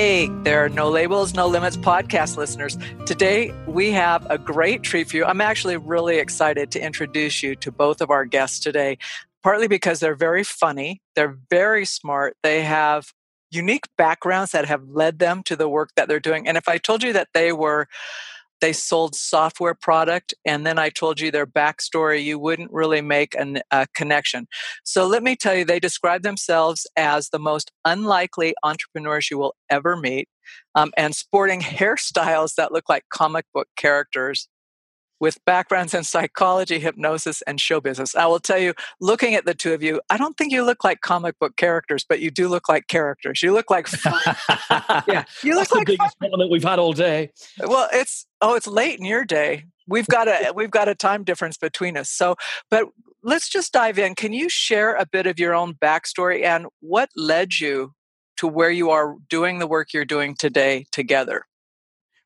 Hey, 0.00 0.28
there 0.44 0.64
are 0.64 0.68
no 0.68 0.88
labels, 0.88 1.34
no 1.34 1.48
limits 1.48 1.76
podcast 1.76 2.36
listeners. 2.36 2.78
Today 3.04 3.50
we 3.66 3.90
have 3.90 4.24
a 4.30 4.38
great 4.38 4.84
treat 4.84 5.10
for 5.10 5.16
you. 5.16 5.24
I'm 5.24 5.40
actually 5.40 5.76
really 5.76 6.18
excited 6.18 6.70
to 6.70 6.80
introduce 6.80 7.42
you 7.42 7.56
to 7.56 7.72
both 7.72 8.00
of 8.00 8.08
our 8.08 8.24
guests 8.24 8.60
today, 8.60 8.98
partly 9.42 9.66
because 9.66 9.98
they're 9.98 10.14
very 10.14 10.44
funny, 10.44 11.02
they're 11.16 11.36
very 11.50 11.84
smart, 11.84 12.36
they 12.44 12.62
have 12.62 13.12
unique 13.50 13.86
backgrounds 13.96 14.52
that 14.52 14.66
have 14.66 14.84
led 14.88 15.18
them 15.18 15.42
to 15.42 15.56
the 15.56 15.68
work 15.68 15.90
that 15.96 16.06
they're 16.06 16.20
doing. 16.20 16.46
And 16.46 16.56
if 16.56 16.68
I 16.68 16.78
told 16.78 17.02
you 17.02 17.12
that 17.14 17.30
they 17.34 17.52
were 17.52 17.88
they 18.60 18.72
sold 18.72 19.14
software 19.14 19.74
product 19.74 20.34
and 20.44 20.66
then 20.66 20.78
i 20.78 20.88
told 20.88 21.20
you 21.20 21.30
their 21.30 21.46
backstory 21.46 22.22
you 22.22 22.38
wouldn't 22.38 22.72
really 22.72 23.00
make 23.00 23.34
an, 23.34 23.60
a 23.70 23.86
connection. 23.94 24.46
So 24.84 25.06
let 25.06 25.22
me 25.22 25.36
tell 25.36 25.54
you 25.54 25.64
they 25.64 25.80
describe 25.80 26.22
themselves 26.22 26.86
as 26.96 27.30
the 27.30 27.38
most 27.38 27.70
unlikely 27.84 28.54
entrepreneurs 28.62 29.30
you 29.30 29.38
will 29.38 29.54
ever 29.70 29.96
meet 29.96 30.28
um, 30.74 30.92
and 30.96 31.14
sporting 31.14 31.60
hairstyles 31.78 32.54
that 32.56 32.72
look 32.72 32.88
like 32.88 33.04
comic 33.12 33.46
book 33.54 33.68
characters 33.76 34.48
with 35.20 35.44
backgrounds 35.44 35.94
in 35.94 36.04
psychology, 36.04 36.78
hypnosis, 36.78 37.42
and 37.42 37.60
show 37.60 37.80
business. 37.80 38.14
I 38.14 38.26
will 38.26 38.40
tell 38.40 38.58
you, 38.58 38.74
looking 39.00 39.34
at 39.34 39.44
the 39.44 39.54
two 39.54 39.72
of 39.72 39.82
you, 39.82 40.00
I 40.10 40.16
don't 40.16 40.36
think 40.36 40.52
you 40.52 40.64
look 40.64 40.84
like 40.84 41.00
comic 41.00 41.38
book 41.38 41.56
characters, 41.56 42.04
but 42.08 42.20
you 42.20 42.30
do 42.30 42.48
look 42.48 42.68
like 42.68 42.88
characters. 42.88 43.42
You 43.42 43.52
look 43.52 43.70
like 43.70 43.88
yeah, 45.06 45.24
you 45.42 45.54
look 45.54 45.68
That's 45.68 45.72
like 45.72 45.86
the 45.86 45.96
biggest 45.96 46.18
fun. 46.18 46.30
compliment 46.30 46.50
we've 46.50 46.64
had 46.64 46.78
all 46.78 46.92
day. 46.92 47.32
Well, 47.58 47.88
it's 47.92 48.26
oh, 48.40 48.54
it's 48.54 48.66
late 48.66 48.98
in 48.98 49.04
your 49.04 49.24
day. 49.24 49.64
We've 49.86 50.06
got 50.06 50.28
a 50.28 50.52
we've 50.54 50.70
got 50.70 50.88
a 50.88 50.94
time 50.94 51.24
difference 51.24 51.56
between 51.56 51.96
us. 51.96 52.10
So, 52.10 52.36
but 52.70 52.86
let's 53.22 53.48
just 53.48 53.72
dive 53.72 53.98
in. 53.98 54.14
Can 54.14 54.32
you 54.32 54.48
share 54.48 54.94
a 54.94 55.06
bit 55.06 55.26
of 55.26 55.38
your 55.38 55.54
own 55.54 55.74
backstory 55.74 56.44
and 56.44 56.66
what 56.80 57.10
led 57.16 57.58
you 57.58 57.94
to 58.36 58.46
where 58.46 58.70
you 58.70 58.90
are 58.90 59.16
doing 59.28 59.58
the 59.58 59.66
work 59.66 59.92
you're 59.92 60.04
doing 60.04 60.34
today 60.34 60.86
together? 60.92 61.44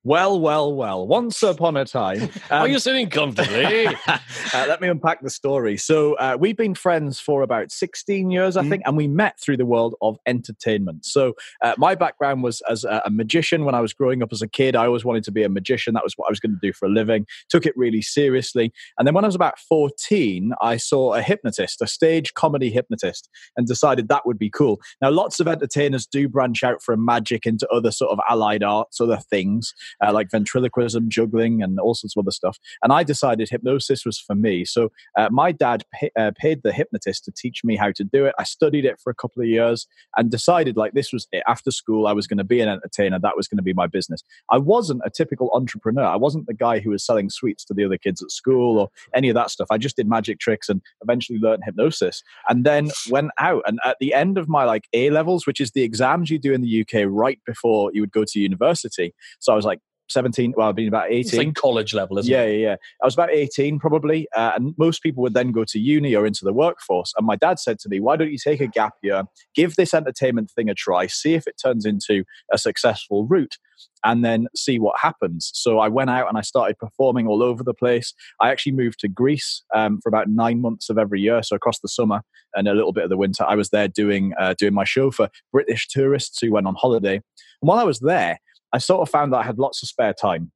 Well, 0.04 0.40
well, 0.40 0.74
well. 0.74 1.06
Once 1.06 1.44
upon 1.44 1.76
a 1.76 1.84
time. 1.84 2.30
Um, 2.50 2.62
Are 2.62 2.68
you 2.68 2.78
sitting 2.80 3.08
comfortably? 3.08 3.86
uh, 4.06 4.18
let 4.52 4.80
me 4.80 4.88
unpack 4.88 5.22
the 5.22 5.30
story. 5.30 5.76
So, 5.76 6.14
uh, 6.14 6.36
we've 6.38 6.56
been 6.56 6.74
friends 6.74 7.18
for 7.18 7.42
about 7.42 7.70
16 7.70 8.30
years, 8.30 8.56
I 8.56 8.62
mm. 8.62 8.68
think, 8.68 8.82
and 8.84 8.96
we 8.96 9.06
met 9.06 9.38
through 9.40 9.56
the 9.56 9.64
world 9.64 9.94
of 10.02 10.18
entertainment. 10.26 11.06
So, 11.06 11.34
uh, 11.62 11.74
my 11.78 11.94
background 11.94 12.42
was 12.42 12.60
as 12.68 12.84
a, 12.84 13.00
a, 13.06 13.10
magician 13.10 13.64
when 13.64 13.74
I 13.74 13.80
was 13.80 13.94
growing 13.94 14.22
up 14.22 14.32
as 14.32 14.42
a 14.42 14.48
kid. 14.48 14.76
I 14.76 14.86
always 14.86 15.04
wanted 15.04 15.24
to 15.24 15.30
be 15.30 15.44
a 15.44 15.48
magician. 15.48 15.94
That 15.94 16.04
was 16.04 16.14
what 16.16 16.26
I 16.26 16.30
was 16.30 16.40
going 16.40 16.52
to 16.52 16.58
do 16.60 16.72
for 16.72 16.86
a 16.86 16.90
living. 16.90 17.26
Took 17.48 17.64
it 17.64 17.74
really 17.76 18.02
seriously. 18.02 18.72
And 18.98 19.06
then 19.06 19.14
when 19.14 19.24
I 19.24 19.28
was 19.28 19.36
about 19.36 19.58
14, 19.58 20.52
I 20.60 20.76
saw 20.76 21.14
a 21.14 21.22
hypnotist, 21.22 21.80
a 21.80 21.86
stage 21.86 22.34
comedy 22.34 22.70
hypnotist, 22.70 23.30
and 23.56 23.66
decided 23.66 24.08
that 24.08 24.26
would 24.26 24.38
be 24.38 24.50
cool. 24.50 24.80
Now, 25.00 25.10
lots 25.10 25.40
of 25.40 25.48
entertainers 25.48 26.06
do 26.06 26.28
branch 26.28 26.62
out 26.62 26.82
from 26.82 27.04
magic 27.04 27.46
into 27.46 27.68
other 27.68 27.92
sort 27.92 28.10
of 28.10 28.18
allied 28.28 28.62
arts, 28.62 29.00
other 29.00 29.18
things 29.18 29.72
uh, 30.04 30.12
like 30.12 30.30
ventriloquism, 30.30 31.08
juggling, 31.08 31.62
and 31.62 31.78
all 31.78 31.94
sorts 31.94 32.16
of 32.16 32.24
other 32.24 32.30
stuff. 32.30 32.58
And 32.82 32.92
I 32.92 33.02
decided 33.02 33.48
hypnosis 33.48 34.04
was 34.04 34.18
for 34.18 34.34
me. 34.34 34.64
So 34.64 34.90
uh, 35.16 35.28
my 35.30 35.52
dad 35.52 35.84
pay, 35.92 36.10
uh, 36.18 36.32
paid 36.36 36.62
the 36.62 36.72
hypnotist 36.72 37.24
to 37.24 37.32
teach 37.32 37.64
me 37.64 37.76
how 37.76 37.92
to 37.92 38.04
do 38.04 38.26
it. 38.26 38.34
I 38.38 38.44
studied 38.44 38.84
it 38.84 39.00
for 39.00 39.10
a 39.10 39.14
couple 39.14 39.42
of 39.42 39.48
years 39.48 39.86
and 40.16 40.30
decided 40.30 40.76
like 40.76 40.92
this 40.92 41.12
was 41.12 41.26
it. 41.32 41.42
After 41.46 41.70
school, 41.70 42.06
I 42.06 42.12
was 42.12 42.26
going 42.26 42.38
to 42.38 42.44
be 42.44 42.60
an 42.60 42.68
entertainer. 42.68 43.18
That 43.18 43.36
was 43.36 43.48
going 43.48 43.58
to 43.58 43.62
be 43.62 43.72
my 43.72 43.86
business. 43.86 44.22
I 44.50 44.58
wasn't 44.58 45.02
a 45.04 45.10
typical 45.10 45.50
entrepreneur. 45.52 46.04
I 46.04 46.16
wasn't 46.16 46.46
the 46.46 46.54
guy 46.54 46.80
who 46.80 46.90
was 46.90 47.04
selling 47.04 47.30
sweets 47.30 47.64
to 47.66 47.74
the 47.74 47.84
other 47.84 47.98
kids 47.98 48.22
at 48.22 48.30
school 48.30 48.78
or 48.78 48.88
any 49.14 49.28
of 49.28 49.34
that 49.34 49.50
stuff. 49.50 49.68
I 49.70 49.78
just 49.78 49.96
did 49.96 50.08
magic 50.08 50.38
tricks 50.38 50.68
and 50.68 50.80
eventually 51.02 51.38
learned 51.38 51.62
hypnosis 51.64 52.22
and 52.48 52.64
then 52.64 52.90
went 53.10 53.30
out. 53.38 53.62
And 53.66 53.78
at 53.84 53.96
the 54.00 54.14
end 54.14 54.38
of 54.38 54.48
my 54.48 54.64
like 54.64 54.84
A 54.92 55.10
levels, 55.10 55.46
which 55.46 55.60
is 55.60 55.72
the 55.72 55.82
exams 55.82 56.30
you 56.30 56.38
do 56.38 56.52
in 56.52 56.62
the 56.62 56.80
UK 56.80 57.04
right 57.06 57.38
before 57.46 57.90
you 57.92 58.00
would 58.00 58.12
go 58.12 58.24
to 58.24 58.40
university. 58.40 59.14
So 59.40 59.52
I 59.52 59.56
was 59.56 59.64
like, 59.64 59.80
17 60.12 60.54
well 60.56 60.68
i've 60.68 60.76
been 60.76 60.88
about 60.88 61.06
18 61.10 61.18
it's 61.20 61.34
like 61.34 61.54
college 61.54 61.94
level 61.94 62.18
isn't 62.18 62.30
yeah, 62.30 62.42
it 62.42 62.60
yeah 62.60 62.68
yeah 62.68 62.76
i 63.02 63.04
was 63.04 63.14
about 63.14 63.30
18 63.30 63.78
probably 63.78 64.28
uh, 64.36 64.52
and 64.54 64.74
most 64.78 65.02
people 65.02 65.22
would 65.22 65.34
then 65.34 65.52
go 65.52 65.64
to 65.64 65.78
uni 65.78 66.14
or 66.14 66.26
into 66.26 66.44
the 66.44 66.52
workforce 66.52 67.12
and 67.16 67.26
my 67.26 67.36
dad 67.36 67.58
said 67.58 67.78
to 67.78 67.88
me 67.88 68.00
why 68.00 68.16
don't 68.16 68.30
you 68.30 68.38
take 68.38 68.60
a 68.60 68.66
gap 68.66 68.94
year 69.02 69.24
give 69.54 69.76
this 69.76 69.94
entertainment 69.94 70.50
thing 70.50 70.68
a 70.68 70.74
try 70.74 71.06
see 71.06 71.34
if 71.34 71.46
it 71.46 71.54
turns 71.62 71.84
into 71.84 72.24
a 72.52 72.58
successful 72.58 73.26
route 73.26 73.58
and 74.04 74.24
then 74.24 74.46
see 74.56 74.78
what 74.78 74.98
happens. 74.98 75.50
So 75.54 75.78
I 75.78 75.88
went 75.88 76.10
out 76.10 76.28
and 76.28 76.36
I 76.36 76.40
started 76.40 76.78
performing 76.78 77.26
all 77.26 77.42
over 77.42 77.62
the 77.62 77.74
place. 77.74 78.14
I 78.40 78.50
actually 78.50 78.72
moved 78.72 78.98
to 79.00 79.08
Greece 79.08 79.62
um, 79.74 80.00
for 80.00 80.08
about 80.08 80.28
nine 80.28 80.60
months 80.60 80.90
of 80.90 80.98
every 80.98 81.20
year, 81.20 81.42
so 81.42 81.56
across 81.56 81.78
the 81.80 81.88
summer 81.88 82.22
and 82.54 82.68
a 82.68 82.74
little 82.74 82.92
bit 82.92 83.04
of 83.04 83.10
the 83.10 83.16
winter. 83.16 83.44
I 83.44 83.54
was 83.54 83.70
there 83.70 83.88
doing 83.88 84.32
uh, 84.38 84.54
doing 84.58 84.74
my 84.74 84.84
show 84.84 85.10
for 85.10 85.28
British 85.52 85.88
tourists 85.88 86.40
who 86.40 86.52
went 86.52 86.66
on 86.66 86.74
holiday. 86.74 87.14
And 87.14 87.22
while 87.60 87.78
I 87.78 87.84
was 87.84 88.00
there, 88.00 88.38
I 88.72 88.78
sort 88.78 89.02
of 89.02 89.10
found 89.10 89.32
that 89.32 89.38
I 89.38 89.42
had 89.42 89.58
lots 89.58 89.82
of 89.82 89.88
spare 89.88 90.14
time. 90.14 90.52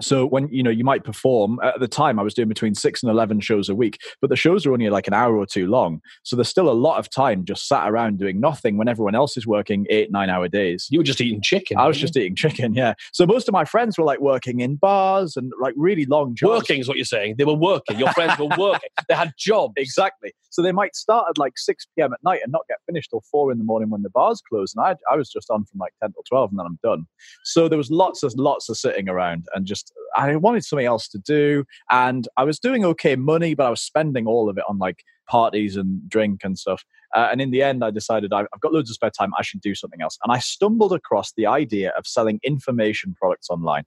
So 0.00 0.26
when 0.26 0.48
you 0.48 0.62
know 0.62 0.70
you 0.70 0.84
might 0.84 1.04
perform 1.04 1.58
at 1.62 1.80
the 1.80 1.88
time, 1.88 2.18
I 2.18 2.22
was 2.22 2.34
doing 2.34 2.48
between 2.48 2.74
six 2.74 3.02
and 3.02 3.10
eleven 3.10 3.40
shows 3.40 3.68
a 3.68 3.74
week, 3.74 3.98
but 4.20 4.30
the 4.30 4.36
shows 4.36 4.66
are 4.66 4.72
only 4.72 4.88
like 4.90 5.06
an 5.06 5.14
hour 5.14 5.36
or 5.36 5.46
two 5.46 5.66
long. 5.66 6.00
So 6.22 6.36
there's 6.36 6.48
still 6.48 6.70
a 6.70 6.72
lot 6.72 6.98
of 6.98 7.10
time 7.10 7.44
just 7.44 7.68
sat 7.68 7.88
around 7.88 8.18
doing 8.18 8.40
nothing 8.40 8.76
when 8.76 8.88
everyone 8.88 9.14
else 9.14 9.36
is 9.36 9.46
working 9.46 9.86
eight 9.90 10.10
nine 10.10 10.30
hour 10.30 10.48
days. 10.48 10.88
You 10.90 11.00
were 11.00 11.04
just 11.04 11.20
eating 11.20 11.40
chicken. 11.42 11.78
I 11.78 11.86
was 11.86 11.98
just 11.98 12.16
eating 12.16 12.36
chicken. 12.36 12.74
Yeah. 12.74 12.94
So 13.12 13.26
most 13.26 13.48
of 13.48 13.52
my 13.52 13.64
friends 13.64 13.98
were 13.98 14.04
like 14.04 14.20
working 14.20 14.60
in 14.60 14.76
bars 14.76 15.36
and 15.36 15.52
like 15.60 15.74
really 15.76 16.06
long 16.06 16.34
jobs. 16.34 16.60
Working 16.60 16.80
is 16.80 16.88
what 16.88 16.96
you're 16.96 17.04
saying. 17.04 17.36
They 17.36 17.44
were 17.44 17.54
working. 17.54 17.98
Your 17.98 18.12
friends 18.12 18.38
were 18.38 18.48
working. 18.58 18.90
They 19.08 19.14
had 19.14 19.32
jobs. 19.38 19.74
Exactly. 19.90 20.32
So 20.50 20.62
they 20.62 20.72
might 20.72 20.94
start 20.94 21.26
at 21.28 21.38
like 21.38 21.54
six 21.56 21.86
p.m. 21.96 22.12
at 22.12 22.22
night 22.22 22.40
and 22.42 22.52
not 22.52 22.62
get 22.68 22.78
finished 22.86 23.10
till 23.10 23.22
four 23.30 23.50
in 23.50 23.58
the 23.58 23.64
morning 23.64 23.90
when 23.90 24.02
the 24.02 24.10
bars 24.10 24.40
close. 24.48 24.74
And 24.74 24.84
I 24.84 24.94
I 25.12 25.16
was 25.16 25.30
just 25.30 25.50
on 25.50 25.64
from 25.64 25.78
like 25.78 25.92
ten 26.00 26.12
till 26.12 26.22
twelve 26.28 26.50
and 26.50 26.58
then 26.58 26.66
I'm 26.66 26.78
done. 26.82 27.06
So 27.44 27.68
there 27.68 27.78
was 27.78 27.90
lots 27.90 28.22
of 28.22 28.32
lots 28.36 28.68
of 28.68 28.76
sitting 28.76 29.08
around 29.08 29.46
and 29.54 29.66
just 29.66 29.89
I 30.16 30.34
wanted 30.36 30.64
something 30.64 30.86
else 30.86 31.08
to 31.08 31.18
do. 31.18 31.64
And 31.90 32.26
I 32.36 32.44
was 32.44 32.58
doing 32.58 32.84
okay 32.84 33.16
money, 33.16 33.54
but 33.54 33.66
I 33.66 33.70
was 33.70 33.80
spending 33.80 34.26
all 34.26 34.48
of 34.48 34.58
it 34.58 34.64
on 34.68 34.78
like 34.78 35.04
parties 35.28 35.76
and 35.76 36.08
drink 36.08 36.40
and 36.42 36.58
stuff. 36.58 36.84
Uh, 37.14 37.28
and 37.30 37.40
in 37.40 37.50
the 37.50 37.62
end, 37.62 37.84
I 37.84 37.90
decided 37.90 38.32
I've, 38.32 38.46
I've 38.52 38.60
got 38.60 38.72
loads 38.72 38.90
of 38.90 38.94
spare 38.94 39.10
time. 39.10 39.32
I 39.38 39.42
should 39.42 39.60
do 39.60 39.74
something 39.74 40.02
else. 40.02 40.18
And 40.24 40.32
I 40.32 40.38
stumbled 40.38 40.92
across 40.92 41.32
the 41.36 41.46
idea 41.46 41.92
of 41.96 42.06
selling 42.06 42.40
information 42.42 43.14
products 43.14 43.50
online 43.50 43.84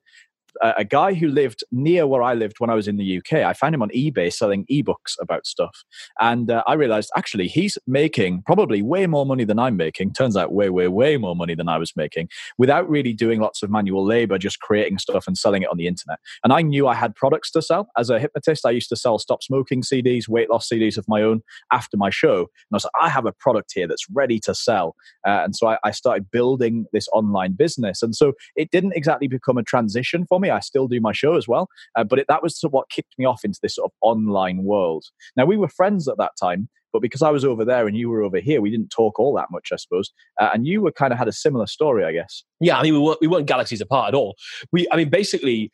a, 0.62 0.84
guy 0.84 1.14
who 1.14 1.28
lived 1.28 1.64
near 1.72 2.06
where 2.06 2.22
I 2.22 2.34
lived 2.34 2.60
when 2.60 2.70
I 2.70 2.76
was 2.76 2.88
in 2.88 2.98
the 2.98 3.18
UK. 3.18 3.34
I 3.40 3.54
found 3.54 3.74
him 3.74 3.82
on 3.82 3.90
eBay 3.90 4.32
selling 4.32 4.66
ebooks 4.72 5.16
about 5.20 5.46
stuff. 5.46 5.84
And 6.20 6.52
uh, 6.52 6.64
I 6.68 6.74
realized 6.74 7.12
actually 7.16 7.48
he's 7.48 7.78
making 7.88 8.44
probably 8.44 8.82
way 8.82 9.08
more 9.08 9.26
money 9.26 9.44
than 9.44 9.60
I'm 9.60 9.78
making. 9.78 10.14
Turns 10.14 10.38
out 10.38 10.54
way, 10.54 10.70
way, 10.70 10.88
way 10.88 11.18
more 11.18 11.36
money 11.36 11.56
than 11.56 11.70
I 11.70 11.78
was 11.78 11.96
making 11.96 12.30
without 12.58 12.90
really 12.90 13.14
doing 13.14 13.40
lots 13.40 13.64
of 13.64 13.70
manual 13.70 14.06
labor, 14.06 14.38
just 14.38 14.60
creating 14.60 15.00
stuff 15.00 15.26
and 15.28 15.38
selling 15.38 15.64
it 15.64 15.70
on 15.70 15.78
the 15.78 15.88
internet. 15.88 16.20
And 16.44 16.54
I 16.54 16.62
knew 16.62 16.88
I 16.88 16.96
had 16.96 17.16
products 17.16 17.52
to 17.52 17.62
sell. 17.62 17.90
As 17.98 18.10
a 18.10 18.20
hypnotist, 18.20 18.66
I 18.66 18.72
used 18.72 18.90
to 18.90 18.96
sell 18.96 19.20
stop 19.20 19.44
smoking 19.44 19.82
CDs, 19.82 20.28
weight 20.28 20.50
loss 20.50 20.68
CDs 20.68 20.98
of 20.98 21.06
my 21.08 21.22
own 21.22 21.42
after 21.72 21.98
my 21.98 22.10
show. 22.10 22.38
And 22.40 22.74
I 22.74 22.76
was 22.76 22.84
like, 22.86 22.94
I 23.02 23.10
have 23.10 23.26
a 23.26 23.32
product 23.32 23.72
here 23.74 23.88
that's 23.88 24.10
ready 24.12 24.40
to 24.42 24.54
sell. 24.54 24.96
Uh, 25.26 25.42
and 25.44 25.56
so 25.56 25.68
I, 25.68 25.78
I 25.84 25.92
started 25.92 26.30
building 26.32 26.86
this 26.94 27.08
online 27.14 27.54
business. 27.54 28.02
And 28.04 28.16
so 28.16 28.34
it 28.56 28.72
didn't 28.72 28.94
exactly 28.94 29.28
become 29.28 29.58
a 29.58 29.64
transition 29.64 30.26
for 30.26 30.40
me. 30.40 30.43
I 30.50 30.60
still 30.60 30.88
do 30.88 31.00
my 31.02 31.12
show 31.12 31.36
as 31.36 31.48
well. 31.48 31.70
Uh, 31.96 32.04
but 32.04 32.20
it, 32.20 32.26
that 32.30 32.44
was 32.44 32.60
what 32.70 32.90
kicked 32.90 33.16
me 33.18 33.26
off 33.26 33.44
into 33.44 33.60
this 33.62 33.76
sort 33.76 33.92
of 33.92 33.94
online 34.02 34.64
world. 34.64 35.06
Now, 35.36 35.46
we 35.46 35.58
were 35.58 35.68
friends 35.68 36.08
at 36.08 36.18
that 36.18 36.32
time, 36.40 36.70
but 36.92 37.02
because 37.02 37.24
I 37.24 37.32
was 37.32 37.44
over 37.44 37.66
there 37.66 37.88
and 37.88 37.98
you 37.98 38.10
were 38.10 38.22
over 38.22 38.40
here, 38.40 38.62
we 38.62 38.70
didn't 38.70 38.90
talk 38.90 39.20
all 39.20 39.36
that 39.36 39.48
much, 39.52 39.70
I 39.74 39.78
suppose. 39.78 40.12
Uh, 40.40 40.50
and 40.54 40.68
you 40.68 40.82
were 40.82 40.92
kind 40.92 41.12
of 41.12 41.18
had 41.18 41.28
a 41.28 41.32
similar 41.32 41.66
story, 41.66 42.06
I 42.06 42.12
guess. 42.12 42.44
Yeah, 42.60 42.78
I 42.78 42.84
mean, 42.84 42.94
we 42.94 43.00
weren't, 43.00 43.20
we 43.20 43.28
weren't 43.28 43.48
galaxies 43.48 43.82
apart 43.82 44.10
at 44.10 44.16
all. 44.16 44.36
We, 44.72 44.88
I 44.92 44.98
mean, 44.98 45.10
basically, 45.10 45.72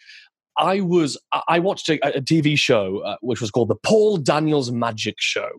I 0.60 0.82
was 0.82 1.18
I 1.48 1.60
watched 1.60 1.90
a, 1.90 1.96
a 2.06 2.22
TV 2.22 2.58
show 2.58 3.00
uh, 3.00 3.16
which 3.22 3.42
was 3.42 3.50
called 3.50 3.70
the 3.70 3.76
Paul 3.76 4.18
Daniels 4.18 4.72
Magic 4.72 5.16
Show, 5.18 5.50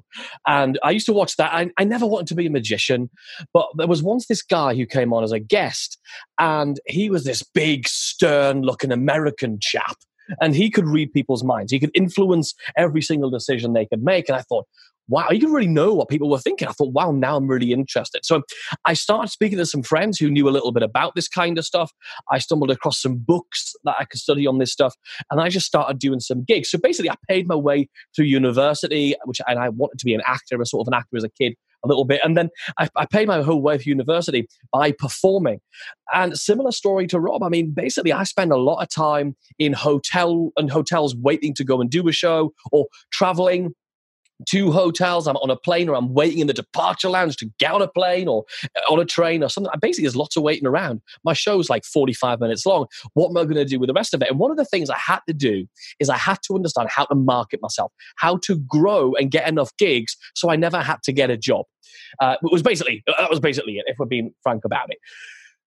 and 0.46 0.78
I 0.84 0.90
used 0.90 1.06
to 1.06 1.12
watch 1.12 1.36
that. 1.36 1.52
I, 1.52 1.70
I 1.78 1.84
never 1.84 2.06
wanted 2.06 2.28
to 2.28 2.34
be 2.34 2.46
a 2.46 2.50
magician, 2.50 3.10
but 3.52 3.66
there 3.76 3.88
was 3.88 4.02
once 4.02 4.26
this 4.26 4.42
guy 4.42 4.74
who 4.74 4.86
came 4.86 5.12
on 5.12 5.24
as 5.24 5.32
a 5.32 5.40
guest, 5.40 5.98
and 6.38 6.78
he 6.86 7.10
was 7.10 7.24
this 7.24 7.42
big, 7.42 7.88
stern-looking 7.88 8.92
American 8.92 9.58
chap, 9.60 9.96
and 10.40 10.54
he 10.54 10.70
could 10.70 10.86
read 10.86 11.12
people's 11.12 11.42
minds. 11.42 11.72
He 11.72 11.80
could 11.80 11.90
influence 11.94 12.54
every 12.76 13.02
single 13.02 13.30
decision 13.30 13.72
they 13.72 13.86
could 13.86 14.02
make. 14.02 14.28
And 14.28 14.36
I 14.36 14.42
thought, 14.42 14.66
wow, 15.10 15.26
you 15.30 15.40
didn't 15.40 15.54
really 15.54 15.66
know 15.66 15.92
what 15.92 16.08
people 16.08 16.30
were 16.30 16.38
thinking. 16.38 16.68
I 16.68 16.72
thought, 16.72 16.92
wow, 16.92 17.10
now 17.10 17.36
I'm 17.36 17.48
really 17.48 17.72
interested. 17.72 18.24
So 18.24 18.42
I 18.84 18.94
started 18.94 19.30
speaking 19.30 19.58
to 19.58 19.66
some 19.66 19.82
friends 19.82 20.18
who 20.18 20.30
knew 20.30 20.48
a 20.48 20.50
little 20.50 20.72
bit 20.72 20.82
about 20.82 21.14
this 21.14 21.28
kind 21.28 21.58
of 21.58 21.64
stuff. 21.66 21.92
I 22.30 22.38
stumbled 22.38 22.70
across 22.70 23.02
some 23.02 23.16
books 23.16 23.74
that 23.84 23.96
I 23.98 24.04
could 24.04 24.20
study 24.20 24.46
on 24.46 24.58
this 24.58 24.72
stuff, 24.72 24.94
and 25.30 25.40
I 25.40 25.48
just 25.48 25.66
started 25.66 25.98
doing 25.98 26.20
some 26.20 26.44
gigs. 26.44 26.70
So 26.70 26.78
basically, 26.78 27.10
I 27.10 27.16
paid 27.28 27.48
my 27.48 27.56
way 27.56 27.88
through 28.14 28.26
university, 28.26 29.16
which 29.24 29.40
and 29.46 29.58
I 29.58 29.68
wanted 29.68 29.98
to 29.98 30.04
be 30.04 30.14
an 30.14 30.22
actor, 30.24 30.60
a 30.60 30.66
sort 30.66 30.86
of 30.86 30.92
an 30.92 30.98
actor 30.98 31.16
as 31.16 31.24
a 31.24 31.28
kid 31.28 31.54
a 31.84 31.88
little 31.88 32.04
bit. 32.04 32.20
And 32.22 32.36
then 32.36 32.50
I, 32.78 32.88
I, 32.96 33.06
paid 33.06 33.26
my 33.26 33.42
whole 33.42 33.62
way 33.62 33.78
through 33.78 33.90
university 33.90 34.46
by 34.72 34.92
performing. 34.92 35.60
And 36.12 36.36
similar 36.36 36.72
story 36.72 37.06
to 37.08 37.20
Rob. 37.20 37.42
I 37.42 37.48
mean, 37.48 37.72
basically, 37.72 38.12
I 38.12 38.24
spend 38.24 38.52
a 38.52 38.56
lot 38.56 38.82
of 38.82 38.90
time 38.90 39.36
in 39.58 39.72
hotel 39.72 40.50
and 40.56 40.70
hotels 40.70 41.16
waiting 41.16 41.54
to 41.54 41.64
go 41.64 41.80
and 41.80 41.88
do 41.88 42.06
a 42.08 42.12
show 42.12 42.52
or 42.72 42.86
traveling 43.10 43.74
two 44.46 44.72
hotels, 44.72 45.26
I'm 45.26 45.36
on 45.36 45.50
a 45.50 45.56
plane, 45.56 45.88
or 45.88 45.96
I'm 45.96 46.12
waiting 46.12 46.38
in 46.38 46.46
the 46.46 46.52
departure 46.52 47.08
lounge 47.08 47.36
to 47.38 47.50
get 47.58 47.72
on 47.72 47.82
a 47.82 47.88
plane 47.88 48.28
or 48.28 48.44
on 48.90 49.00
a 49.00 49.04
train 49.04 49.42
or 49.42 49.48
something. 49.48 49.72
Basically, 49.80 50.04
there's 50.04 50.16
lots 50.16 50.36
of 50.36 50.42
waiting 50.42 50.66
around. 50.66 51.00
My 51.24 51.32
show's 51.32 51.68
like 51.68 51.84
45 51.84 52.40
minutes 52.40 52.66
long. 52.66 52.86
What 53.14 53.30
am 53.30 53.36
I 53.36 53.44
going 53.44 53.56
to 53.56 53.64
do 53.64 53.78
with 53.78 53.88
the 53.88 53.94
rest 53.94 54.14
of 54.14 54.22
it? 54.22 54.30
And 54.30 54.38
one 54.38 54.50
of 54.50 54.56
the 54.56 54.64
things 54.64 54.90
I 54.90 54.98
had 54.98 55.20
to 55.28 55.34
do 55.34 55.66
is 55.98 56.08
I 56.08 56.16
had 56.16 56.38
to 56.44 56.54
understand 56.54 56.88
how 56.90 57.04
to 57.06 57.14
market 57.14 57.60
myself, 57.62 57.92
how 58.16 58.38
to 58.44 58.58
grow 58.58 59.14
and 59.14 59.30
get 59.30 59.48
enough 59.48 59.76
gigs 59.76 60.16
so 60.34 60.50
I 60.50 60.56
never 60.56 60.80
had 60.80 61.02
to 61.04 61.12
get 61.12 61.30
a 61.30 61.36
job. 61.36 61.66
Uh, 62.20 62.36
it 62.42 62.52
was 62.52 62.62
basically 62.62 63.02
that 63.06 63.30
was 63.30 63.40
basically 63.40 63.74
it. 63.74 63.84
If 63.86 63.98
we're 63.98 64.06
being 64.06 64.32
frank 64.42 64.64
about 64.64 64.90
it. 64.90 64.98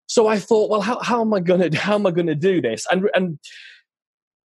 So 0.07 0.27
I 0.27 0.39
thought, 0.39 0.69
well, 0.69 0.83
how, 0.83 1.01
how 1.01 1.21
am 1.21 1.33
I 1.33 1.41
gonna 1.41 1.75
how 1.77 1.95
am 1.95 2.07
I 2.07 2.11
gonna 2.11 2.35
do 2.35 2.61
this? 2.61 2.87
And 2.91 3.09
and 3.15 3.39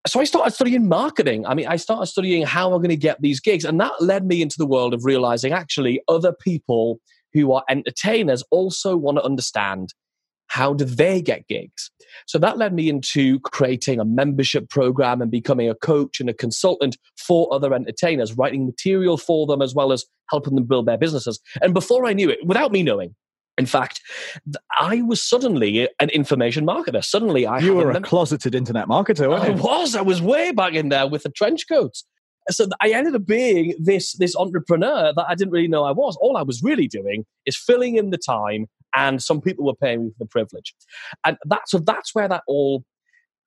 so 0.07 0.19
I 0.19 0.23
started 0.23 0.51
studying 0.51 0.87
marketing. 0.87 1.45
I 1.45 1.53
mean, 1.53 1.67
I 1.67 1.77
started 1.77 2.07
studying 2.07 2.45
how 2.45 2.73
I'm 2.73 2.79
going 2.79 2.89
to 2.89 2.97
get 2.97 3.21
these 3.21 3.39
gigs, 3.39 3.65
and 3.65 3.79
that 3.79 3.93
led 3.99 4.25
me 4.25 4.41
into 4.41 4.57
the 4.57 4.65
world 4.65 4.93
of 4.93 5.03
realizing 5.03 5.53
actually 5.53 6.01
other 6.07 6.33
people 6.33 6.99
who 7.33 7.51
are 7.51 7.63
entertainers 7.69 8.43
also 8.51 8.95
want 8.95 9.17
to 9.17 9.23
understand 9.23 9.93
how 10.47 10.73
do 10.73 10.85
they 10.85 11.21
get 11.21 11.47
gigs. 11.47 11.91
So 12.27 12.37
that 12.39 12.57
led 12.57 12.73
me 12.73 12.87
into 12.87 13.39
creating 13.41 13.99
a 13.99 14.05
membership 14.05 14.69
program 14.69 15.21
and 15.21 15.31
becoming 15.31 15.69
a 15.69 15.75
coach 15.75 16.19
and 16.19 16.29
a 16.29 16.33
consultant 16.33 16.97
for 17.17 17.51
other 17.53 17.73
entertainers, 17.73 18.37
writing 18.37 18.65
material 18.65 19.17
for 19.17 19.47
them 19.47 19.61
as 19.61 19.73
well 19.73 19.91
as 19.91 20.05
helping 20.29 20.55
them 20.55 20.65
build 20.65 20.85
their 20.85 20.97
businesses. 20.97 21.39
And 21.61 21.73
before 21.73 22.05
I 22.05 22.13
knew 22.13 22.29
it, 22.29 22.39
without 22.45 22.71
me 22.71 22.83
knowing, 22.83 23.15
in 23.57 23.65
fact, 23.65 24.01
I 24.77 25.01
was 25.01 25.23
suddenly 25.23 25.87
an 25.99 26.09
information 26.09 26.65
marketer. 26.65 27.03
Suddenly, 27.03 27.45
I 27.45 27.59
you 27.59 27.75
were 27.75 27.91
a 27.91 28.01
closeted 28.01 28.53
internet 28.53 28.87
marketer. 28.87 29.37
I 29.37 29.47
you? 29.47 29.53
was. 29.53 29.95
I 29.95 30.01
was 30.01 30.21
way 30.21 30.51
back 30.51 30.73
in 30.73 30.89
there 30.89 31.07
with 31.07 31.23
the 31.23 31.29
trench 31.29 31.67
coats. 31.67 32.05
So 32.49 32.67
I 32.81 32.89
ended 32.89 33.15
up 33.15 33.25
being 33.25 33.73
this 33.79 34.13
this 34.13 34.35
entrepreneur 34.35 35.13
that 35.15 35.25
I 35.27 35.35
didn't 35.35 35.51
really 35.51 35.67
know 35.67 35.83
I 35.83 35.91
was. 35.91 36.17
All 36.19 36.37
I 36.37 36.43
was 36.43 36.61
really 36.61 36.87
doing 36.87 37.25
is 37.45 37.57
filling 37.57 37.95
in 37.95 38.09
the 38.09 38.17
time, 38.17 38.67
and 38.95 39.23
some 39.23 39.41
people 39.41 39.65
were 39.65 39.75
paying 39.75 40.05
me 40.05 40.11
for 40.11 40.25
the 40.25 40.29
privilege. 40.29 40.75
And 41.25 41.37
that 41.45 41.61
so 41.67 41.79
that's 41.79 42.13
where 42.13 42.27
that 42.27 42.43
all 42.47 42.83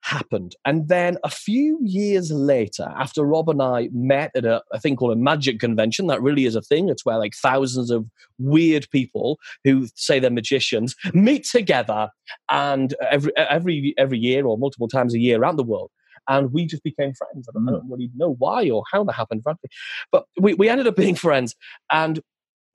happened. 0.03 0.55
And 0.65 0.89
then 0.89 1.19
a 1.25 1.31
few 1.31 1.79
years 1.83 2.31
later, 2.31 2.93
after 2.97 3.25
Rob 3.25 3.49
and 3.49 3.61
I 3.61 3.89
met 3.93 4.31
at 4.35 4.45
a, 4.45 4.63
a 4.73 4.81
thing 4.81 4.97
called 4.97 5.13
a 5.13 5.21
magic 5.21 5.61
convention, 5.61 6.07
that 6.07 6.23
really 6.23 6.45
is 6.45 6.55
a 6.55 6.63
thing. 6.63 6.89
It's 6.89 7.05
where 7.05 7.19
like 7.19 7.35
thousands 7.35 7.91
of 7.91 8.07
weird 8.39 8.89
people 8.91 9.39
who 9.65 9.87
say 9.95 10.19
they're 10.19 10.31
magicians 10.31 10.95
meet 11.13 11.45
together 11.45 12.11
and 12.49 12.95
every 13.11 13.33
every 13.37 13.95
every 13.99 14.19
year 14.19 14.47
or 14.47 14.57
multiple 14.59 14.89
times 14.89 15.15
a 15.15 15.19
year 15.19 15.41
around 15.41 15.57
the 15.57 15.65
world. 15.65 15.91
And 16.29 16.53
we 16.53 16.67
just 16.67 16.83
became 16.83 17.15
friends. 17.15 17.49
I 17.49 17.53
don't, 17.53 17.69
I 17.69 17.73
hmm. 17.73 17.79
don't 17.79 17.91
really 17.91 18.11
know 18.15 18.35
why 18.39 18.69
or 18.71 18.83
how 18.93 19.03
that 19.05 19.15
happened, 19.15 19.43
frankly. 19.43 19.71
But 20.13 20.25
we, 20.39 20.55
we 20.55 20.69
ended 20.69 20.87
up 20.87 20.97
being 20.97 21.15
friends. 21.15 21.55
And 21.91 22.21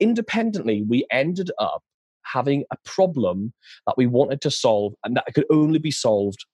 independently, 0.00 0.82
we 0.82 1.06
ended 1.10 1.50
up 1.58 1.82
having 2.24 2.64
a 2.72 2.76
problem 2.84 3.52
that 3.86 3.96
we 3.96 4.06
wanted 4.06 4.40
to 4.40 4.50
solve 4.50 4.94
and 5.04 5.16
that 5.16 5.26
could 5.34 5.44
only 5.50 5.78
be 5.78 5.90
solved 5.90 6.44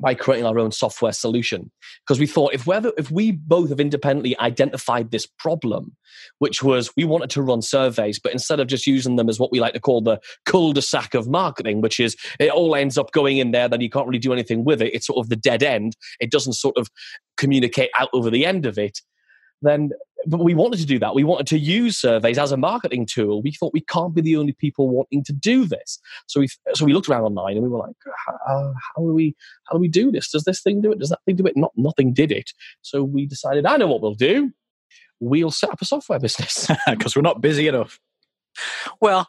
by 0.00 0.14
creating 0.14 0.46
our 0.46 0.58
own 0.58 0.70
software 0.70 1.12
solution. 1.12 1.70
Because 2.06 2.20
we 2.20 2.26
thought 2.26 2.54
if 2.54 2.66
whether 2.66 2.92
if 2.98 3.10
we 3.10 3.32
both 3.32 3.70
have 3.70 3.80
independently 3.80 4.38
identified 4.38 5.10
this 5.10 5.26
problem 5.26 5.96
which 6.38 6.62
was 6.62 6.90
we 6.96 7.04
wanted 7.04 7.30
to 7.30 7.42
run 7.42 7.62
surveys 7.62 8.18
but 8.18 8.32
instead 8.32 8.60
of 8.60 8.66
just 8.66 8.86
using 8.86 9.16
them 9.16 9.28
as 9.28 9.38
what 9.38 9.52
we 9.52 9.60
like 9.60 9.74
to 9.74 9.80
call 9.80 10.00
the 10.00 10.18
cul-de-sac 10.44 11.14
of 11.14 11.28
marketing 11.28 11.80
which 11.80 12.00
is 12.00 12.16
it 12.38 12.50
all 12.50 12.74
ends 12.74 12.96
up 12.96 13.12
going 13.12 13.38
in 13.38 13.50
there 13.50 13.68
then 13.68 13.80
you 13.80 13.90
can't 13.90 14.06
really 14.06 14.18
do 14.18 14.32
anything 14.32 14.64
with 14.64 14.82
it. 14.82 14.94
It's 14.94 15.06
sort 15.06 15.24
of 15.24 15.28
the 15.28 15.36
dead 15.36 15.62
end. 15.62 15.96
It 16.20 16.30
doesn't 16.30 16.54
sort 16.54 16.76
of 16.76 16.88
communicate 17.36 17.90
out 17.98 18.08
over 18.12 18.30
the 18.30 18.46
end 18.46 18.66
of 18.66 18.78
it 18.78 19.00
then 19.62 19.90
but 20.26 20.42
we 20.42 20.54
wanted 20.54 20.80
to 20.80 20.86
do 20.86 20.98
that. 20.98 21.14
We 21.14 21.24
wanted 21.24 21.46
to 21.48 21.58
use 21.58 21.96
surveys 21.96 22.38
as 22.38 22.50
a 22.50 22.56
marketing 22.56 23.06
tool. 23.06 23.42
We 23.42 23.52
thought 23.52 23.72
we 23.72 23.82
can't 23.82 24.14
be 24.14 24.20
the 24.20 24.36
only 24.36 24.52
people 24.52 24.88
wanting 24.88 25.22
to 25.24 25.32
do 25.32 25.64
this. 25.66 26.00
So 26.26 26.40
we 26.40 26.48
so 26.74 26.84
we 26.84 26.92
looked 26.92 27.08
around 27.08 27.22
online 27.22 27.54
and 27.54 27.62
we 27.62 27.68
were 27.68 27.78
like, 27.78 27.94
how, 28.26 28.74
how 28.74 29.02
do 29.02 29.14
we 29.14 29.36
how 29.64 29.74
do 29.74 29.80
we 29.80 29.88
do 29.88 30.10
this? 30.10 30.30
Does 30.30 30.44
this 30.44 30.62
thing 30.62 30.80
do 30.80 30.92
it? 30.92 30.98
Does 30.98 31.10
that 31.10 31.20
thing 31.24 31.36
do 31.36 31.46
it? 31.46 31.56
Not 31.56 31.72
nothing 31.76 32.12
did 32.12 32.32
it. 32.32 32.52
So 32.82 33.02
we 33.02 33.26
decided, 33.26 33.66
I 33.66 33.76
know 33.76 33.86
what 33.86 34.02
we'll 34.02 34.14
do. 34.14 34.52
We'll 35.20 35.50
set 35.50 35.70
up 35.70 35.80
a 35.80 35.84
software 35.84 36.18
business 36.18 36.68
because 36.90 37.14
we're 37.14 37.22
not 37.22 37.40
busy 37.40 37.68
enough. 37.68 38.00
Well, 39.00 39.26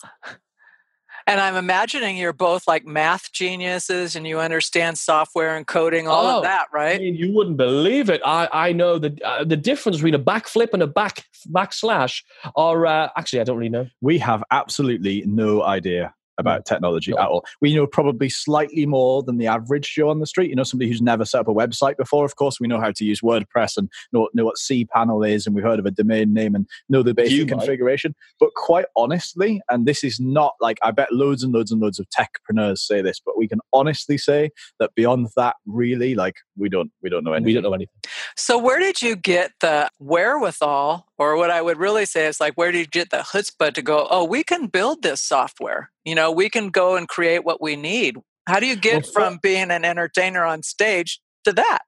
and 1.28 1.42
I'm 1.42 1.56
imagining 1.56 2.18
you're 2.18 2.34
both 2.34 2.68
like 2.68 2.86
math 2.86 3.32
geniuses 3.34 4.16
and 4.16 4.26
you 4.26 4.40
understand 4.40 4.98
software 4.98 5.56
and 5.56 5.68
coding, 5.68 6.08
all 6.08 6.26
oh, 6.26 6.38
of 6.38 6.44
that, 6.44 6.68
right? 6.74 6.96
I 6.96 7.00
mean, 7.00 7.16
you 7.16 7.34
wouldn't 7.34 7.58
believe 7.58 8.10
it. 8.10 8.22
I, 8.26 8.48
I 8.52 8.72
know 8.72 8.98
the 8.98 9.16
uh, 9.24 9.44
the 9.44 9.58
difference 9.58 9.98
between 9.98 10.16
a 10.16 10.20
backflip 10.20 10.70
and 10.74 10.82
a 10.82 10.88
back 10.88 11.26
backslash 11.50 12.24
are 12.56 12.86
uh, 12.86 13.10
actually 13.18 13.42
I 13.42 13.44
don't 13.44 13.58
really 13.58 13.70
know. 13.70 13.88
We 14.02 14.18
have 14.20 14.44
absolutely 14.50 15.24
no 15.26 15.64
idea 15.64 16.14
about 16.38 16.62
mm. 16.62 16.66
technology 16.66 17.12
at 17.12 17.20
all. 17.20 17.46
We 17.62 17.74
know 17.74 17.88
probably 17.88 18.30
slightly 18.30 18.86
more 18.86 19.24
than 19.24 19.38
the 19.38 19.48
average 19.48 19.94
Joe 19.94 20.10
on 20.10 20.20
the 20.20 20.28
street. 20.28 20.50
You 20.50 20.56
know, 20.56 20.64
somebody 20.64 20.90
who's 20.90 21.02
never 21.02 21.26
set 21.26 21.42
up 21.42 21.48
a 21.48 21.54
website 21.54 21.98
before. 21.98 22.26
Of 22.26 22.36
course, 22.36 22.60
we 22.60 22.68
know 22.68 22.80
how 22.80 22.92
to 22.92 23.06
use 23.06 23.22
WordPress 23.22 23.78
and 23.78 23.90
know, 24.12 24.30
know 24.34 24.46
what 24.46 24.58
cPanel 24.58 25.28
is, 25.28 25.46
and 25.46 25.56
we've 25.56 25.64
heard 25.64 25.80
of 25.80 25.86
a 25.86 25.92
domain 25.92 26.34
name 26.34 26.56
and 26.56 26.68
know 26.90 27.04
the 27.04 27.14
basic 27.14 27.34
you 27.34 27.46
configuration. 27.46 28.14
Might. 28.18 28.38
But 28.40 28.54
quite 28.56 28.86
honestly, 28.96 29.62
and 29.70 29.86
this 29.86 30.04
is 30.04 30.20
not 30.20 30.54
like 30.62 30.78
I 30.84 30.92
bet 30.92 31.12
loads 31.12 31.44
and 31.44 31.54
loads 31.54 31.72
and 31.72 31.82
loads 31.82 32.00
of 32.00 32.08
techpreneurs 32.10 32.80
say 32.80 33.02
this, 33.02 33.20
but 33.20 33.38
we 33.38 33.48
can 33.48 33.60
honestly 33.74 34.18
say 34.18 34.52
that 34.80 34.94
beyond 34.96 35.28
that, 35.36 35.56
really, 35.66 36.16
like 36.16 36.36
we 36.58 36.70
don't 36.70 36.92
we 37.02 37.10
don't 37.10 37.24
know 37.24 37.34
anything. 37.34 37.46
We 37.46 37.54
don't 37.54 37.64
know 37.64 37.74
anything. 37.74 37.94
So 38.36 38.58
where 38.58 38.80
did 38.80 39.02
you 39.02 39.16
get 39.16 39.52
the 39.62 39.90
wherewithal 40.00 41.07
or 41.18 41.36
what 41.36 41.52
I 41.52 41.62
would 41.62 41.78
really 41.78 42.06
say 42.06 42.28
is 42.28 42.40
like, 42.40 42.54
where 42.54 42.72
do 42.72 42.78
you 42.78 42.86
get 42.86 43.10
the 43.10 43.18
chutzpah 43.18 43.74
to 43.74 43.82
go, 43.82 44.08
oh, 44.10 44.24
we 44.24 44.44
can 44.44 44.68
build 44.68 45.02
this 45.02 45.22
software? 45.22 45.92
You 46.06 46.16
know, 46.16 46.32
we 46.32 46.50
can 46.50 46.70
go 46.70 46.96
and 46.96 47.08
create 47.08 47.44
what 47.44 47.62
we 47.62 47.76
need. 47.76 48.18
How 48.48 48.60
do 48.60 48.68
you 48.68 48.76
get 48.76 49.04
well, 49.04 49.12
from 49.12 49.40
being 49.42 49.72
an 49.72 49.84
entertainer 49.84 50.44
on 50.46 50.64
stage 50.64 51.20
to 51.44 51.54
that? 51.54 51.80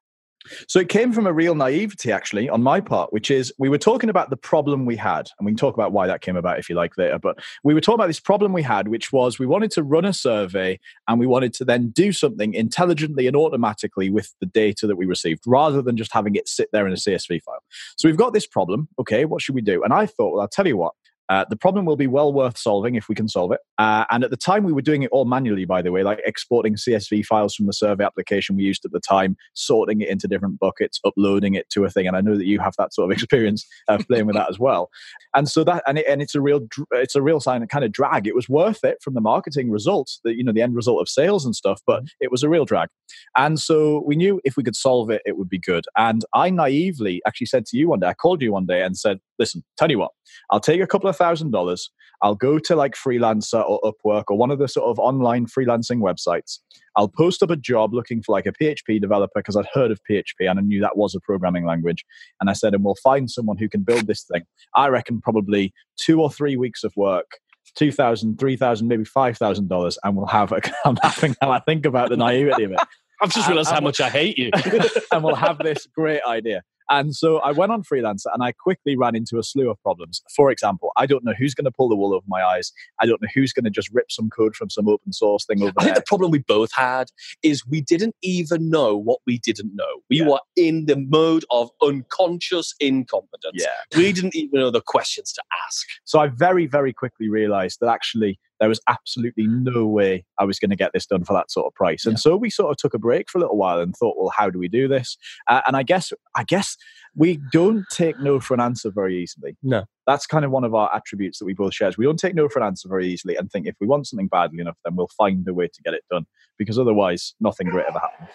So 0.68 0.80
it 0.80 0.90
came 0.90 1.12
from 1.12 1.28
a 1.28 1.34
real 1.34 1.56
naivety, 1.56 2.12
actually, 2.12 2.50
on 2.50 2.64
my 2.64 2.80
part, 2.80 3.12
which 3.12 3.30
is 3.30 3.54
we 3.58 3.70
were 3.70 3.78
talking 3.78 4.10
about 4.10 4.30
the 4.30 4.38
problem 4.38 4.86
we 4.86 4.96
had, 4.96 5.30
and 5.38 5.46
we 5.46 5.52
can 5.52 5.58
talk 5.58 5.74
about 5.74 5.92
why 5.92 6.08
that 6.08 6.22
came 6.22 6.36
about 6.36 6.60
if 6.60 6.70
you 6.70 6.76
like 6.76 6.98
later. 6.98 7.20
But 7.20 7.40
we 7.64 7.74
were 7.74 7.82
talking 7.82 8.00
about 8.00 8.08
this 8.08 8.20
problem 8.20 8.54
we 8.54 8.62
had, 8.62 8.88
which 8.88 9.12
was 9.12 9.38
we 9.38 9.46
wanted 9.46 9.72
to 9.72 9.84
run 9.84 10.06
a 10.06 10.14
survey 10.14 10.80
and 11.08 11.20
we 11.20 11.28
wanted 11.28 11.54
to 11.56 11.66
then 11.66 11.90
do 11.90 12.12
something 12.12 12.54
intelligently 12.54 13.28
and 13.28 13.36
automatically 13.36 14.10
with 14.10 14.34
the 14.40 14.46
data 14.46 14.88
that 14.88 14.96
we 14.96 15.06
received 15.06 15.44
rather 15.46 15.82
than 15.82 15.98
just 15.98 16.14
having 16.14 16.36
it 16.36 16.48
sit 16.48 16.70
there 16.72 16.88
in 16.88 16.94
a 16.94 16.98
CSV 16.98 17.42
file. 17.44 17.64
So 17.98 18.08
we've 18.08 18.18
got 18.18 18.34
this 18.34 18.48
problem. 18.48 18.88
Okay, 18.98 19.26
what 19.26 19.42
should 19.42 19.56
we 19.56 19.62
do? 19.62 19.84
And 19.84 19.94
I 19.94 20.06
thought, 20.06 20.34
well, 20.34 20.42
I'll 20.42 20.48
tell 20.48 20.68
you 20.68 20.78
what, 20.78 20.94
uh, 21.30 21.46
the 21.50 21.56
problem 21.56 21.86
will 21.86 21.96
be 21.96 22.08
well 22.08 22.34
worth 22.34 22.58
solving 22.58 22.96
if 22.96 23.08
we 23.08 23.16
can 23.16 23.28
solve 23.28 23.52
it. 23.52 23.60
Uh, 23.78 24.06
and 24.10 24.24
at 24.24 24.32
the 24.32 24.38
time, 24.38 24.64
we 24.64 24.74
were 24.74 24.82
doing 24.82 25.04
it 25.04 25.10
all 25.12 25.26
manually, 25.26 25.64
by 25.64 25.82
the 25.82 25.92
way, 25.92 26.04
like 26.04 26.20
exporting 26.26 26.76
CSV 26.76 27.24
files 27.26 27.54
from 27.56 27.68
the 27.68 27.74
survey 27.74 28.04
application 28.04 28.56
we 28.56 28.64
used 28.64 28.84
at 28.84 28.92
the 28.92 29.00
time, 29.00 29.38
sorting 29.54 30.02
it 30.02 30.10
into 30.10 30.28
different 30.28 30.60
buckets, 30.60 31.00
uploading 31.06 31.54
it 31.54 31.70
to 31.70 31.86
a 31.86 31.90
thing. 31.90 32.08
And 32.08 32.18
I 32.18 32.22
know 32.22 32.36
that 32.36 32.48
you 32.48 32.60
have 32.60 32.74
that 32.80 32.94
sort 32.94 33.12
of 33.12 33.18
experience 33.18 33.66
uh, 33.88 34.00
playing 34.08 34.26
with 34.26 34.36
that 34.36 34.50
as 34.50 34.58
well. 34.58 34.90
And 35.36 35.48
so 35.48 35.64
that, 35.64 35.84
and, 35.86 36.00
it, 36.00 36.06
and 36.10 36.22
it's 36.22 36.34
a 36.34 36.42
real, 36.42 36.62
it's 36.92 37.16
a 37.16 37.22
real 37.22 37.40
sign 37.40 37.62
of 37.62 37.70
kind 37.70 37.86
of 37.86 37.92
drag. 37.92 38.26
It 38.26 38.36
was 38.36 38.50
worth 38.50 38.84
it 38.84 38.98
from 39.02 39.14
the 39.14 39.22
marketing 39.22 39.70
results, 39.70 40.20
the 40.24 40.36
you 40.36 40.44
know 40.44 40.52
the 40.52 40.62
end 40.62 40.76
result 40.76 41.02
of 41.02 41.08
sales 41.08 41.46
and 41.46 41.56
stuff, 41.56 41.82
but 41.86 42.00
mm-hmm. 42.00 42.08
it 42.22 42.32
was 42.32 42.42
a 42.42 42.50
real 42.50 42.66
drag. 42.66 42.90
And 43.38 43.60
so 43.60 44.04
we 44.06 44.16
knew 44.16 44.42
if 44.44 44.58
we 44.58 44.64
could 44.64 44.76
solve 44.76 45.12
it, 45.12 45.22
it 45.26 45.38
would 45.38 45.50
be 45.50 45.60
good. 45.60 45.86
And 45.96 46.26
I 46.34 46.50
naively 46.50 47.22
actually 47.28 47.48
said 47.48 47.66
to 47.68 47.78
you 47.78 47.90
one 47.90 48.00
day, 48.00 48.08
I 48.08 48.14
called 48.14 48.42
you 48.42 48.52
one 48.52 48.66
day 48.66 48.82
and 48.82 48.98
said, 48.98 49.20
"Listen, 49.38 49.64
tell 49.78 49.92
you 49.92 50.00
what, 50.00 50.12
I'll 50.50 50.60
take 50.60 50.82
a 50.82 50.88
couple 50.88 51.10
of 51.10 51.19
thousand 51.20 51.52
dollars. 51.52 51.92
I'll 52.22 52.36
go 52.36 52.60
to 52.60 52.76
like 52.76 52.96
Freelancer 52.96 53.64
or 53.68 53.80
Upwork 53.82 54.26
or 54.28 54.38
one 54.38 54.52
of 54.52 54.60
the 54.60 54.68
sort 54.68 54.90
of 54.90 55.00
online 55.00 55.46
freelancing 55.46 56.00
websites. 56.00 56.60
I'll 56.96 57.08
post 57.08 57.42
up 57.44 57.50
a 57.50 57.56
job 57.56 57.94
looking 57.94 58.22
for 58.22 58.34
like 58.34 58.46
a 58.46 58.52
PHP 58.52 59.00
developer 59.00 59.40
because 59.40 59.56
I'd 59.56 59.68
heard 59.74 59.92
of 59.92 60.02
PHP 60.10 60.50
and 60.50 60.60
I 60.60 60.62
knew 60.62 60.82
that 60.82 60.98
was 60.98 61.16
a 61.16 61.22
programming 61.22 61.66
language. 61.66 62.04
And 62.42 62.50
I 62.50 62.54
said, 62.54 62.74
and 62.74 62.84
we'll 62.84 62.98
find 63.02 63.30
someone 63.32 63.58
who 63.58 63.70
can 63.70 63.84
build 63.84 64.08
this 64.08 64.24
thing. 64.24 64.44
I 64.76 64.90
reckon 64.90 65.22
probably 65.22 65.74
two 65.98 66.22
or 66.22 66.32
three 66.32 66.58
weeks 66.58 66.84
of 66.84 66.94
work. 66.98 67.40
Two 67.76 67.92
thousand, 67.92 68.40
three 68.40 68.58
thousand, 68.58 68.88
maybe 68.88 69.06
five 69.06 69.38
thousand 69.38 69.70
dollars, 69.70 69.98
and 70.04 70.16
we'll 70.16 70.26
have. 70.26 70.52
A, 70.52 70.60
I'm 70.86 70.98
laughing 71.04 71.36
now 71.40 71.52
I 71.52 71.60
think 71.60 71.86
about 71.86 72.10
the 72.10 72.18
naivety 72.18 72.64
of 72.64 72.72
it. 72.72 72.80
I've 73.22 73.32
just 73.34 73.48
realized 73.48 73.70
how 73.70 73.82
much 73.82 74.00
I 74.00 74.10
hate 74.10 74.38
you. 74.38 74.50
and 75.12 75.24
we'll 75.24 75.36
have 75.36 75.60
this 75.60 75.86
great 75.88 76.22
idea. 76.26 76.64
And 76.90 77.16
so 77.16 77.38
I 77.40 77.52
went 77.52 77.72
on 77.72 77.84
Freelancer 77.84 78.28
and 78.34 78.44
I 78.44 78.52
quickly 78.52 78.96
ran 78.96 79.16
into 79.16 79.38
a 79.38 79.44
slew 79.44 79.70
of 79.70 79.82
problems. 79.82 80.22
For 80.36 80.52
example, 80.52 80.92
I 80.98 81.06
don't 81.06 81.24
know 81.24 81.34
who's 81.38 81.54
going 81.54 81.66
to 81.66 81.72
pull 81.72 81.90
the 81.90 81.96
wool 81.96 82.14
over 82.14 82.26
my 82.28 82.44
eyes. 82.44 82.72
I 83.00 83.06
don't 83.06 83.22
know 83.22 83.28
who's 83.34 83.54
going 83.54 83.66
to 83.66 83.70
just 83.70 83.90
rip 83.94 84.12
some 84.12 84.30
code 84.30 84.56
from 84.56 84.70
some 84.70 84.88
open 84.88 85.14
source 85.14 85.46
thing 85.46 85.62
over 85.62 85.74
I 85.78 85.84
think 85.84 85.96
the 85.96 86.02
problem 86.02 86.32
we 86.32 86.40
both 86.40 86.72
had 86.74 87.10
is 87.44 87.66
we 87.66 87.82
didn't 87.82 88.16
even 88.22 88.70
know 88.70 88.96
what 88.96 89.20
we 89.26 89.38
didn't 89.40 89.76
know. 89.76 90.02
We 90.10 90.20
yeah. 90.20 90.30
were 90.30 90.42
in 90.56 90.86
the 90.86 90.98
mode 90.98 91.46
of 91.52 91.70
unconscious 91.82 92.74
incompetence. 92.80 93.54
Yeah. 93.64 93.98
We 93.98 94.12
didn't 94.12 94.36
even 94.36 94.60
know 94.60 94.72
the 94.72 94.82
questions 94.82 95.32
to 95.34 95.44
ask. 95.66 95.88
So 96.06 96.20
I 96.20 96.28
very, 96.28 96.66
very 96.66 96.94
quickly 96.94 97.30
realized 97.30 97.80
that 97.82 97.90
actually 97.90 98.40
there 98.60 98.70
was 98.70 98.80
absolutely 98.88 99.48
no 99.48 99.86
way 99.88 100.26
I 100.38 100.46
was 100.46 100.60
going 100.60 100.70
to 100.70 100.76
get 100.76 100.92
this 100.94 101.06
done 101.06 101.24
for 101.24 101.34
that 101.34 101.50
sort 101.52 101.68
of 101.68 101.74
price. 101.74 102.06
And 102.06 102.14
Yeah. 102.14 102.20
so 102.20 102.36
we 102.38 102.50
sort 102.50 102.72
of 102.72 102.78
took 102.78 102.94
a 102.94 103.00
break 103.00 103.30
for 103.30 103.38
a 103.38 103.42
little 103.42 103.58
while 103.58 103.80
and 103.80 103.96
thought, 103.96 104.16
well, 104.18 104.34
how 104.36 104.50
do 104.50 104.60
we 104.60 104.68
do 104.68 104.88
this? 104.88 105.18
Uh, 105.48 105.62
and 105.66 105.76
I 105.78 105.84
guess, 105.84 106.12
I 106.36 106.44
guess 106.44 106.76
we 107.16 107.40
don't 107.52 107.86
take 107.92 108.20
no 108.20 108.40
for 108.40 108.54
an 108.54 108.60
answer 108.60 108.92
very 108.92 109.22
easily. 109.22 109.58
No. 109.64 109.86
That's 110.08 110.26
kind 110.26 110.44
of 110.46 110.52
one 110.52 110.64
of 110.64 110.74
our 110.76 110.94
attributes 110.94 111.40
that 111.40 111.46
we 111.46 111.54
both 111.54 111.74
share. 111.74 111.90
is 111.90 111.98
We 111.98 112.06
don't 112.06 112.18
take 112.20 112.36
no 112.36 112.50
for 112.50 112.60
an 112.60 112.66
answer 112.66 112.90
very 112.90 113.08
easily 113.08 113.36
and 113.36 113.50
think 113.52 113.68
if 113.68 113.76
we 113.80 113.88
want 113.88 114.08
something 114.08 114.28
badly 114.28 114.60
enough, 114.60 114.78
then 114.84 114.96
we'll 114.96 115.10
find 115.18 115.48
a 115.48 115.54
way 115.54 115.68
to 115.68 115.82
get 115.84 115.94
it 115.94 116.04
done 116.12 116.26
because 116.58 116.78
otherwise 116.80 117.36
nothing 117.40 117.68
great 117.70 117.86
ever 117.88 118.00
happens. 118.00 118.30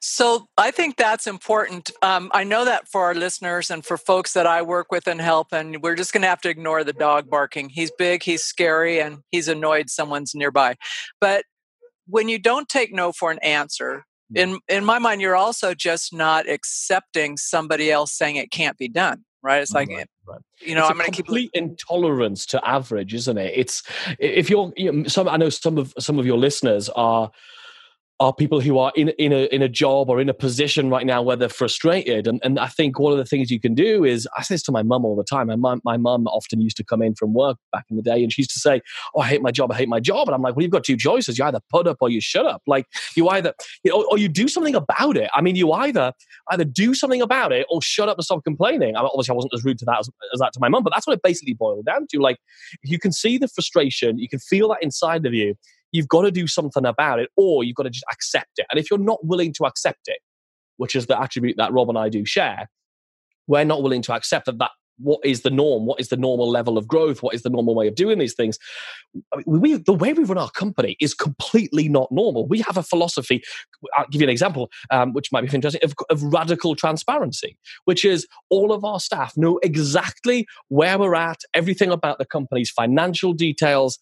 So 0.00 0.46
I 0.56 0.70
think 0.70 0.96
that's 0.96 1.26
important. 1.26 1.90
Um, 2.02 2.30
I 2.32 2.44
know 2.44 2.64
that 2.64 2.88
for 2.88 3.04
our 3.04 3.14
listeners 3.14 3.70
and 3.70 3.84
for 3.84 3.96
folks 3.96 4.32
that 4.34 4.46
I 4.46 4.62
work 4.62 4.92
with 4.92 5.08
and 5.08 5.20
help, 5.20 5.48
and 5.52 5.82
we're 5.82 5.96
just 5.96 6.12
going 6.12 6.22
to 6.22 6.28
have 6.28 6.40
to 6.42 6.48
ignore 6.48 6.84
the 6.84 6.92
dog 6.92 7.28
barking. 7.28 7.68
He's 7.68 7.90
big, 7.90 8.22
he's 8.22 8.44
scary, 8.44 9.00
and 9.00 9.18
he's 9.30 9.48
annoyed 9.48 9.90
someone's 9.90 10.34
nearby. 10.34 10.76
But 11.20 11.44
when 12.06 12.28
you 12.28 12.38
don't 12.38 12.68
take 12.68 12.92
no 12.92 13.12
for 13.12 13.30
an 13.32 13.38
answer, 13.40 14.04
in 14.34 14.58
in 14.68 14.84
my 14.84 14.98
mind, 14.98 15.20
you're 15.20 15.36
also 15.36 15.74
just 15.74 16.12
not 16.12 16.48
accepting 16.48 17.36
somebody 17.36 17.90
else 17.90 18.12
saying 18.12 18.36
it 18.36 18.50
can't 18.50 18.76
be 18.78 18.88
done. 18.88 19.24
Right? 19.42 19.62
It's 19.62 19.72
like 19.72 19.88
Right, 19.88 20.06
right. 20.26 20.40
you 20.60 20.74
know, 20.74 20.82
it's 20.82 20.90
I'm 20.90 20.96
going 20.98 21.10
to 21.10 21.16
keep. 21.16 21.26
complete 21.26 21.50
intolerance 21.54 22.44
to 22.46 22.68
average, 22.68 23.14
isn't 23.14 23.38
it? 23.38 23.52
It's 23.56 23.82
if 24.18 24.50
you're 24.50 24.72
you 24.76 24.92
know, 24.92 25.08
some. 25.08 25.28
I 25.28 25.36
know 25.38 25.48
some 25.48 25.78
of 25.78 25.94
some 25.98 26.18
of 26.18 26.26
your 26.26 26.38
listeners 26.38 26.88
are 26.90 27.30
are 28.20 28.34
people 28.34 28.60
who 28.60 28.78
are 28.78 28.92
in 28.96 29.10
in 29.10 29.32
a 29.32 29.44
in 29.54 29.62
a 29.62 29.68
job 29.68 30.10
or 30.10 30.20
in 30.20 30.28
a 30.28 30.34
position 30.34 30.90
right 30.90 31.06
now 31.06 31.22
where 31.22 31.36
they're 31.36 31.48
frustrated, 31.48 32.26
and 32.26 32.40
and 32.42 32.58
I 32.58 32.66
think 32.66 32.98
one 32.98 33.12
of 33.12 33.18
the 33.18 33.24
things 33.24 33.50
you 33.50 33.60
can 33.60 33.74
do 33.74 34.04
is 34.04 34.26
I 34.36 34.42
say 34.42 34.54
this 34.54 34.62
to 34.64 34.72
my 34.72 34.82
mum 34.82 35.04
all 35.04 35.14
the 35.14 35.24
time. 35.24 35.46
My 35.46 35.56
mum 35.56 35.80
my 35.84 35.96
mum 35.96 36.26
often 36.26 36.60
used 36.60 36.76
to 36.78 36.84
come 36.84 37.00
in 37.00 37.14
from 37.14 37.32
work 37.32 37.58
back 37.72 37.84
in 37.90 37.96
the 37.96 38.02
day, 38.02 38.22
and 38.22 38.32
she 38.32 38.42
used 38.42 38.52
to 38.54 38.58
say, 38.60 38.80
"Oh, 39.14 39.20
I 39.20 39.28
hate 39.28 39.40
my 39.40 39.52
job. 39.52 39.70
I 39.70 39.76
hate 39.76 39.88
my 39.88 40.00
job," 40.00 40.26
and 40.28 40.34
I'm 40.34 40.42
like, 40.42 40.56
"Well, 40.56 40.62
you've 40.62 40.72
got 40.72 40.84
two 40.84 40.96
choices. 40.96 41.38
You 41.38 41.44
either 41.44 41.60
put 41.70 41.86
up 41.86 41.98
or 42.00 42.08
you 42.08 42.20
shut 42.20 42.44
up. 42.44 42.62
Like 42.66 42.86
you 43.14 43.28
either 43.28 43.54
you 43.84 43.92
know, 43.92 44.04
or 44.10 44.18
you 44.18 44.28
do 44.28 44.48
something 44.48 44.74
about 44.74 45.16
it. 45.16 45.30
I 45.34 45.40
mean, 45.40 45.54
you 45.54 45.70
either 45.72 46.12
either 46.50 46.64
do 46.64 46.94
something 46.94 47.22
about 47.22 47.52
it 47.52 47.66
or 47.70 47.80
shut 47.82 48.08
up 48.08 48.16
and 48.18 48.24
stop 48.24 48.42
complaining. 48.42 48.96
I 48.96 49.00
mean, 49.00 49.10
obviously, 49.12 49.32
I 49.32 49.36
wasn't 49.36 49.54
as 49.54 49.64
rude 49.64 49.78
to 49.78 49.84
that 49.84 50.00
as, 50.00 50.10
as 50.34 50.40
that 50.40 50.52
to 50.54 50.60
my 50.60 50.68
mum, 50.68 50.82
but 50.82 50.92
that's 50.92 51.06
what 51.06 51.14
it 51.14 51.22
basically 51.22 51.54
boiled 51.54 51.86
down 51.86 52.06
to. 52.10 52.18
Like, 52.18 52.38
you 52.82 52.98
can 52.98 53.12
see 53.12 53.38
the 53.38 53.48
frustration, 53.48 54.18
you 54.18 54.28
can 54.28 54.40
feel 54.40 54.68
that 54.70 54.82
inside 54.82 55.24
of 55.24 55.34
you. 55.34 55.54
You've 55.92 56.08
got 56.08 56.22
to 56.22 56.30
do 56.30 56.46
something 56.46 56.84
about 56.84 57.18
it, 57.18 57.30
or 57.36 57.64
you've 57.64 57.76
got 57.76 57.84
to 57.84 57.90
just 57.90 58.04
accept 58.12 58.52
it. 58.58 58.66
And 58.70 58.78
if 58.78 58.90
you're 58.90 58.98
not 58.98 59.24
willing 59.24 59.52
to 59.54 59.64
accept 59.64 60.06
it, 60.06 60.18
which 60.76 60.94
is 60.94 61.06
the 61.06 61.20
attribute 61.20 61.56
that 61.58 61.72
Rob 61.72 61.88
and 61.88 61.98
I 61.98 62.08
do 62.08 62.24
share, 62.24 62.68
we're 63.46 63.64
not 63.64 63.82
willing 63.82 64.02
to 64.02 64.14
accept 64.14 64.46
that 64.46 64.58
that 64.58 64.70
what 64.98 65.20
is 65.24 65.42
the 65.42 65.50
norm 65.50 65.86
what 65.86 66.00
is 66.00 66.08
the 66.08 66.16
normal 66.16 66.50
level 66.50 66.76
of 66.76 66.86
growth 66.86 67.22
what 67.22 67.34
is 67.34 67.42
the 67.42 67.50
normal 67.50 67.74
way 67.74 67.86
of 67.86 67.94
doing 67.94 68.18
these 68.18 68.34
things 68.34 68.58
I 69.32 69.38
mean, 69.38 69.60
we, 69.60 69.74
the 69.76 69.92
way 69.92 70.12
we 70.12 70.24
run 70.24 70.38
our 70.38 70.50
company 70.50 70.96
is 71.00 71.14
completely 71.14 71.88
not 71.88 72.10
normal 72.10 72.46
we 72.46 72.60
have 72.60 72.76
a 72.76 72.82
philosophy 72.82 73.42
i'll 73.96 74.06
give 74.10 74.20
you 74.20 74.26
an 74.26 74.32
example 74.32 74.70
um, 74.90 75.12
which 75.12 75.30
might 75.32 75.48
be 75.48 75.54
interesting 75.54 75.80
of, 75.84 75.94
of 76.10 76.22
radical 76.22 76.74
transparency 76.74 77.56
which 77.84 78.04
is 78.04 78.26
all 78.50 78.72
of 78.72 78.84
our 78.84 79.00
staff 79.00 79.36
know 79.36 79.58
exactly 79.62 80.46
where 80.68 80.98
we're 80.98 81.14
at 81.14 81.38
everything 81.54 81.90
about 81.90 82.18
the 82.18 82.26
company's 82.26 82.70
financial 82.70 83.32
details 83.32 83.98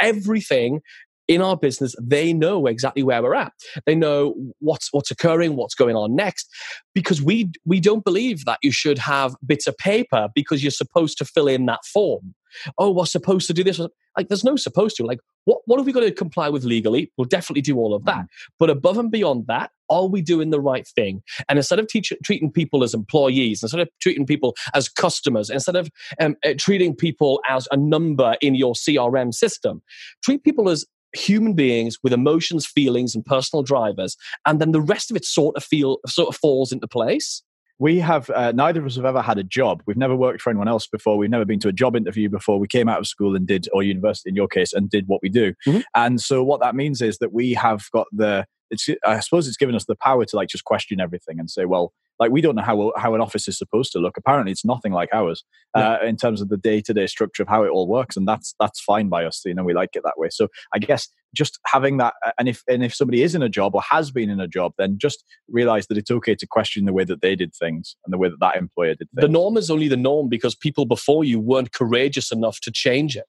everything 0.00 0.80
in 1.28 1.42
our 1.42 1.56
business 1.56 1.94
they 2.00 2.32
know 2.32 2.66
exactly 2.66 3.02
where 3.02 3.22
we're 3.22 3.34
at. 3.34 3.52
They 3.84 3.94
know 3.94 4.34
what's 4.60 4.92
what's 4.92 5.10
occurring 5.10 5.56
what's 5.56 5.74
going 5.74 5.96
on 5.96 6.14
next 6.14 6.48
because 6.94 7.22
we 7.22 7.50
we 7.64 7.80
don't 7.80 8.04
believe 8.04 8.44
that 8.44 8.58
you 8.62 8.72
should 8.72 8.98
have 8.98 9.34
bits 9.44 9.66
of 9.66 9.76
paper 9.78 10.28
because 10.34 10.62
you're 10.62 10.70
supposed 10.70 11.18
to 11.18 11.24
fill 11.24 11.48
in 11.48 11.66
that 11.66 11.84
form. 11.84 12.34
Oh 12.78 12.90
we're 12.90 13.06
supposed 13.06 13.46
to 13.48 13.54
do 13.54 13.64
this. 13.64 13.80
Like 14.16 14.28
there's 14.28 14.44
no 14.44 14.56
supposed 14.56 14.96
to. 14.96 15.04
Like 15.04 15.20
what 15.44 15.60
what 15.66 15.78
have 15.78 15.86
we 15.86 15.92
got 15.92 16.00
to 16.00 16.12
comply 16.12 16.48
with 16.48 16.64
legally? 16.64 17.12
We'll 17.16 17.26
definitely 17.26 17.62
do 17.62 17.76
all 17.76 17.94
of 17.94 18.04
that. 18.04 18.26
But 18.58 18.70
above 18.70 18.98
and 18.98 19.10
beyond 19.10 19.46
that 19.48 19.70
are 19.88 20.06
we 20.06 20.22
doing 20.22 20.50
the 20.50 20.60
right 20.60 20.86
thing? 20.86 21.22
And 21.48 21.58
instead 21.58 21.78
of 21.78 21.86
teach, 21.86 22.12
treating 22.24 22.50
people 22.50 22.82
as 22.82 22.94
employees 22.94 23.62
instead 23.62 23.80
of 23.80 23.88
treating 24.00 24.26
people 24.26 24.56
as 24.74 24.88
customers 24.88 25.50
instead 25.50 25.76
of 25.76 25.90
um, 26.20 26.36
uh, 26.44 26.54
treating 26.58 26.94
people 26.94 27.40
as 27.48 27.68
a 27.70 27.76
number 27.76 28.36
in 28.40 28.54
your 28.54 28.74
crm 28.74 29.32
system 29.32 29.82
treat 30.22 30.42
people 30.42 30.68
as 30.68 30.84
human 31.16 31.54
beings 31.54 31.98
with 32.02 32.12
emotions 32.12 32.66
feelings 32.66 33.14
and 33.14 33.24
personal 33.24 33.62
drivers 33.62 34.16
and 34.46 34.60
then 34.60 34.72
the 34.72 34.80
rest 34.80 35.10
of 35.10 35.16
it 35.16 35.24
sort 35.24 35.56
of 35.56 35.64
feel 35.64 35.98
sort 36.06 36.28
of 36.28 36.36
falls 36.36 36.72
into 36.72 36.86
place. 36.86 37.42
We 37.78 37.98
have 37.98 38.30
uh, 38.30 38.52
neither 38.52 38.80
of 38.80 38.86
us 38.86 38.96
have 38.96 39.04
ever 39.04 39.20
had 39.20 39.36
a 39.36 39.44
job. 39.44 39.82
We've 39.86 39.98
never 39.98 40.16
worked 40.16 40.40
for 40.40 40.48
anyone 40.48 40.66
else 40.66 40.86
before. 40.86 41.18
We've 41.18 41.28
never 41.28 41.44
been 41.44 41.60
to 41.60 41.68
a 41.68 41.72
job 41.72 41.94
interview 41.94 42.30
before. 42.30 42.58
We 42.58 42.68
came 42.68 42.88
out 42.88 42.98
of 43.00 43.06
school 43.06 43.36
and 43.36 43.46
did 43.46 43.68
or 43.72 43.82
university 43.82 44.30
in 44.30 44.36
your 44.36 44.48
case 44.48 44.72
and 44.72 44.88
did 44.88 45.08
what 45.08 45.20
we 45.22 45.28
do. 45.28 45.52
Mhm. 45.66 45.82
and 45.94 46.20
so 46.20 46.42
what 46.42 46.60
that 46.60 46.74
means 46.74 47.02
is 47.02 47.18
that 47.18 47.32
we 47.34 47.52
have 47.54 47.82
got 47.92 48.06
the 48.12 48.46
it's 48.70 48.88
i 49.04 49.20
suppose 49.20 49.46
it's 49.46 49.56
given 49.56 49.74
us 49.76 49.84
the 49.84 49.94
power 49.94 50.24
to 50.24 50.34
like 50.36 50.48
just 50.48 50.64
question 50.64 51.00
everything 51.00 51.38
and 51.38 51.48
say 51.50 51.64
well 51.66 51.92
like 52.18 52.30
we 52.30 52.40
don't 52.40 52.54
know 52.54 52.62
how 52.62 52.92
how 52.96 53.14
an 53.14 53.20
office 53.20 53.48
is 53.48 53.58
supposed 53.58 53.92
to 53.92 53.98
look. 53.98 54.16
Apparently 54.16 54.52
it's 54.52 54.64
nothing 54.64 54.92
like 54.92 55.08
ours 55.12 55.44
uh, 55.74 55.98
in 56.02 56.16
terms 56.16 56.40
of 56.40 56.48
the 56.48 56.56
day-to-day 56.56 57.06
structure 57.06 57.42
of 57.42 57.48
how 57.48 57.62
it 57.62 57.68
all 57.68 57.86
works 57.86 58.16
and 58.16 58.26
that's 58.26 58.54
that's 58.58 58.80
fine 58.80 59.08
by 59.08 59.24
us 59.24 59.42
you 59.44 59.54
know 59.54 59.64
we 59.64 59.74
like 59.74 59.90
it 59.94 60.02
that 60.04 60.18
way. 60.18 60.28
So 60.30 60.48
i 60.74 60.78
guess 60.78 61.08
just 61.34 61.58
having 61.66 61.98
that 61.98 62.14
and 62.38 62.48
if 62.48 62.62
and 62.68 62.82
if 62.82 62.94
somebody 62.94 63.22
is 63.22 63.34
in 63.34 63.42
a 63.42 63.48
job 63.48 63.74
or 63.74 63.82
has 63.82 64.10
been 64.10 64.30
in 64.30 64.40
a 64.40 64.48
job 64.48 64.72
then 64.78 64.96
just 64.98 65.24
realize 65.48 65.86
that 65.88 65.98
it's 65.98 66.10
okay 66.10 66.34
to 66.34 66.46
question 66.46 66.86
the 66.86 66.92
way 66.92 67.04
that 67.04 67.20
they 67.20 67.36
did 67.36 67.54
things 67.54 67.96
and 68.04 68.12
the 68.12 68.18
way 68.18 68.28
that 68.28 68.40
that 68.40 68.56
employer 68.56 68.94
did 68.94 69.08
things. 69.10 69.22
the 69.22 69.28
norm 69.28 69.56
is 69.56 69.70
only 69.70 69.88
the 69.88 69.96
norm 69.96 70.28
because 70.28 70.54
people 70.54 70.86
before 70.86 71.24
you 71.24 71.38
weren't 71.38 71.72
courageous 71.72 72.32
enough 72.32 72.60
to 72.60 72.70
change 72.70 73.16
it. 73.16 73.26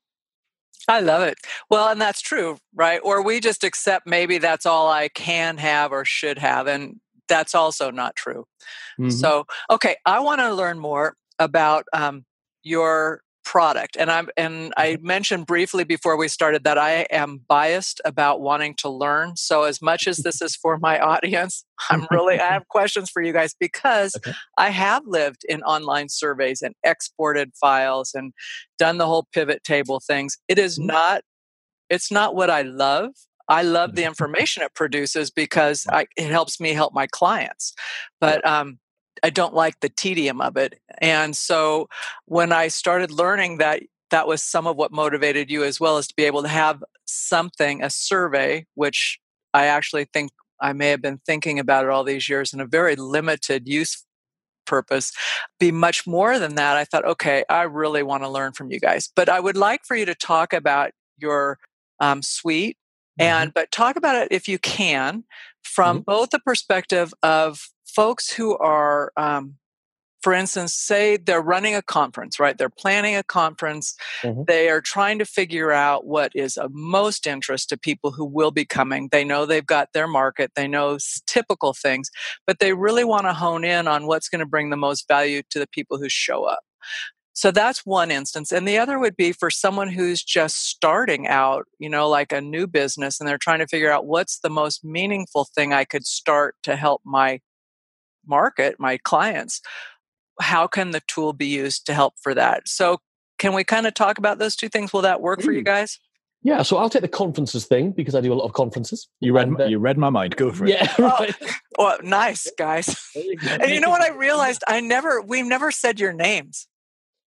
I 0.88 1.02
love 1.02 1.22
it. 1.24 1.38
Well, 1.70 1.90
and 1.90 2.00
that's 2.00 2.22
true, 2.22 2.60
right? 2.74 3.02
Or 3.04 3.22
we 3.22 3.42
just 3.42 3.66
accept 3.66 4.08
maybe 4.08 4.38
that's 4.38 4.66
all 4.66 4.90
I 4.90 5.10
can 5.10 5.58
have 5.58 5.92
or 5.92 6.06
should 6.06 6.38
have, 6.38 6.68
and 6.68 7.02
that's 7.28 7.56
also 7.56 7.92
not 7.92 8.16
true. 8.16 8.46
Mm-hmm. 9.00 9.10
So, 9.10 9.46
okay, 9.70 9.96
I 10.06 10.20
want 10.20 10.42
to 10.42 10.54
learn 10.54 10.80
more 10.80 11.16
about 11.40 11.86
um, 11.94 12.26
your 12.64 13.22
product, 13.46 13.96
and 13.98 14.12
I'm 14.12 14.28
and 14.36 14.74
I 14.76 14.98
mentioned 15.02 15.46
briefly 15.46 15.86
before 15.86 16.18
we 16.18 16.28
started 16.28 16.66
that 16.66 16.78
I 16.78 17.08
am 17.12 17.42
biased 17.48 18.02
about 18.04 18.42
wanting 18.42 18.74
to 18.80 18.90
learn. 18.90 19.38
So, 19.38 19.64
as 19.64 19.82
much 19.82 20.08
as 20.08 20.18
this 20.18 20.42
is 20.42 20.56
for 20.56 20.78
my 20.78 21.00
audience, 21.00 21.64
I'm 21.90 22.08
really 22.12 22.40
I 22.40 22.48
have 22.54 22.68
questions 22.68 23.10
for 23.10 23.22
you 23.22 23.32
guys 23.34 23.56
because 23.60 24.16
Okay. 24.18 24.34
I 24.58 24.70
have 24.72 25.04
lived 25.06 25.44
in 25.48 25.64
online 25.64 26.10
surveys 26.10 26.62
and 26.62 26.76
exported 26.84 27.52
files 27.60 28.12
and 28.14 28.34
done 28.78 28.98
the 28.98 29.06
whole 29.06 29.28
pivot 29.34 29.64
table 29.64 30.02
things. 30.06 30.38
It 30.48 30.60
is 30.60 30.78
Mhm. 30.78 30.88
not 30.88 31.22
it's 31.90 32.12
not 32.12 32.36
what 32.36 32.50
I 32.50 32.64
love. 32.64 33.12
I 33.50 33.64
love 33.64 33.96
the 33.96 34.04
information 34.04 34.64
it 34.64 34.74
produces 34.74 35.32
because 35.32 35.86
I, 35.90 36.08
it 36.18 36.30
helps 36.30 36.60
me 36.60 36.74
help 36.74 36.94
my 36.94 37.08
clients. 37.08 37.74
But 38.20 38.46
um, 38.46 38.80
I 39.24 39.30
don't 39.30 39.54
like 39.54 39.80
the 39.80 39.90
tedium 39.90 40.42
of 40.42 40.58
it. 40.58 40.80
And 41.00 41.36
so 41.36 41.88
when 42.26 42.52
I 42.52 42.68
started 42.68 43.12
learning 43.12 43.58
that 43.58 43.84
that 44.10 44.28
was 44.28 44.42
some 44.42 44.68
of 44.68 44.78
what 44.78 44.92
motivated 44.92 45.52
you 45.52 45.64
as 45.64 45.80
well 45.80 45.98
as 45.98 46.08
to 46.08 46.16
be 46.16 46.24
able 46.24 46.42
to 46.42 46.48
have 46.48 46.84
something, 47.06 47.84
a 47.84 47.90
survey, 47.90 48.66
which 48.76 49.20
I 49.54 49.66
actually 49.66 50.06
think 50.06 50.32
I 50.62 50.74
may 50.74 50.90
have 50.90 51.02
been 51.02 51.20
thinking 51.26 51.60
about 51.60 51.84
it 51.84 51.90
all 51.90 52.04
these 52.04 52.30
years 52.30 52.54
in 52.54 52.60
a 52.60 52.66
very 52.66 52.96
limited 52.96 53.68
use 53.68 54.04
purpose, 54.66 55.12
be 55.60 55.72
much 55.72 56.06
more 56.06 56.40
than 56.40 56.56
that. 56.56 56.78
I 56.78 56.84
thought, 56.84 57.06
okay, 57.06 57.44
I 57.50 57.64
really 57.64 58.04
want 58.04 58.24
to 58.24 58.30
learn 58.30 58.54
from 58.54 58.72
you 58.72 58.80
guys. 58.80 59.10
But 59.16 59.30
I 59.30 59.40
would 59.40 59.58
like 59.58 59.82
for 59.86 59.96
you 59.96 60.06
to 60.06 60.16
talk 60.16 60.54
about 60.54 60.92
your 61.18 61.58
um, 62.00 62.22
suite 62.22 62.78
and 63.20 63.54
but 63.54 63.72
talk 63.72 63.96
about 63.96 64.16
it 64.16 64.28
if 64.32 64.48
you 64.48 64.60
can 64.60 65.24
from 65.64 66.02
both 66.02 66.30
the 66.30 66.40
perspective 66.40 67.14
of 67.24 67.70
folks 67.86 68.32
who 68.32 68.58
are 68.58 69.12
um, 69.18 69.56
for 70.22 70.34
instance 70.34 70.74
say 70.74 71.18
they're 71.18 71.42
running 71.42 71.76
a 71.76 71.82
conference 71.82 72.40
right? 72.40 72.58
They're 72.58 72.70
planning 72.70 73.16
a 73.16 73.24
conference. 73.24 73.96
Mhm. 74.24 74.46
they 74.48 74.70
are 74.70 74.82
trying 74.82 75.20
to 75.20 75.26
figure 75.26 75.72
out 75.72 76.06
what 76.06 76.32
is 76.36 76.58
of 76.58 76.72
most 76.74 77.28
interest 77.28 77.70
to 77.70 77.78
people 77.78 78.12
who 78.12 78.26
will 78.26 78.52
be 78.52 78.66
coming. 78.66 79.10
They 79.12 79.24
know 79.24 79.46
they've 79.46 79.66
got 79.66 79.94
their 79.94 80.08
market. 80.08 80.52
They 80.56 80.68
know 80.68 80.98
typical 81.28 81.74
things 81.74 82.10
but 82.46 82.60
they 82.60 82.74
really 82.74 83.04
want 83.04 83.26
to 83.26 83.34
hone 83.34 83.64
in 83.64 83.88
on 83.88 84.08
what's 84.08 84.30
going 84.30 84.40
to 84.40 84.46
bring 84.46 84.70
the 84.70 84.78
most 84.78 85.08
value 85.08 85.42
to 85.50 85.60
the 85.60 85.68
people 85.68 85.98
who 85.98 86.10
show 86.10 86.44
up 86.44 86.60
so 87.38 87.52
that's 87.52 87.86
one 87.86 88.10
instance. 88.10 88.52
And 88.52 88.68
the 88.68 88.80
other 88.80 88.98
would 88.98 89.16
be 89.16 89.32
for 89.32 89.52
someone 89.52 89.90
who's 89.90 90.24
just 90.24 90.58
starting 90.68 91.28
out, 91.28 91.68
you 91.78 91.88
know, 91.88 92.10
like 92.10 92.32
a 92.32 92.42
new 92.42 92.66
business, 92.66 93.20
and 93.20 93.30
they're 93.30 93.38
trying 93.38 93.60
to 93.60 93.68
figure 93.68 93.92
out 93.92 94.08
what's 94.08 94.40
the 94.40 94.50
most 94.50 94.84
meaningful 94.84 95.46
thing 95.46 95.72
I 95.72 95.86
could 95.86 96.08
start 96.08 96.56
to 96.64 96.76
help 96.76 97.04
my 97.06 97.40
market, 98.26 98.80
my 98.80 98.98
clients. 98.98 99.62
How 100.42 100.66
can 100.66 100.90
the 100.90 101.04
tool 101.06 101.32
be 101.32 101.46
used 101.46 101.86
to 101.86 101.94
help 101.94 102.16
for 102.20 102.34
that? 102.34 102.68
So, 102.68 103.02
can 103.38 103.54
we 103.54 103.64
kind 103.64 103.86
of 103.86 103.94
talk 103.94 104.18
about 104.18 104.40
those 104.40 104.56
two 104.56 104.68
things? 104.68 104.92
Will 104.92 105.04
that 105.04 105.22
work 105.22 105.44
for 105.44 105.52
you 105.52 105.62
guys? 105.62 106.00
yeah 106.44 106.62
so 106.62 106.78
i'll 106.78 106.88
take 106.88 107.02
the 107.02 107.08
conferences 107.08 107.66
thing 107.66 107.92
because 107.92 108.14
i 108.14 108.22
do 108.22 108.32
a 108.32 108.36
lot 108.36 108.46
of 108.46 108.54
conferences 108.54 109.08
you 109.22 109.34
read 109.34 109.48
And, 109.48 109.60
uh, 109.60 109.66
you 109.66 109.80
read 109.80 109.98
my 109.98 110.12
mind 110.12 110.36
go 110.36 110.52
for 110.52 110.66
it 110.66 110.70
yeah 110.70 110.94
right 111.00 111.34
Oh, 111.78 111.98
nice, 112.04 112.50
guys. 112.58 112.96
And 113.16 113.70
you 113.72 113.80
know 113.80 113.90
what 113.90 114.02
I 114.02 114.10
realized? 114.10 114.64
I 114.68 114.80
never, 114.80 115.22
we've 115.22 115.46
never 115.46 115.70
said 115.70 116.00
your 116.00 116.12
names. 116.12 116.68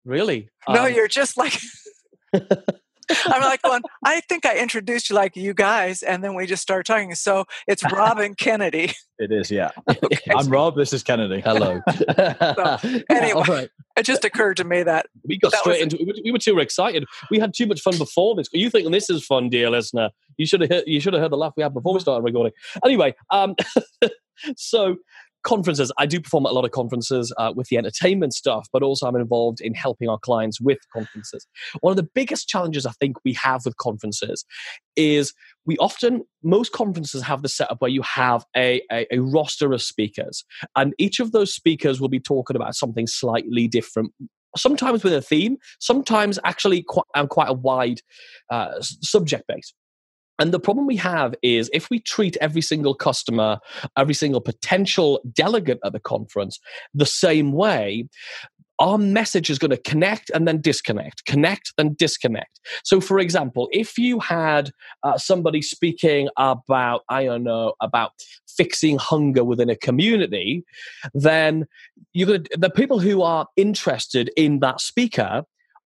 Really 0.05 0.49
No, 0.67 0.85
Um, 0.85 0.93
you're 0.93 1.07
just 1.07 1.37
like, 1.37 1.59
I'm 2.33 3.41
like 3.41 3.61
going, 3.61 3.81
I 4.05 4.21
think 4.21 4.45
I 4.45 4.57
introduced 4.57 5.09
you 5.09 5.15
like 5.15 5.35
you 5.35 5.53
guys, 5.53 6.01
and 6.01 6.23
then 6.23 6.33
we 6.35 6.45
just 6.45 6.61
start 6.61 6.85
talking. 6.85 7.13
So 7.15 7.45
it's 7.67 7.83
Rob 7.91 8.19
and 8.19 8.37
Kennedy. 8.37 8.93
It 9.21 9.31
is, 9.31 9.51
yeah. 9.51 9.69
Okay. 9.87 10.31
I'm 10.35 10.49
Rob. 10.49 10.75
This 10.75 10.93
is 10.93 11.03
Kennedy. 11.03 11.41
Hello. 11.41 11.79
so, 11.85 12.77
anyway, 13.07 13.43
right. 13.47 13.69
it 13.95 14.01
just 14.01 14.25
occurred 14.25 14.57
to 14.57 14.63
me 14.63 14.81
that 14.81 15.05
we 15.23 15.37
got 15.37 15.51
that 15.51 15.59
straight 15.59 15.79
into. 15.79 15.97
it. 15.99 16.21
We 16.23 16.31
were 16.31 16.39
too 16.39 16.57
excited. 16.57 17.05
We 17.29 17.37
had 17.37 17.53
too 17.53 17.67
much 17.67 17.81
fun 17.81 17.99
before 17.99 18.33
this. 18.33 18.47
You 18.51 18.71
think 18.71 18.91
this 18.91 19.11
is 19.11 19.23
fun, 19.23 19.49
dear 19.49 19.69
listener? 19.69 20.09
You 20.37 20.47
should 20.47 20.61
have. 20.61 20.83
You 20.87 20.99
should 20.99 21.13
have 21.13 21.21
heard 21.21 21.31
the 21.31 21.37
laugh 21.37 21.53
we 21.55 21.61
had 21.61 21.71
before 21.71 21.93
we 21.93 21.99
started 21.99 22.23
recording. 22.23 22.53
Anyway, 22.83 23.13
um, 23.29 23.55
so 24.57 24.95
conferences. 25.43 25.91
I 25.97 26.05
do 26.05 26.19
perform 26.19 26.45
at 26.45 26.51
a 26.51 26.55
lot 26.55 26.65
of 26.65 26.71
conferences 26.71 27.33
uh, 27.37 27.53
with 27.55 27.67
the 27.67 27.77
entertainment 27.77 28.33
stuff, 28.33 28.67
but 28.71 28.83
also 28.83 29.07
I'm 29.07 29.15
involved 29.15 29.59
in 29.61 29.73
helping 29.73 30.09
our 30.09 30.19
clients 30.19 30.61
with 30.61 30.79
conferences. 30.93 31.47
One 31.81 31.91
of 31.91 31.97
the 31.97 32.09
biggest 32.13 32.47
challenges 32.47 32.85
I 32.85 32.91
think 32.99 33.17
we 33.23 33.33
have 33.33 33.61
with 33.65 33.77
conferences 33.77 34.45
is 34.95 35.33
we 35.65 35.77
often, 35.77 36.23
most 36.43 36.71
conferences 36.71 37.23
have 37.23 37.41
the 37.41 37.49
setup 37.49 37.81
where 37.81 37.91
you 37.91 38.01
have 38.01 38.45
a, 38.55 38.81
a, 38.91 39.07
a 39.11 39.19
roster 39.19 39.73
of 39.73 39.81
speakers, 39.81 40.43
and 40.75 40.93
each 40.97 41.19
of 41.19 41.31
those 41.31 41.53
speakers 41.53 42.01
will 42.01 42.09
be 42.09 42.19
talking 42.19 42.55
about 42.55 42.75
something 42.75 43.07
slightly 43.07 43.67
different 43.67 44.11
sometimes 44.57 45.01
with 45.03 45.13
a 45.13 45.21
theme, 45.21 45.57
sometimes 45.79 46.37
actually 46.43 46.83
quite, 46.83 47.05
um, 47.15 47.27
quite 47.27 47.49
a 47.49 47.53
wide 47.53 48.01
uh, 48.49 48.73
subject 48.81 49.47
base. 49.47 49.73
And 50.41 50.51
the 50.51 50.59
problem 50.59 50.87
we 50.87 50.95
have 50.95 51.35
is 51.43 51.69
if 51.71 51.91
we 51.91 51.99
treat 51.99 52.35
every 52.41 52.63
single 52.63 52.95
customer, 52.95 53.59
every 53.95 54.15
single 54.15 54.41
potential 54.41 55.21
delegate 55.31 55.77
at 55.85 55.93
the 55.93 55.99
conference 55.99 56.59
the 56.95 57.05
same 57.05 57.51
way, 57.51 58.09
our 58.79 58.97
message 58.97 59.51
is 59.51 59.59
going 59.59 59.69
to 59.69 59.77
connect 59.77 60.31
and 60.31 60.47
then 60.47 60.59
disconnect, 60.59 61.25
connect 61.25 61.71
and 61.77 61.95
disconnect. 61.95 62.59
So, 62.83 62.99
for 62.99 63.19
example, 63.19 63.69
if 63.71 63.99
you 63.99 64.19
had 64.19 64.71
uh, 65.03 65.19
somebody 65.19 65.61
speaking 65.61 66.27
about, 66.37 67.03
I 67.07 67.25
don't 67.25 67.43
know, 67.43 67.73
about 67.79 68.13
fixing 68.47 68.97
hunger 68.97 69.43
within 69.43 69.69
a 69.69 69.75
community, 69.75 70.65
then 71.13 71.67
you're 72.13 72.27
going 72.27 72.45
to, 72.45 72.57
the 72.57 72.71
people 72.71 72.97
who 72.97 73.21
are 73.21 73.45
interested 73.55 74.31
in 74.35 74.59
that 74.61 74.81
speaker 74.81 75.43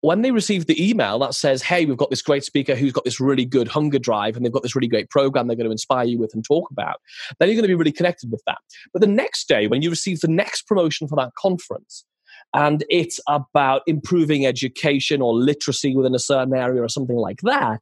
when 0.01 0.21
they 0.21 0.31
receive 0.31 0.67
the 0.67 0.89
email 0.89 1.17
that 1.19 1.33
says, 1.33 1.61
hey, 1.61 1.85
we've 1.85 1.97
got 1.97 2.09
this 2.09 2.21
great 2.21 2.43
speaker 2.43 2.75
who's 2.75 2.93
got 2.93 3.03
this 3.03 3.19
really 3.19 3.45
good 3.45 3.67
hunger 3.67 3.99
drive 3.99 4.35
and 4.35 4.45
they've 4.45 4.53
got 4.53 4.63
this 4.63 4.75
really 4.75 4.87
great 4.87 5.09
program 5.09 5.47
they're 5.47 5.55
going 5.55 5.65
to 5.65 5.71
inspire 5.71 6.05
you 6.05 6.19
with 6.19 6.33
and 6.33 6.45
talk 6.45 6.69
about, 6.71 6.97
then 7.39 7.49
you're 7.49 7.55
going 7.55 7.63
to 7.63 7.67
be 7.67 7.75
really 7.75 7.91
connected 7.91 8.31
with 8.31 8.41
that. 8.45 8.59
But 8.93 9.01
the 9.01 9.07
next 9.07 9.47
day, 9.47 9.67
when 9.67 9.81
you 9.81 9.89
receive 9.89 10.19
the 10.19 10.27
next 10.27 10.67
promotion 10.67 11.07
for 11.07 11.15
that 11.15 11.31
conference, 11.39 12.05
and 12.53 12.83
it's 12.89 13.19
about 13.27 13.81
improving 13.87 14.45
education 14.45 15.21
or 15.21 15.33
literacy 15.33 15.95
within 15.95 16.15
a 16.15 16.19
certain 16.19 16.55
area 16.55 16.81
or 16.81 16.89
something 16.89 17.17
like 17.17 17.41
that, 17.41 17.81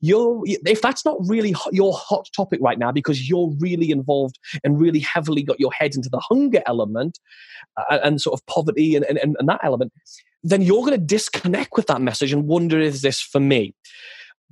you're 0.00 0.42
if 0.44 0.82
that's 0.82 1.04
not 1.04 1.16
really 1.26 1.54
your 1.72 1.94
hot 1.94 2.28
topic 2.36 2.60
right 2.62 2.78
now 2.78 2.92
because 2.92 3.28
you're 3.28 3.54
really 3.58 3.90
involved 3.90 4.38
and 4.62 4.78
really 4.78 4.98
heavily 4.98 5.42
got 5.42 5.58
your 5.58 5.72
head 5.72 5.94
into 5.94 6.10
the 6.10 6.20
hunger 6.28 6.62
element 6.66 7.18
uh, 7.78 7.98
and 8.04 8.20
sort 8.20 8.38
of 8.38 8.44
poverty 8.46 8.94
and, 8.94 9.06
and, 9.06 9.18
and 9.38 9.48
that 9.48 9.60
element 9.64 9.92
then 10.46 10.62
you're 10.62 10.80
going 10.80 10.92
to 10.92 10.98
disconnect 10.98 11.72
with 11.74 11.88
that 11.88 12.00
message 12.00 12.32
and 12.32 12.46
wonder 12.46 12.78
is 12.78 13.02
this 13.02 13.20
for 13.20 13.40
me? 13.40 13.74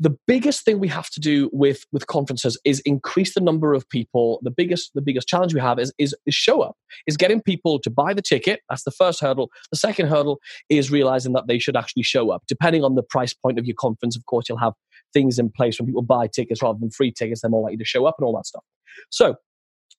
The 0.01 0.17
biggest 0.27 0.65
thing 0.65 0.81
we 0.81 0.89
have 0.89 1.09
to 1.11 1.21
do 1.21 1.49
with 1.53 1.85
with 1.93 2.09
conferences 2.09 2.59
is 2.65 2.81
increase 2.81 3.35
the 3.35 3.41
number 3.41 3.75
of 3.75 3.89
people. 3.89 4.41
The 4.43 4.51
biggest 4.51 4.91
the 4.95 5.01
biggest 5.01 5.29
challenge 5.29 5.55
we 5.55 5.61
have 5.61 5.79
is, 5.79 5.93
is 5.99 6.17
is 6.27 6.35
show 6.35 6.63
up 6.63 6.77
is 7.07 7.17
getting 7.17 7.41
people 7.41 7.79
to 7.79 7.91
buy 7.91 8.13
the 8.13 8.21
ticket. 8.21 8.61
That's 8.69 8.83
the 8.83 8.91
first 8.91 9.21
hurdle. 9.21 9.53
The 9.71 9.77
second 9.77 10.09
hurdle 10.09 10.41
is 10.69 10.91
realizing 10.91 11.33
that 11.35 11.47
they 11.47 11.61
should 11.61 11.77
actually 11.77 12.03
show 12.03 12.31
up. 12.31 12.43
Depending 12.49 12.83
on 12.83 12.97
the 12.97 13.05
price 13.05 13.33
point 13.33 13.61
of 13.61 13.67
your 13.67 13.77
conference 13.79 14.17
of 14.17 14.27
course 14.27 14.49
you'll 14.49 14.59
have 14.59 14.73
things 15.13 15.39
in 15.39 15.49
place 15.49 15.79
when 15.79 15.87
people 15.87 16.03
buy 16.03 16.27
tickets 16.27 16.61
rather 16.61 16.79
than 16.81 16.91
free 16.91 17.13
tickets. 17.13 17.43
They're 17.43 17.51
more 17.51 17.63
likely 17.63 17.77
to 17.77 17.85
show 17.85 18.05
up 18.05 18.17
and 18.19 18.27
all 18.27 18.35
that 18.35 18.47
stuff. 18.47 18.65
So 19.11 19.37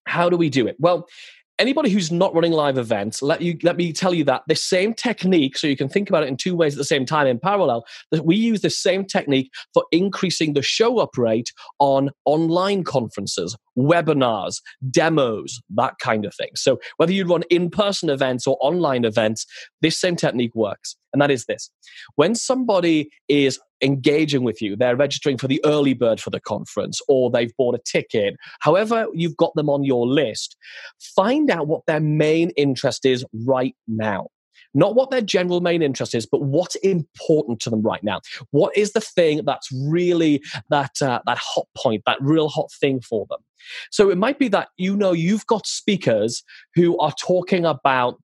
how 0.08 0.30
do 0.30 0.36
we 0.36 0.50
do 0.50 0.68
it? 0.68 0.76
Well 0.78 1.08
anybody 1.60 1.90
who's 1.90 2.12
not 2.12 2.34
running 2.34 2.52
live 2.52 2.78
events, 2.78 3.22
let 3.22 3.42
you 3.42 3.58
let 3.64 3.78
me 3.78 3.94
tell 3.94 4.14
you 4.14 4.24
that 4.26 4.44
the 4.48 4.56
same 4.56 4.94
technique, 4.94 5.58
so 5.58 5.68
you 5.68 5.78
can 5.78 5.90
think 5.90 6.10
about 6.10 6.24
it 6.24 6.30
in 6.30 6.38
two 6.38 6.56
ways 6.56 6.74
at 6.74 6.78
the 6.78 6.84
same 6.84 7.06
time 7.06 7.28
in 7.28 7.40
parallel, 7.40 7.86
that 8.12 8.26
we 8.26 8.36
use 8.36 8.62
the 8.62 8.70
same 8.70 9.06
technique 9.06 9.52
for 9.74 9.86
increasing 9.92 10.54
the 10.54 10.62
show 10.62 11.00
up 11.00 11.18
rate 11.18 11.52
on 11.80 12.10
online 12.26 12.84
conferences, 12.84 13.56
webinars, 13.78 14.62
demos, 14.90 15.62
that 15.76 15.94
kind 16.00 16.26
of 16.26 16.34
thing. 16.36 16.50
So 16.56 16.80
whether 16.98 17.14
you 17.14 17.26
run 17.26 17.44
in-person 17.50 18.10
events 18.10 18.48
or 18.48 18.58
online 18.62 19.06
events, 19.06 19.46
this 19.82 20.00
same 20.00 20.16
technique 20.16 20.56
works. 20.56 20.96
And 21.14 21.22
that 21.22 21.32
is 21.32 21.46
this. 21.46 21.70
When 22.16 22.36
somebody 22.36 23.10
is 23.30 23.60
engaging 23.82 24.44
with 24.44 24.62
you. 24.62 24.76
They're 24.76 24.96
registering 24.96 25.38
for 25.38 25.48
the 25.48 25.62
early 25.66 25.94
bird 25.94 26.20
for 26.20 26.30
the 26.30 26.40
conference 26.40 27.00
or 27.08 27.30
they've 27.30 27.56
bought 27.58 27.76
a 27.76 27.82
ticket. 27.86 28.36
However, 28.62 29.08
you've 29.14 29.38
got 29.38 29.54
them 29.56 29.70
on 29.70 29.84
your 29.84 30.08
list, 30.08 30.56
find 31.16 31.50
out 31.50 31.68
what 31.68 31.86
their 31.86 32.00
main 32.00 32.52
interest 32.52 33.06
is 33.06 33.26
right 33.46 33.76
now. 33.88 34.28
Not 34.74 34.96
what 34.96 35.10
their 35.10 35.22
general 35.22 35.62
main 35.62 35.82
interest 35.82 36.14
is, 36.14 36.26
but 36.26 36.42
what's 36.42 36.76
important 36.76 37.62
to 37.62 37.70
them 37.70 37.82
right 37.82 38.04
now. 38.04 38.20
What 38.52 38.76
is 38.76 38.92
the 38.92 39.00
thing 39.00 39.42
that's 39.46 39.70
really 39.72 40.42
that 40.70 41.02
uh, 41.02 41.22
that 41.26 41.38
hot 41.38 41.68
point, 41.78 42.04
that 42.06 42.18
real 42.20 42.50
hot 42.50 42.70
thing 42.82 43.00
for 43.00 43.26
them? 43.30 43.40
So 43.90 44.10
it 44.10 44.18
might 44.18 44.38
be 44.38 44.50
that 44.50 44.68
you 44.78 44.98
know 44.98 45.14
you've 45.14 45.48
got 45.48 45.66
speakers 45.66 46.44
who 46.76 46.98
are 47.00 47.14
talking 47.18 47.66
about 47.66 48.20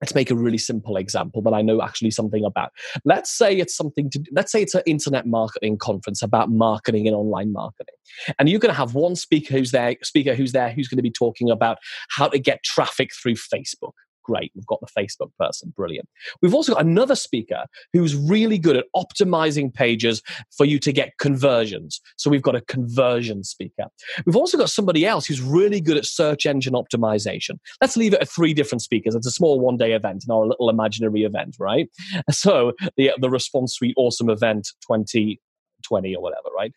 let's 0.00 0.14
make 0.14 0.30
a 0.30 0.34
really 0.34 0.58
simple 0.58 0.96
example 0.96 1.42
that 1.42 1.52
I 1.52 1.62
know 1.62 1.82
actually 1.82 2.10
something 2.10 2.44
about. 2.44 2.70
Let's 3.04 3.36
say 3.36 3.56
it's 3.56 3.76
something 3.76 4.10
to 4.10 4.22
let's 4.32 4.52
say 4.52 4.62
it's 4.62 4.74
an 4.74 4.82
internet 4.86 5.26
marketing 5.26 5.78
conference 5.78 6.22
about 6.22 6.50
marketing 6.50 7.06
and 7.06 7.16
online 7.16 7.52
marketing. 7.52 7.94
And 8.38 8.48
you're 8.48 8.60
going 8.60 8.72
to 8.72 8.78
have 8.78 8.94
one 8.94 9.16
speaker 9.16 9.54
who's 9.54 9.72
there, 9.72 9.96
speaker 10.02 10.34
who's 10.34 10.52
there 10.52 10.70
who's 10.70 10.88
going 10.88 10.98
to 10.98 11.02
be 11.02 11.10
talking 11.10 11.50
about 11.50 11.78
how 12.10 12.28
to 12.28 12.38
get 12.38 12.62
traffic 12.62 13.10
through 13.14 13.34
Facebook 13.34 13.92
great. 14.28 14.52
We've 14.54 14.66
got 14.66 14.80
the 14.80 15.00
Facebook 15.00 15.30
person, 15.40 15.72
brilliant. 15.74 16.06
We've 16.42 16.54
also 16.54 16.74
got 16.74 16.84
another 16.84 17.14
speaker 17.14 17.64
who's 17.94 18.14
really 18.14 18.58
good 18.58 18.76
at 18.76 18.84
optimizing 18.94 19.72
pages 19.72 20.22
for 20.54 20.66
you 20.66 20.78
to 20.80 20.92
get 20.92 21.16
conversions. 21.18 22.00
So 22.16 22.28
we've 22.28 22.42
got 22.42 22.54
a 22.54 22.60
conversion 22.60 23.42
speaker. 23.42 23.86
We've 24.26 24.36
also 24.36 24.58
got 24.58 24.68
somebody 24.68 25.06
else 25.06 25.24
who's 25.26 25.40
really 25.40 25.80
good 25.80 25.96
at 25.96 26.04
search 26.04 26.44
engine 26.44 26.74
optimization. 26.74 27.58
Let's 27.80 27.96
leave 27.96 28.12
it 28.12 28.20
at 28.20 28.28
three 28.28 28.52
different 28.52 28.82
speakers. 28.82 29.14
It's 29.14 29.26
a 29.26 29.32
small 29.32 29.60
one 29.60 29.78
day 29.78 29.92
event 29.92 30.24
in 30.28 30.34
our 30.34 30.46
little 30.46 30.68
imaginary 30.68 31.22
event, 31.22 31.56
right? 31.58 31.88
So 32.30 32.72
the, 32.96 33.12
the 33.20 33.30
Response 33.30 33.74
Suite 33.74 33.94
Awesome 33.96 34.28
Event 34.30 34.68
2020 34.82 36.14
or 36.14 36.22
whatever, 36.22 36.48
right? 36.56 36.72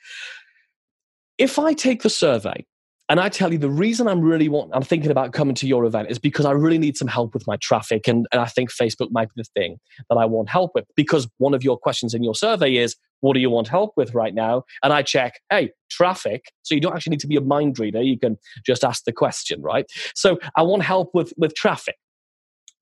If 1.37 1.59
I 1.59 1.73
take 1.73 2.03
the 2.03 2.09
survey 2.09 2.65
and 3.11 3.19
I 3.19 3.27
tell 3.27 3.51
you, 3.51 3.59
the 3.59 3.69
reason 3.69 4.07
I'm 4.07 4.21
really 4.21 4.47
want, 4.47 4.71
I'm 4.73 4.83
thinking 4.83 5.11
about 5.11 5.33
coming 5.33 5.53
to 5.55 5.67
your 5.67 5.83
event 5.83 6.09
is 6.09 6.17
because 6.17 6.45
I 6.45 6.51
really 6.51 6.77
need 6.77 6.95
some 6.95 7.09
help 7.09 7.33
with 7.33 7.45
my 7.45 7.57
traffic, 7.57 8.07
and, 8.07 8.25
and 8.31 8.39
I 8.39 8.45
think 8.45 8.71
Facebook 8.71 9.09
might 9.11 9.27
be 9.35 9.41
the 9.41 9.49
thing 9.53 9.79
that 10.09 10.15
I 10.15 10.23
want 10.23 10.47
help 10.47 10.71
with. 10.75 10.85
Because 10.95 11.27
one 11.37 11.53
of 11.53 11.61
your 11.61 11.77
questions 11.77 12.13
in 12.13 12.23
your 12.23 12.33
survey 12.33 12.77
is, 12.77 12.95
"What 13.19 13.33
do 13.33 13.41
you 13.41 13.49
want 13.49 13.67
help 13.67 13.91
with 13.97 14.13
right 14.13 14.33
now?" 14.33 14.63
And 14.81 14.93
I 14.93 15.01
check, 15.01 15.41
"Hey, 15.49 15.71
traffic." 15.89 16.53
So 16.61 16.73
you 16.73 16.79
don't 16.79 16.95
actually 16.95 17.11
need 17.11 17.19
to 17.19 17.27
be 17.27 17.35
a 17.35 17.41
mind 17.41 17.79
reader; 17.79 18.01
you 18.01 18.17
can 18.17 18.37
just 18.65 18.85
ask 18.85 19.03
the 19.03 19.11
question, 19.11 19.61
right? 19.61 19.85
So 20.15 20.39
I 20.55 20.61
want 20.61 20.83
help 20.83 21.09
with 21.13 21.33
with 21.35 21.53
traffic. 21.53 21.97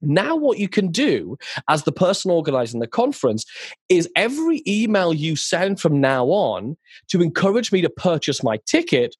Now, 0.01 0.35
what 0.35 0.59
you 0.59 0.69
can 0.69 0.91
do 0.91 1.37
as 1.67 1.83
the 1.83 1.91
person 1.91 2.31
organizing 2.31 2.79
the 2.79 2.87
conference 2.87 3.45
is 3.89 4.09
every 4.15 4.63
email 4.67 5.13
you 5.13 5.35
send 5.35 5.79
from 5.79 5.99
now 5.99 6.25
on 6.27 6.77
to 7.09 7.21
encourage 7.21 7.71
me 7.71 7.81
to 7.81 7.89
purchase 7.89 8.43
my 8.43 8.59
ticket 8.65 9.15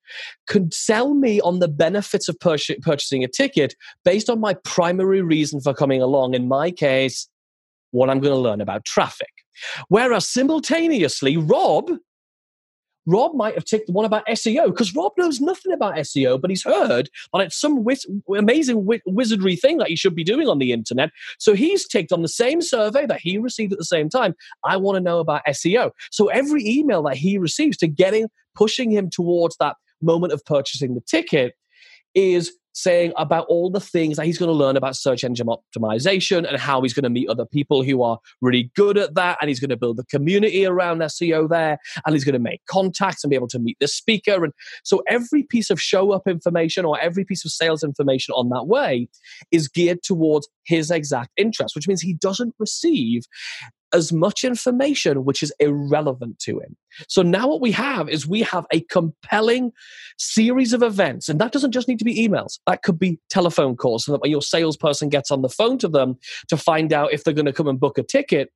can 0.48 0.72
sell 0.72 1.14
me 1.14 1.42
on 1.42 1.60
the 1.60 1.68
benefits 1.68 2.30
of 2.30 2.40
pur- 2.40 2.58
purchasing 2.82 3.24
a 3.24 3.28
ticket 3.28 3.76
based 4.06 4.30
on 4.30 4.40
my 4.40 4.54
primary 4.64 5.22
reason 5.22 5.60
for 5.60 5.74
coming 5.74 6.02
along. 6.02 6.34
In 6.34 6.48
my 6.48 6.72
case, 6.72 7.28
what 7.92 8.10
I'm 8.10 8.20
going 8.20 8.34
to 8.34 8.40
learn 8.40 8.62
about 8.62 8.86
traffic. 8.86 9.32
Whereas 9.90 10.28
simultaneously, 10.28 11.38
Rob 11.38 11.92
Rob 13.10 13.34
might 13.34 13.56
have 13.56 13.66
ticked 13.66 13.88
the 13.88 13.94
one 13.94 14.06
about 14.06 14.26
SEO 14.28 14.68
because 14.68 14.96
Rob 14.96 15.14
knows 15.18 15.42
nothing 15.42 15.74
about 15.74 15.96
SEO, 15.96 16.40
but 16.40 16.52
he's 16.52 16.64
heard 16.64 17.10
that 17.34 17.42
it's 17.42 17.60
some 17.60 17.84
wiz- 17.84 18.06
amazing 18.38 18.88
wizardry 19.08 19.56
thing 19.56 19.80
that 19.80 19.88
he 19.88 19.96
should 19.96 20.16
be 20.16 20.24
doing 20.24 20.48
on 20.48 20.60
the 20.60 20.72
internet. 20.72 21.10
So 21.40 21.56
he's 21.56 21.88
ticked 21.88 22.12
on 22.12 22.22
the 22.22 22.28
same 22.28 22.62
survey 22.62 23.08
that 23.08 23.20
he 23.20 23.40
received 23.40 23.74
at 23.74 23.80
the 23.80 23.86
same 23.86 24.10
time. 24.10 24.36
I 24.64 24.78
want 24.78 24.98
to 24.98 25.02
know 25.02 25.20
about 25.20 25.42
SEO. 25.48 25.92
So 26.12 26.28
every 26.28 26.64
email 26.68 27.02
that 27.04 27.18
he 27.18 27.40
receives 27.40 27.78
to 27.78 27.88
getting 27.88 28.28
pushing 28.56 28.92
him 28.92 29.10
towards 29.10 29.58
that 29.58 29.76
moment 30.02 30.34
of 30.34 30.46
purchasing 30.46 30.94
the 30.94 31.02
ticket 31.02 31.56
is 32.14 32.54
saying 32.80 33.14
about 33.18 33.46
all 33.48 33.70
the 33.70 33.80
things 33.80 34.18
that 34.18 34.26
he's 34.26 34.38
going 34.38 34.50
to 34.50 34.54
learn 34.54 34.78
about 34.78 34.96
search 34.96 35.24
engine 35.24 35.48
optimization 35.48 36.48
and 36.48 36.58
how 36.58 36.82
he's 36.82 36.94
going 36.94 37.04
to 37.04 37.10
meet 37.10 37.30
other 37.30 37.46
people 37.46 37.84
who 37.84 38.02
are 38.02 38.20
really 38.42 38.72
good 38.76 38.98
at 38.98 39.16
that. 39.16 39.38
And 39.42 39.50
he's 39.50 39.60
going 39.60 39.70
to 39.70 39.78
build 39.78 40.00
a 40.00 40.04
community 40.06 40.66
around 40.66 41.00
SEO 41.00 41.50
there. 41.50 41.78
And 42.06 42.16
he's 42.16 42.24
going 42.24 42.34
to 42.34 42.40
make 42.40 42.66
contacts 42.68 43.24
and 43.24 43.30
be 43.30 43.36
able 43.36 43.48
to 43.50 43.60
meet 43.60 43.78
the 43.80 43.88
speaker. 43.88 44.44
And 44.44 44.54
so 44.84 45.04
every 45.08 45.44
piece 45.44 45.70
of 45.70 45.82
show 45.82 46.12
up 46.12 46.28
information 46.28 46.86
or 46.86 47.00
every 47.00 47.26
piece 47.26 47.46
of 47.46 47.52
sales 47.52 47.84
information 47.84 48.34
on 48.34 48.50
that 48.50 48.68
way 48.68 49.08
is 49.52 49.68
geared 49.68 50.02
towards 50.04 50.48
his 50.66 50.92
exact 50.92 51.32
interest, 51.38 51.76
which 51.76 51.88
means 51.88 52.02
he 52.02 52.14
doesn't 52.14 52.56
receive 52.60 53.24
as 53.94 54.12
much 54.12 54.44
information 54.44 55.26
which 55.26 55.42
is 55.42 55.54
irrelevant 55.60 56.40
to 56.40 56.60
him. 56.60 56.76
So 57.08 57.22
now 57.22 57.48
what 57.48 57.62
we 57.62 57.72
have 57.72 58.10
is 58.10 58.28
we 58.28 58.42
have 58.44 58.66
a 58.72 58.82
compelling 58.82 59.72
series 60.18 60.74
of 60.74 60.84
events. 60.84 61.30
And 61.30 61.40
that 61.40 61.52
doesn't 61.52 61.72
just 61.72 61.88
need 61.88 62.00
to 62.00 62.06
be 62.06 62.28
emails, 62.28 62.60
that 62.68 62.84
could 62.84 63.00
be 63.00 63.20
telephone 63.30 63.76
calls 63.76 64.06
so 64.06 64.14
that 64.14 64.30
your 64.30 64.42
salesperson 64.42 65.10
gets 65.10 65.32
on 65.32 65.42
the 65.42 65.50
phone 65.50 65.78
to 65.80 65.88
them 65.88 66.18
to 66.48 66.58
find 66.58 66.94
out 66.94 67.14
if 67.14 67.24
they're 67.24 67.34
going 67.34 67.46
to 67.46 67.54
come 67.54 67.68
and 67.68 67.80
book 67.80 67.98
a 67.98 68.04
ticket, 68.04 68.52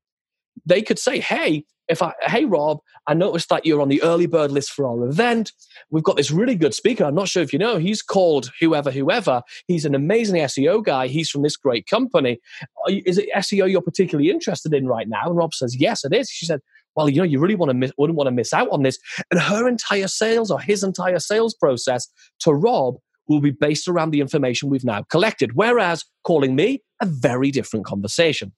they 0.66 0.82
could 0.82 1.00
say, 1.00 1.20
Hey, 1.20 1.66
if 1.89 2.02
I, 2.02 2.13
hey 2.22 2.46
Rob, 2.46 2.80
I 3.08 3.13
noticed 3.13 3.50
that 3.50 3.66
you're 3.66 3.82
on 3.82 3.89
the 3.89 4.02
early 4.04 4.26
bird 4.26 4.52
list 4.52 4.72
for 4.72 4.88
our 4.88 5.06
event. 5.06 5.52
We've 5.89 6.04
got 6.04 6.16
this 6.16 6.32
really 6.32 6.56
good 6.56 6.74
speaker. 6.74 7.04
I'm 7.04 7.16
not 7.16 7.28
sure 7.28 7.44
if 7.44 7.52
you 7.52 7.60
know. 7.60 7.78
He's 7.78 8.02
called 8.02 8.52
whoever, 8.60 8.89
whoever. 8.89 9.42
He's 9.68 9.84
an 9.84 9.94
amazing 9.94 10.36
SEO 10.36 10.84
guy. 10.84 11.08
He's 11.08 11.30
from 11.30 11.44
this 11.44 11.58
great 11.58 11.86
company. 11.88 12.39
Is 12.88 13.18
it 13.18 13.30
SEO 13.36 13.70
you're 13.70 13.82
particularly 13.82 14.30
interested 14.30 14.74
in 14.74 14.88
right 14.88 15.10
now? 15.10 15.24
And 15.26 15.36
Rob 15.36 15.54
says, 15.54 15.76
yes, 15.76 16.06
it 16.06 16.13
is. 16.13 16.30
She 16.30 16.46
said, 16.46 16.62
well, 16.96 17.10
you 17.10 17.18
know, 17.18 17.24
you 17.24 17.39
really 17.39 17.56
want 17.56 17.72
to 17.72 17.74
miss, 17.74 17.92
wouldn't 17.98 18.18
want 18.18 18.28
to 18.28 18.32
miss 18.32 18.54
out 18.54 18.70
on 18.72 18.84
this. 18.84 18.98
And 19.32 19.39
her 19.39 19.68
entire 19.68 20.08
sales 20.08 20.52
or 20.52 20.62
his 20.62 20.84
entire 20.84 21.20
sales 21.20 21.54
process 21.54 22.08
to 22.42 22.54
Rob 22.54 22.96
will 23.28 23.42
be 23.42 23.52
based 23.52 23.88
around 23.88 24.12
the 24.12 24.22
information 24.22 24.70
we've 24.70 24.84
now 24.84 25.04
collected. 25.10 25.52
Whereas 25.56 26.06
calling 26.24 26.56
me, 26.56 26.82
a 27.02 27.06
very 27.06 27.52
different 27.52 27.86
conversation. 27.86 28.54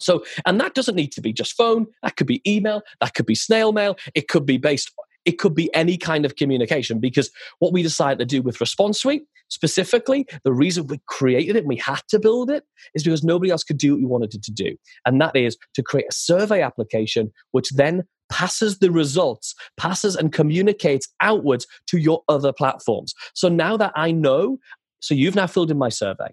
So, 0.00 0.24
and 0.46 0.60
that 0.60 0.74
doesn't 0.74 0.94
need 0.94 1.12
to 1.12 1.20
be 1.20 1.32
just 1.32 1.54
phone. 1.54 1.86
That 2.02 2.16
could 2.16 2.26
be 2.26 2.42
email. 2.46 2.82
That 3.00 3.14
could 3.14 3.26
be 3.26 3.34
snail 3.34 3.72
mail. 3.72 3.96
It 4.14 4.28
could 4.28 4.46
be 4.46 4.58
based, 4.58 4.92
it 5.24 5.38
could 5.38 5.54
be 5.54 5.72
any 5.74 5.96
kind 5.96 6.24
of 6.24 6.36
communication 6.36 6.98
because 6.98 7.30
what 7.58 7.72
we 7.72 7.82
decided 7.82 8.18
to 8.18 8.24
do 8.24 8.42
with 8.42 8.60
Response 8.60 9.00
Suite 9.00 9.24
specifically, 9.48 10.26
the 10.44 10.52
reason 10.52 10.86
we 10.86 11.00
created 11.06 11.56
it 11.56 11.60
and 11.60 11.68
we 11.68 11.76
had 11.76 12.00
to 12.08 12.18
build 12.18 12.50
it 12.50 12.64
is 12.94 13.02
because 13.02 13.22
nobody 13.22 13.50
else 13.50 13.64
could 13.64 13.78
do 13.78 13.92
what 13.92 14.00
we 14.00 14.06
wanted 14.06 14.34
it 14.34 14.42
to 14.44 14.52
do. 14.52 14.76
And 15.04 15.20
that 15.20 15.36
is 15.36 15.56
to 15.74 15.82
create 15.82 16.06
a 16.08 16.14
survey 16.14 16.62
application 16.62 17.32
which 17.50 17.70
then 17.70 18.04
passes 18.30 18.78
the 18.78 18.90
results, 18.90 19.54
passes 19.76 20.16
and 20.16 20.32
communicates 20.32 21.08
outwards 21.20 21.66
to 21.88 21.98
your 21.98 22.22
other 22.28 22.52
platforms. 22.52 23.12
So 23.34 23.48
now 23.48 23.76
that 23.76 23.92
I 23.96 24.12
know, 24.12 24.58
so 25.00 25.14
you've 25.14 25.34
now 25.34 25.48
filled 25.48 25.70
in 25.70 25.78
my 25.78 25.88
survey. 25.88 26.28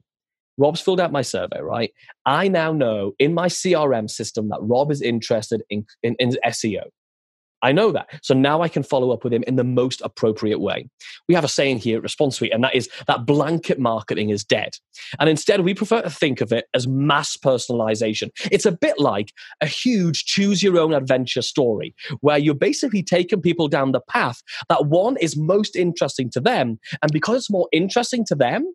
Rob's 0.57 0.81
filled 0.81 0.99
out 0.99 1.11
my 1.11 1.21
survey, 1.21 1.61
right? 1.61 1.91
I 2.25 2.47
now 2.47 2.73
know 2.73 3.13
in 3.19 3.33
my 3.33 3.47
CRM 3.47 4.09
system 4.09 4.49
that 4.49 4.59
Rob 4.61 4.91
is 4.91 5.01
interested 5.01 5.63
in, 5.69 5.85
in, 6.03 6.15
in 6.19 6.35
SEO. 6.45 6.83
I 7.63 7.71
know 7.71 7.91
that. 7.91 8.07
So 8.21 8.33
now 8.33 8.61
I 8.61 8.69
can 8.69 8.83
follow 8.83 9.11
up 9.11 9.23
with 9.23 9.33
him 9.33 9.43
in 9.47 9.55
the 9.55 9.63
most 9.63 10.01
appropriate 10.03 10.59
way. 10.59 10.89
We 11.27 11.35
have 11.35 11.43
a 11.43 11.49
saying 11.49 11.79
here 11.79 11.97
at 11.97 12.03
Response 12.03 12.37
Suite, 12.37 12.53
and 12.53 12.63
that 12.63 12.75
is 12.75 12.89
that 13.07 13.25
blanket 13.25 13.79
marketing 13.79 14.29
is 14.29 14.43
dead. 14.43 14.73
And 15.19 15.29
instead, 15.29 15.61
we 15.61 15.73
prefer 15.73 16.01
to 16.01 16.09
think 16.09 16.39
of 16.41 16.51
it 16.51 16.65
as 16.73 16.87
mass 16.87 17.35
personalization. 17.35 18.29
It's 18.51 18.65
a 18.65 18.71
bit 18.71 18.99
like 18.99 19.33
a 19.61 19.65
huge 19.65 20.25
choose 20.25 20.61
your 20.61 20.77
own 20.77 20.93
adventure 20.93 21.41
story 21.41 21.95
where 22.21 22.37
you're 22.37 22.53
basically 22.53 23.01
taking 23.01 23.41
people 23.41 23.67
down 23.67 23.91
the 23.91 24.01
path 24.01 24.41
that 24.69 24.85
one 24.85 25.17
is 25.17 25.35
most 25.35 25.75
interesting 25.75 26.29
to 26.31 26.39
them. 26.39 26.79
And 27.01 27.11
because 27.11 27.37
it's 27.37 27.49
more 27.49 27.67
interesting 27.71 28.23
to 28.25 28.35
them, 28.35 28.71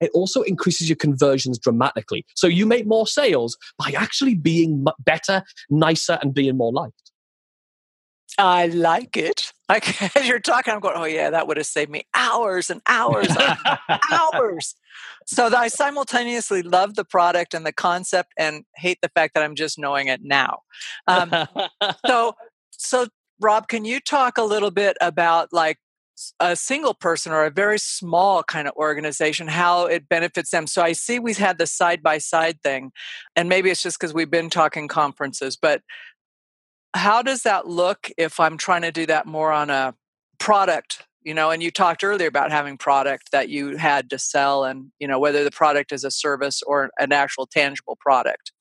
it 0.00 0.10
also 0.14 0.42
increases 0.42 0.88
your 0.88 0.96
conversions 0.96 1.58
dramatically. 1.58 2.24
So 2.34 2.46
you 2.46 2.66
make 2.66 2.86
more 2.86 3.06
sales 3.06 3.56
by 3.78 3.92
actually 3.96 4.34
being 4.34 4.84
better, 5.00 5.42
nicer, 5.70 6.18
and 6.22 6.34
being 6.34 6.56
more 6.56 6.72
liked. 6.72 7.06
I 8.38 8.66
like 8.66 9.16
it. 9.16 9.52
Like 9.68 10.00
as 10.14 10.28
you're 10.28 10.38
talking, 10.38 10.72
I'm 10.72 10.78
going, 10.78 10.94
oh 10.96 11.06
yeah, 11.06 11.30
that 11.30 11.48
would 11.48 11.56
have 11.56 11.66
saved 11.66 11.90
me 11.90 12.04
hours 12.14 12.70
and 12.70 12.80
hours 12.86 13.26
and 13.26 13.58
hours. 14.12 14.76
So 15.26 15.46
I 15.46 15.66
simultaneously 15.66 16.62
love 16.62 16.94
the 16.94 17.04
product 17.04 17.52
and 17.52 17.66
the 17.66 17.72
concept, 17.72 18.32
and 18.38 18.64
hate 18.76 18.98
the 19.02 19.08
fact 19.08 19.34
that 19.34 19.42
I'm 19.42 19.56
just 19.56 19.76
knowing 19.76 20.06
it 20.06 20.20
now. 20.22 20.60
Um, 21.08 21.32
so, 22.06 22.34
so 22.70 23.08
Rob, 23.40 23.66
can 23.66 23.84
you 23.84 23.98
talk 23.98 24.38
a 24.38 24.44
little 24.44 24.70
bit 24.70 24.96
about 25.00 25.48
like 25.52 25.78
a 26.40 26.56
single 26.56 26.94
person 26.94 27.32
or 27.32 27.44
a 27.44 27.50
very 27.50 27.78
small 27.78 28.42
kind 28.42 28.68
of 28.68 28.74
organization, 28.74 29.48
how 29.48 29.86
it 29.86 30.08
benefits 30.08 30.50
them. 30.50 30.66
So 30.66 30.82
I 30.82 30.92
see 30.92 31.18
we've 31.18 31.38
had 31.38 31.58
the 31.58 31.66
side 31.66 32.02
by 32.02 32.18
side 32.18 32.62
thing, 32.62 32.92
and 33.34 33.48
maybe 33.48 33.70
it's 33.70 33.82
just 33.82 33.98
because 33.98 34.14
we've 34.14 34.30
been 34.30 34.50
talking 34.50 34.88
conferences, 34.88 35.56
but 35.56 35.82
how 36.94 37.22
does 37.22 37.42
that 37.42 37.66
look 37.66 38.10
if 38.16 38.40
I'm 38.40 38.56
trying 38.56 38.82
to 38.82 38.92
do 38.92 39.06
that 39.06 39.26
more 39.26 39.52
on 39.52 39.70
a 39.70 39.94
product? 40.38 41.02
You 41.22 41.34
know, 41.34 41.50
and 41.50 41.62
you 41.62 41.70
talked 41.70 42.04
earlier 42.04 42.28
about 42.28 42.52
having 42.52 42.78
product 42.78 43.32
that 43.32 43.48
you 43.48 43.76
had 43.76 44.08
to 44.10 44.18
sell, 44.18 44.64
and 44.64 44.92
you 44.98 45.08
know 45.08 45.18
whether 45.18 45.44
the 45.44 45.50
product 45.50 45.92
is 45.92 46.04
a 46.04 46.10
service 46.10 46.62
or 46.62 46.90
an 46.98 47.12
actual 47.12 47.46
tangible 47.46 47.96
product. 48.00 48.52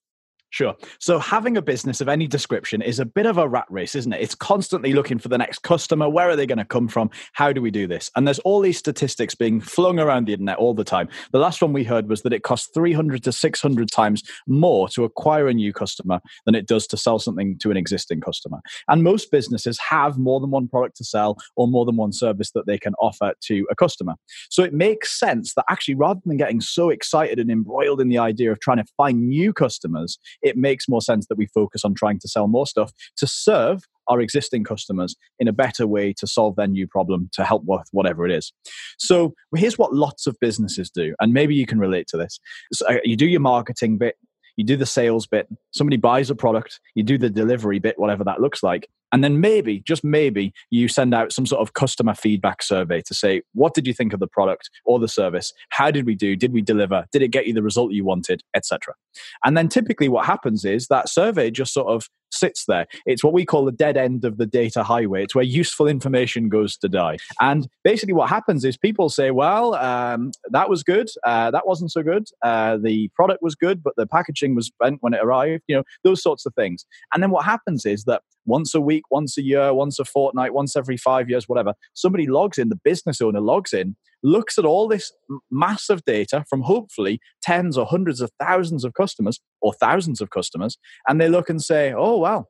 Sure. 0.56 0.74
So 1.02 1.20
having 1.20 1.58
a 1.58 1.62
business 1.62 2.00
of 2.00 2.08
any 2.08 2.28
description 2.28 2.82
is 2.82 3.02
a 3.02 3.06
bit 3.06 3.26
of 3.26 3.38
a 3.38 3.46
rat 3.46 3.66
race, 3.70 3.94
isn't 3.94 4.14
it? 4.14 4.22
It's 4.22 4.36
constantly 4.36 4.94
looking 4.94 5.20
for 5.20 5.28
the 5.28 5.38
next 5.38 5.64
customer. 5.64 6.08
Where 6.08 6.30
are 6.30 6.38
they 6.38 6.46
going 6.46 6.60
to 6.60 6.64
come 6.64 6.88
from? 6.88 7.10
How 7.34 7.52
do 7.52 7.62
we 7.62 7.70
do 7.70 7.88
this? 7.88 8.10
And 8.16 8.26
there's 8.26 8.40
all 8.40 8.62
these 8.62 8.78
statistics 8.78 9.36
being 9.36 9.60
flung 9.60 10.00
around 10.00 10.28
the 10.28 10.32
internet 10.32 10.56
all 10.56 10.74
the 10.74 10.86
time. 10.86 11.10
The 11.34 11.40
last 11.40 11.62
one 11.62 11.74
we 11.74 11.84
heard 11.84 12.08
was 12.08 12.22
that 12.22 12.32
it 12.32 12.44
costs 12.44 12.70
300 12.74 13.22
to 13.26 13.34
600 13.34 13.92
times 13.92 14.24
more 14.48 14.88
to 14.88 15.04
acquire 15.04 15.50
a 15.50 15.54
new 15.54 15.74
customer 15.74 16.22
than 16.46 16.56
it 16.56 16.68
does 16.68 16.88
to 16.88 16.96
sell 16.96 17.20
something 17.20 17.58
to 17.58 17.70
an 17.70 17.76
existing 17.76 18.22
customer. 18.22 18.62
And 18.88 19.04
most 19.04 19.32
businesses 19.32 19.78
have 19.80 20.18
more 20.18 20.40
than 20.40 20.52
one 20.52 20.70
product 20.70 20.96
to 21.00 21.04
sell 21.04 21.38
or 21.58 21.68
more 21.68 21.84
than 21.84 21.98
one 21.98 22.14
service 22.14 22.52
that 22.52 22.66
they 22.66 22.78
can 22.78 22.94
offer 23.02 23.34
to 23.42 23.68
a 23.70 23.76
customer. 23.76 24.14
So 24.50 24.64
it 24.64 24.74
makes 24.74 25.20
sense 25.20 25.54
that 25.56 25.66
actually 25.70 25.96
rather 25.96 26.22
than 26.26 26.38
getting 26.38 26.62
so 26.62 26.92
excited 26.92 27.40
and 27.40 27.52
embroiled 27.52 28.00
in 28.00 28.08
the 28.08 28.20
idea 28.20 28.54
of 28.54 28.62
trying 28.62 28.78
to 28.78 28.86
find 28.96 29.28
new 29.28 29.52
customers, 29.52 30.18
it 30.46 30.56
makes 30.56 30.88
more 30.88 31.02
sense 31.02 31.26
that 31.28 31.38
we 31.38 31.48
focus 31.48 31.84
on 31.84 31.96
trying 31.96 32.20
to 32.20 32.28
sell 32.28 32.48
more 32.48 32.68
stuff 32.68 32.94
to 33.18 33.26
serve 33.28 33.84
our 34.08 34.22
existing 34.22 34.64
customers 34.64 35.16
in 35.40 35.48
a 35.48 35.54
better 35.54 35.88
way 35.88 36.14
to 36.14 36.28
solve 36.28 36.56
their 36.56 36.68
new 36.68 36.88
problem 36.88 37.30
to 37.34 37.44
help 37.44 37.64
with 37.66 37.88
whatever 37.92 38.26
it 38.26 38.32
is. 38.32 38.54
So 39.00 39.34
here's 39.56 39.80
what 39.80 39.94
lots 39.94 40.28
of 40.28 40.38
businesses 40.40 40.92
do, 40.92 41.16
and 41.20 41.34
maybe 41.34 41.56
you 41.56 41.66
can 41.66 41.80
relate 41.80 42.08
to 42.10 42.18
this. 42.18 42.40
So 42.72 42.88
uh, 42.88 43.00
you 43.04 43.16
do 43.16 43.26
your 43.26 43.42
marketing 43.42 43.98
bit, 43.98 44.16
you 44.56 44.64
do 44.64 44.78
the 44.78 44.86
sales 44.86 45.26
bit, 45.26 45.48
somebody 45.72 45.98
buys 45.98 46.30
a 46.30 46.36
product, 46.36 46.80
you 46.94 47.04
do 47.04 47.18
the 47.18 47.30
delivery 47.30 47.80
bit, 47.80 47.98
whatever 47.98 48.24
that 48.24 48.40
looks 48.40 48.62
like. 48.62 48.88
And 49.12 49.24
then 49.24 49.40
maybe, 49.40 49.80
just 49.80 50.04
maybe, 50.04 50.54
you 50.70 50.88
send 50.88 51.14
out 51.14 51.32
some 51.32 51.46
sort 51.46 51.62
of 51.62 51.74
customer 51.74 52.14
feedback 52.14 52.62
survey 52.62 53.02
to 53.02 53.14
say, 53.14 53.42
what 53.54 53.74
did 53.74 53.88
you 53.88 53.94
think 53.94 54.14
of 54.14 54.20
the 54.20 54.28
product 54.28 54.70
or 54.86 55.00
the 55.00 55.08
service? 55.08 55.54
How 55.70 55.90
did 55.90 56.06
we 56.06 56.16
do? 56.16 56.36
Did 56.36 56.54
we 56.54 56.62
deliver? 56.62 57.06
Did 57.12 57.22
it 57.22 57.30
get 57.30 57.48
you 57.48 57.54
the 57.54 57.64
result 57.64 57.94
you 57.94 58.04
wanted, 58.04 58.42
etc. 58.56 58.94
And 59.44 59.58
then 59.58 59.70
typically 59.70 60.10
what 60.10 60.26
happens 60.26 60.66
is 60.66 60.88
that 60.88 61.10
survey 61.10 61.52
just 61.52 61.74
sort 61.74 61.88
of 61.88 62.10
sits 62.32 62.66
there. 62.68 62.86
It's 63.06 63.24
what 63.24 63.34
we 63.34 63.46
call 63.46 63.66
the 63.66 63.72
dead 63.72 63.98
end 63.98 64.26
of 64.26 64.38
the 64.38 64.46
data 64.46 64.84
highway. 64.84 65.24
It's 65.24 65.36
where 65.36 65.44
useful 65.44 65.88
information 65.88 66.50
goes 66.50 66.78
to 66.78 66.90
die. 66.90 67.18
And 67.40 67.68
basically, 67.84 68.14
what 68.14 68.30
happens 68.30 68.66
is 68.66 68.78
people 68.78 69.10
say, 69.10 69.32
well, 69.32 69.76
um, 69.76 70.32
that 70.52 70.70
was 70.70 70.84
good. 70.84 71.10
Uh, 71.26 71.52
that 71.52 71.66
wasn't 71.66 71.92
so 71.92 72.04
good. 72.04 72.28
Uh, 72.44 72.78
the 72.82 73.10
product 73.16 73.42
was 73.42 73.56
good, 73.56 73.82
but 73.84 73.94
the 73.96 74.08
packaging 74.08 74.56
was 74.56 74.72
bent 74.80 74.98
when 75.02 75.14
it 75.14 75.22
arrived, 75.24 75.64
you 75.68 75.76
know, 75.76 75.84
those 76.04 76.22
sorts 76.22 76.46
of 76.46 76.54
things. 76.56 76.86
And 77.14 77.24
then 77.24 77.32
what 77.32 77.46
happens 77.46 77.86
is 77.86 78.04
that 78.06 78.22
once 78.46 78.76
a 78.76 78.82
week, 78.82 79.04
once 79.10 79.38
a 79.38 79.42
year, 79.42 79.74
once 79.74 80.00
a 80.00 80.06
fortnight, 80.06 80.54
once 80.54 80.76
every 80.76 80.98
five 80.98 81.30
years, 81.30 81.50
whatever, 81.50 81.74
somebody 81.94 82.28
logs 82.28 82.58
in, 82.58 82.70
the 82.70 82.80
business 82.84 83.22
owner 83.22 83.42
logs 83.42 83.74
in, 83.74 83.96
looks 84.24 84.58
at 84.58 84.66
all 84.66 84.88
this 84.88 85.12
massive 85.52 86.04
data 86.06 86.44
from 86.50 86.62
hopefully 86.62 87.20
tens 87.42 87.78
or 87.78 87.86
hundreds 87.86 88.22
of 88.22 88.32
thousands 88.40 88.84
of 88.84 88.94
customers 88.94 89.40
or 89.62 89.74
thousands 89.74 90.22
of 90.22 90.30
customers, 90.30 90.78
and 91.08 91.20
they 91.20 91.30
look 91.30 91.50
and 91.50 91.62
say, 91.62 91.94
oh, 91.94 92.18
wow, 92.18 92.46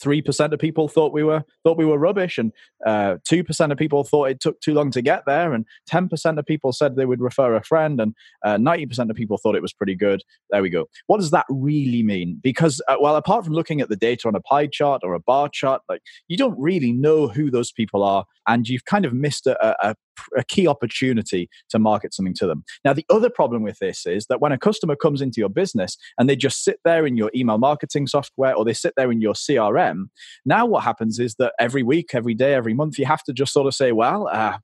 three 0.00 0.22
percent 0.22 0.52
of 0.52 0.60
people 0.60 0.88
thought 0.88 1.12
we 1.12 1.24
were 1.24 1.42
thought 1.64 1.76
we 1.76 1.84
were 1.84 1.98
rubbish, 1.98 2.38
and 2.38 2.52
uh, 2.86 3.16
two 3.26 3.42
percent 3.42 3.72
of 3.72 3.78
people 3.78 4.04
thought 4.04 4.30
it 4.30 4.40
took 4.40 4.60
too 4.60 4.74
long 4.74 4.90
to 4.92 5.02
get 5.02 5.24
there, 5.26 5.52
and 5.52 5.64
ten 5.86 6.08
percent 6.08 6.38
of 6.38 6.46
people 6.46 6.72
said 6.72 6.96
they 6.96 7.06
would 7.06 7.20
refer 7.20 7.54
a 7.54 7.62
friend, 7.62 8.00
and 8.00 8.14
uh, 8.44 8.56
ninety 8.56 8.86
percent 8.86 9.10
of 9.10 9.16
people 9.16 9.38
thought 9.38 9.56
it 9.56 9.62
was 9.62 9.72
pretty 9.72 9.94
good. 9.94 10.22
There 10.50 10.62
we 10.62 10.70
go. 10.70 10.86
What 11.06 11.18
does 11.20 11.30
that 11.32 11.46
really 11.48 12.02
mean? 12.02 12.38
Because 12.42 12.80
uh, 12.88 12.96
well, 13.00 13.16
apart 13.16 13.44
from 13.44 13.54
looking 13.54 13.80
at 13.80 13.88
the 13.88 13.96
data 13.96 14.28
on 14.28 14.34
a 14.34 14.40
pie 14.40 14.66
chart 14.66 15.02
or 15.04 15.14
a 15.14 15.20
bar 15.20 15.48
chart, 15.48 15.82
like 15.88 16.02
you 16.28 16.36
don't 16.36 16.58
really 16.58 16.92
know 16.92 17.28
who 17.28 17.50
those 17.50 17.72
people 17.72 18.02
are, 18.02 18.24
and 18.46 18.68
you've 18.68 18.84
kind 18.84 19.04
of 19.04 19.12
missed 19.12 19.46
a, 19.46 19.88
a, 19.88 19.94
a 20.36 20.44
key 20.44 20.66
opportunity 20.66 21.48
to 21.70 21.78
market 21.78 22.14
something 22.14 22.34
to 22.34 22.46
them. 22.46 22.64
Now, 22.84 22.92
the 22.92 23.06
other 23.10 23.30
problem 23.30 23.62
with 23.62 23.78
this 23.78 24.06
is 24.06 24.26
that 24.26 24.40
when 24.40 24.52
a 24.52 24.58
customer 24.58 24.96
comes 24.96 25.20
into 25.20 25.40
your 25.40 25.48
business 25.48 25.96
and 26.18 26.28
they 26.28 26.36
just 26.36 26.64
sit 26.64 26.80
there 26.84 27.06
in 27.06 27.16
your 27.16 27.30
email 27.34 27.58
marketing 27.58 28.06
software 28.06 28.54
or 28.54 28.64
they 28.64 28.72
sit 28.72 28.94
there 28.96 29.10
in 29.10 29.20
your 29.20 29.34
CRM, 29.34 30.08
now 30.44 30.66
what 30.66 30.84
happens 30.84 31.18
is 31.18 31.34
that 31.36 31.52
every 31.58 31.82
week, 31.82 32.10
every 32.14 32.34
day, 32.34 32.54
every 32.54 32.74
month, 32.74 32.98
you 32.98 33.06
have 33.06 33.22
to 33.24 33.32
just 33.32 33.52
sort 33.52 33.66
of 33.66 33.74
say, 33.74 33.92
well, 33.92 34.28
uh, 34.28 34.58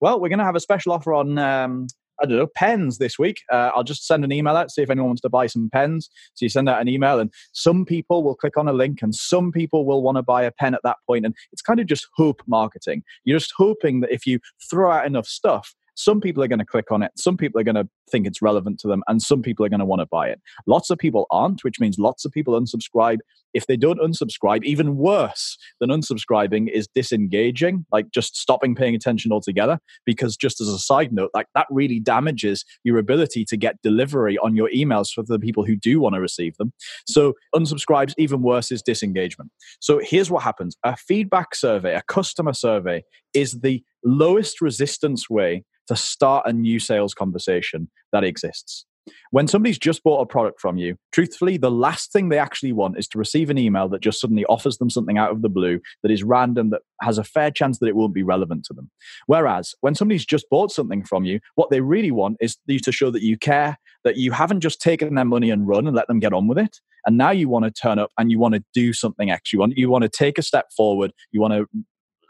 well, 0.00 0.20
we're 0.20 0.28
going 0.28 0.38
to 0.38 0.44
have 0.44 0.56
a 0.56 0.60
special 0.60 0.92
offer 0.92 1.12
on 1.12 1.38
um, 1.38 1.86
I 2.20 2.26
don't 2.26 2.38
know, 2.38 2.48
pens 2.54 2.98
this 2.98 3.18
week. 3.18 3.42
Uh, 3.52 3.70
I'll 3.74 3.84
just 3.84 4.06
send 4.06 4.24
an 4.24 4.32
email 4.32 4.56
out, 4.56 4.70
see 4.70 4.82
if 4.82 4.90
anyone 4.90 5.10
wants 5.10 5.22
to 5.22 5.28
buy 5.28 5.46
some 5.46 5.70
pens. 5.72 6.10
So 6.34 6.44
you 6.44 6.48
send 6.48 6.68
out 6.68 6.80
an 6.80 6.88
email, 6.88 7.18
and 7.18 7.32
some 7.52 7.84
people 7.84 8.22
will 8.22 8.34
click 8.34 8.56
on 8.56 8.68
a 8.68 8.72
link, 8.72 9.02
and 9.02 9.14
some 9.14 9.52
people 9.52 9.84
will 9.84 10.02
want 10.02 10.16
to 10.16 10.22
buy 10.22 10.42
a 10.42 10.50
pen 10.50 10.74
at 10.74 10.82
that 10.84 10.96
point. 11.06 11.24
And 11.24 11.34
it's 11.52 11.62
kind 11.62 11.80
of 11.80 11.86
just 11.86 12.06
hope 12.14 12.42
marketing. 12.46 13.02
You're 13.24 13.38
just 13.38 13.54
hoping 13.56 14.00
that 14.00 14.12
if 14.12 14.26
you 14.26 14.40
throw 14.70 14.90
out 14.90 15.06
enough 15.06 15.26
stuff, 15.26 15.74
some 15.98 16.20
people 16.20 16.44
are 16.44 16.48
going 16.48 16.60
to 16.60 16.64
click 16.64 16.92
on 16.92 17.02
it, 17.02 17.10
some 17.16 17.36
people 17.36 17.60
are 17.60 17.64
going 17.64 17.74
to 17.74 17.88
think 18.08 18.24
it's 18.24 18.40
relevant 18.40 18.78
to 18.80 18.86
them, 18.86 19.02
and 19.08 19.20
some 19.20 19.42
people 19.42 19.66
are 19.66 19.68
going 19.68 19.80
to 19.80 19.84
want 19.84 20.00
to 20.00 20.06
buy 20.06 20.28
it. 20.28 20.40
Lots 20.66 20.90
of 20.90 20.98
people 20.98 21.26
aren't, 21.30 21.64
which 21.64 21.80
means 21.80 21.98
lots 21.98 22.24
of 22.24 22.30
people 22.30 22.58
unsubscribe 22.58 23.18
if 23.58 23.66
they 23.66 23.76
don't 23.76 23.98
unsubscribe, 23.98 24.62
even 24.62 24.96
worse 24.96 25.58
than 25.80 25.90
unsubscribing 25.90 26.70
is 26.72 26.86
disengaging, 26.94 27.84
like 27.90 28.08
just 28.12 28.36
stopping 28.36 28.76
paying 28.76 28.94
attention 28.94 29.32
altogether. 29.32 29.80
Because 30.06 30.36
just 30.36 30.60
as 30.60 30.68
a 30.68 30.78
side 30.78 31.12
note, 31.12 31.32
like 31.34 31.48
that 31.56 31.66
really 31.68 31.98
damages 31.98 32.64
your 32.84 32.98
ability 32.98 33.44
to 33.46 33.56
get 33.56 33.82
delivery 33.82 34.38
on 34.38 34.54
your 34.54 34.70
emails 34.70 35.12
for 35.12 35.24
the 35.24 35.40
people 35.40 35.64
who 35.64 35.74
do 35.74 35.98
want 35.98 36.14
to 36.14 36.20
receive 36.20 36.56
them. 36.56 36.72
So 37.08 37.34
unsubscribes, 37.52 38.14
even 38.16 38.42
worse 38.42 38.70
is 38.70 38.80
disengagement. 38.80 39.50
So 39.80 40.00
here's 40.00 40.30
what 40.30 40.44
happens 40.44 40.76
a 40.84 40.96
feedback 40.96 41.56
survey, 41.56 41.96
a 41.96 42.02
customer 42.06 42.52
survey, 42.52 43.02
is 43.34 43.60
the 43.60 43.82
lowest 44.04 44.60
resistance 44.60 45.28
way 45.28 45.64
to 45.88 45.96
start 45.96 46.46
a 46.46 46.52
new 46.52 46.78
sales 46.78 47.12
conversation 47.12 47.90
that 48.12 48.22
exists. 48.22 48.86
When 49.30 49.48
somebody's 49.48 49.78
just 49.78 50.02
bought 50.02 50.20
a 50.20 50.26
product 50.26 50.60
from 50.60 50.76
you, 50.76 50.96
truthfully, 51.12 51.56
the 51.56 51.70
last 51.70 52.12
thing 52.12 52.28
they 52.28 52.38
actually 52.38 52.72
want 52.72 52.98
is 52.98 53.08
to 53.08 53.18
receive 53.18 53.50
an 53.50 53.58
email 53.58 53.88
that 53.88 54.00
just 54.00 54.20
suddenly 54.20 54.44
offers 54.46 54.78
them 54.78 54.90
something 54.90 55.18
out 55.18 55.30
of 55.30 55.42
the 55.42 55.48
blue 55.48 55.80
that 56.02 56.10
is 56.10 56.22
random, 56.22 56.70
that 56.70 56.82
has 57.02 57.18
a 57.18 57.24
fair 57.24 57.50
chance 57.50 57.78
that 57.78 57.86
it 57.86 57.96
won't 57.96 58.14
be 58.14 58.22
relevant 58.22 58.64
to 58.64 58.74
them. 58.74 58.90
Whereas 59.26 59.74
when 59.80 59.94
somebody's 59.94 60.26
just 60.26 60.48
bought 60.50 60.70
something 60.70 61.04
from 61.04 61.24
you, 61.24 61.40
what 61.54 61.70
they 61.70 61.80
really 61.80 62.10
want 62.10 62.36
is 62.40 62.56
you 62.66 62.78
to 62.80 62.92
show 62.92 63.10
that 63.10 63.22
you 63.22 63.36
care, 63.36 63.78
that 64.04 64.16
you 64.16 64.32
haven't 64.32 64.60
just 64.60 64.80
taken 64.80 65.14
their 65.14 65.24
money 65.24 65.50
and 65.50 65.68
run 65.68 65.86
and 65.86 65.96
let 65.96 66.08
them 66.08 66.20
get 66.20 66.32
on 66.32 66.48
with 66.48 66.58
it. 66.58 66.78
And 67.06 67.16
now 67.16 67.30
you 67.30 67.48
want 67.48 67.64
to 67.64 67.70
turn 67.70 67.98
up 67.98 68.10
and 68.18 68.30
you 68.30 68.38
want 68.38 68.54
to 68.54 68.64
do 68.74 68.92
something 68.92 69.30
extra. 69.30 69.56
You 69.56 69.60
want, 69.60 69.78
you 69.78 69.90
want 69.90 70.02
to 70.02 70.08
take 70.08 70.38
a 70.38 70.42
step 70.42 70.66
forward. 70.76 71.12
You 71.32 71.40
want 71.40 71.54
to 71.54 71.66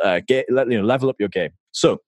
uh, 0.05 0.21
get, 0.27 0.47
you 0.49 0.55
know, 0.55 0.83
level 0.83 1.09
up 1.09 1.17
your 1.19 1.29
game. 1.29 1.51
So 1.73 2.01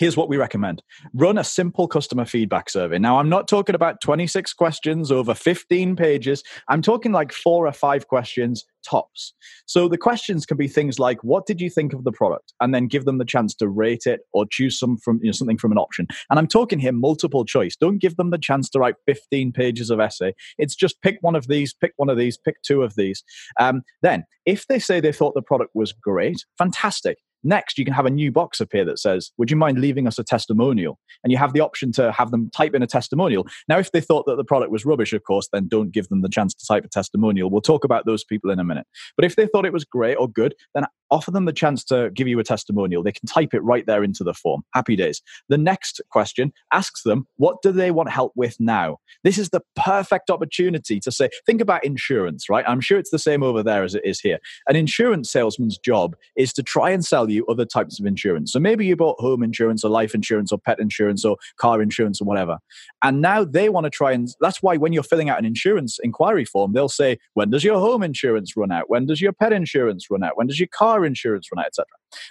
here's 0.00 0.16
what 0.16 0.30
we 0.30 0.38
recommend 0.38 0.82
run 1.12 1.36
a 1.36 1.44
simple 1.44 1.86
customer 1.86 2.24
feedback 2.24 2.70
survey. 2.70 2.98
Now, 2.98 3.18
I'm 3.18 3.28
not 3.28 3.46
talking 3.46 3.74
about 3.74 4.00
26 4.00 4.54
questions 4.54 5.12
over 5.12 5.34
15 5.34 5.94
pages. 5.94 6.42
I'm 6.68 6.80
talking 6.80 7.12
like 7.12 7.32
four 7.32 7.66
or 7.66 7.72
five 7.72 8.08
questions 8.08 8.64
tops. 8.82 9.34
So 9.66 9.88
the 9.88 9.98
questions 9.98 10.46
can 10.46 10.56
be 10.56 10.68
things 10.68 10.98
like, 10.98 11.22
what 11.22 11.44
did 11.44 11.60
you 11.60 11.68
think 11.68 11.92
of 11.92 12.04
the 12.04 12.12
product? 12.12 12.54
And 12.60 12.74
then 12.74 12.86
give 12.86 13.04
them 13.04 13.18
the 13.18 13.26
chance 13.26 13.54
to 13.56 13.68
rate 13.68 14.06
it 14.06 14.20
or 14.32 14.46
choose 14.50 14.78
some 14.78 14.96
from, 14.96 15.20
you 15.22 15.28
know, 15.28 15.32
something 15.32 15.58
from 15.58 15.72
an 15.72 15.78
option. 15.78 16.06
And 16.30 16.38
I'm 16.38 16.46
talking 16.46 16.78
here 16.78 16.92
multiple 16.92 17.44
choice. 17.44 17.76
Don't 17.76 17.98
give 17.98 18.16
them 18.16 18.30
the 18.30 18.38
chance 18.38 18.70
to 18.70 18.78
write 18.78 18.94
15 19.06 19.52
pages 19.52 19.90
of 19.90 20.00
essay. 20.00 20.34
It's 20.56 20.74
just 20.74 21.02
pick 21.02 21.18
one 21.20 21.36
of 21.36 21.46
these, 21.46 21.74
pick 21.74 21.92
one 21.96 22.08
of 22.08 22.16
these, 22.16 22.38
pick 22.38 22.62
two 22.62 22.82
of 22.82 22.94
these. 22.94 23.22
Um, 23.58 23.82
then, 24.00 24.24
if 24.46 24.66
they 24.66 24.78
say 24.78 25.00
they 25.00 25.12
thought 25.12 25.34
the 25.34 25.42
product 25.42 25.72
was 25.74 25.92
great, 25.92 26.46
fantastic. 26.56 27.18
Next, 27.42 27.78
you 27.78 27.84
can 27.84 27.94
have 27.94 28.06
a 28.06 28.10
new 28.10 28.30
box 28.30 28.60
appear 28.60 28.84
that 28.84 28.98
says, 28.98 29.30
Would 29.38 29.50
you 29.50 29.56
mind 29.56 29.78
leaving 29.78 30.06
us 30.06 30.18
a 30.18 30.24
testimonial? 30.24 30.98
And 31.24 31.30
you 31.30 31.38
have 31.38 31.52
the 31.52 31.60
option 31.60 31.92
to 31.92 32.12
have 32.12 32.30
them 32.30 32.50
type 32.50 32.74
in 32.74 32.82
a 32.82 32.86
testimonial. 32.86 33.46
Now, 33.68 33.78
if 33.78 33.92
they 33.92 34.00
thought 34.00 34.26
that 34.26 34.36
the 34.36 34.44
product 34.44 34.72
was 34.72 34.84
rubbish, 34.84 35.12
of 35.12 35.22
course, 35.24 35.48
then 35.52 35.68
don't 35.68 35.90
give 35.90 36.08
them 36.08 36.22
the 36.22 36.28
chance 36.28 36.54
to 36.54 36.66
type 36.66 36.84
a 36.84 36.88
testimonial. 36.88 37.50
We'll 37.50 37.60
talk 37.60 37.84
about 37.84 38.06
those 38.06 38.24
people 38.24 38.50
in 38.50 38.58
a 38.58 38.64
minute. 38.64 38.86
But 39.16 39.24
if 39.24 39.36
they 39.36 39.46
thought 39.46 39.66
it 39.66 39.72
was 39.72 39.84
great 39.84 40.16
or 40.16 40.28
good, 40.28 40.54
then 40.74 40.84
offer 41.10 41.30
them 41.30 41.44
the 41.44 41.52
chance 41.52 41.84
to 41.84 42.10
give 42.14 42.28
you 42.28 42.38
a 42.38 42.44
testimonial. 42.44 43.02
They 43.02 43.12
can 43.12 43.26
type 43.26 43.54
it 43.54 43.62
right 43.62 43.86
there 43.86 44.04
into 44.04 44.24
the 44.24 44.34
form. 44.34 44.62
Happy 44.74 44.96
days. 44.96 45.22
The 45.48 45.58
next 45.58 46.00
question 46.10 46.52
asks 46.72 47.02
them, 47.02 47.26
What 47.36 47.62
do 47.62 47.72
they 47.72 47.90
want 47.90 48.10
help 48.10 48.32
with 48.36 48.56
now? 48.60 48.98
This 49.24 49.38
is 49.38 49.50
the 49.50 49.62
perfect 49.76 50.30
opportunity 50.30 51.00
to 51.00 51.10
say, 51.10 51.28
Think 51.46 51.60
about 51.60 51.84
insurance, 51.84 52.48
right? 52.48 52.64
I'm 52.66 52.80
sure 52.80 52.98
it's 52.98 53.10
the 53.10 53.18
same 53.18 53.42
over 53.42 53.62
there 53.62 53.82
as 53.82 53.94
it 53.94 54.04
is 54.04 54.20
here. 54.20 54.38
An 54.68 54.76
insurance 54.76 55.30
salesman's 55.30 55.78
job 55.78 56.16
is 56.36 56.52
to 56.54 56.62
try 56.62 56.90
and 56.90 57.04
sell 57.04 57.30
you 57.30 57.46
other 57.46 57.64
types 57.64 57.98
of 57.98 58.06
insurance. 58.06 58.52
So 58.52 58.60
maybe 58.60 58.86
you 58.86 58.96
bought 58.96 59.20
home 59.20 59.42
insurance 59.42 59.84
or 59.84 59.90
life 59.90 60.14
insurance 60.14 60.52
or 60.52 60.58
pet 60.58 60.80
insurance 60.80 61.24
or 61.24 61.36
car 61.58 61.82
insurance 61.82 62.20
or 62.20 62.24
whatever. 62.24 62.58
And 63.02 63.20
now 63.20 63.44
they 63.44 63.68
want 63.68 63.84
to 63.84 63.90
try 63.90 64.12
and 64.12 64.28
that's 64.40 64.62
why 64.62 64.76
when 64.76 64.92
you're 64.92 65.02
filling 65.02 65.28
out 65.28 65.38
an 65.38 65.44
insurance 65.44 65.98
inquiry 66.02 66.44
form, 66.44 66.72
they'll 66.72 66.88
say, 66.88 67.18
When 67.34 67.50
does 67.50 67.64
your 67.64 67.78
home 67.78 68.02
insurance 68.02 68.56
run 68.56 68.72
out? 68.72 68.88
When 68.88 69.06
does 69.06 69.20
your 69.20 69.32
pet 69.32 69.52
insurance 69.52 70.10
run 70.10 70.22
out? 70.22 70.36
When 70.36 70.46
does 70.46 70.60
your 70.60 70.68
car 70.68 70.99
car 71.00 71.06
insurance 71.06 71.48
out, 71.58 71.66
etc. 71.66 71.86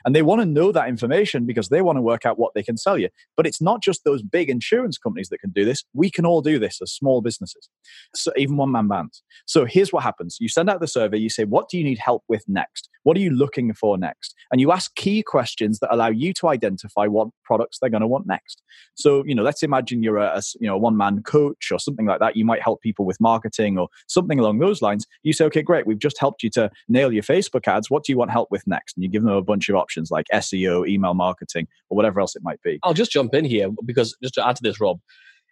And 0.06 0.16
they 0.16 0.22
want 0.22 0.42
to 0.42 0.46
know 0.46 0.72
that 0.72 0.90
information 0.90 1.46
because 1.46 1.70
they 1.70 1.82
want 1.82 1.98
to 1.98 2.02
work 2.02 2.26
out 2.26 2.40
what 2.40 2.54
they 2.54 2.64
can 2.64 2.78
sell 2.78 2.98
you. 2.98 3.10
But 3.36 3.48
it's 3.48 3.62
not 3.62 3.82
just 3.82 4.04
those 4.04 4.22
big 4.22 4.50
insurance 4.50 4.98
companies 4.98 5.30
that 5.30 5.40
can 5.40 5.52
do 5.52 5.66
this. 5.66 5.84
We 5.94 6.10
can 6.10 6.26
all 6.26 6.42
do 6.42 6.60
this 6.60 6.80
as 6.82 6.92
small 6.92 7.22
businesses, 7.22 7.70
so 8.16 8.32
even 8.38 8.58
one 8.58 8.72
man 8.72 8.88
bands. 8.88 9.24
So 9.46 9.66
here's 9.66 9.94
what 9.94 10.04
happens 10.04 10.38
you 10.40 10.50
send 10.50 10.70
out 10.70 10.80
the 10.80 10.88
survey, 10.88 11.18
you 11.18 11.30
say, 11.30 11.46
What 11.46 11.70
do 11.70 11.78
you 11.78 11.84
need 11.84 12.00
help 12.00 12.24
with 12.28 12.44
next? 12.48 12.90
What 13.04 13.16
are 13.18 13.22
you 13.22 13.32
looking 13.32 13.74
for 13.74 13.98
next? 13.98 14.36
And 14.52 14.60
you 14.60 14.72
ask 14.72 14.94
key 14.96 15.24
questions 15.24 15.80
that 15.80 15.94
allow 15.94 16.10
you 16.10 16.34
to 16.34 16.50
identify 16.50 17.08
what 17.08 17.30
products 17.44 17.80
they're 17.80 17.90
going 17.90 18.02
to 18.02 18.08
want 18.08 18.28
next. 18.28 18.62
So, 18.96 19.24
you 19.26 19.34
know, 19.34 19.44
let's 19.44 19.64
imagine 19.64 20.04
you're 20.04 20.18
a, 20.18 20.38
a 20.38 20.42
you 20.60 20.68
know, 20.68 20.78
one 20.78 20.98
man 20.98 21.24
coach 21.24 21.72
or 21.72 21.80
something 21.80 22.06
like 22.06 22.20
that. 22.20 22.36
You 22.36 22.46
might 22.46 22.62
help 22.62 22.82
people 22.82 23.06
with 23.06 23.20
marketing 23.22 23.78
or 23.78 23.88
something 24.08 24.40
along 24.40 24.60
those 24.60 24.82
lines. 24.82 25.08
You 25.24 25.34
say, 25.34 25.46
Okay, 25.46 25.62
great, 25.62 25.88
we've 25.88 26.00
just 26.00 26.20
helped 26.20 26.44
you 26.44 26.50
to 26.52 26.70
nail 26.88 27.12
your 27.12 27.24
Facebook 27.24 27.68
ads. 27.68 27.90
What 27.90 28.04
do 28.04 28.12
you 28.12 28.18
want 28.18 28.32
help 28.32 28.50
with 28.52 28.68
next? 28.68 28.98
And 28.98 29.04
you 29.04 29.10
give 29.10 29.24
them 29.24 29.32
a 29.32 29.42
bunch 29.42 29.69
of 29.70 29.76
options 29.76 30.12
like 30.12 30.26
SEO, 30.34 30.88
email 30.88 31.14
marketing, 31.14 31.68
or 31.90 31.96
whatever 31.96 32.20
else 32.20 32.36
it 32.36 32.44
might 32.44 32.62
be. 32.62 32.80
I'll 32.84 32.94
just 32.94 33.12
jump 33.12 33.34
in 33.34 33.46
here 33.46 33.70
because 33.86 34.16
just 34.22 34.36
to 34.36 34.48
add 34.48 34.56
to 34.58 34.64
this, 34.64 34.80
Rob, 34.80 35.00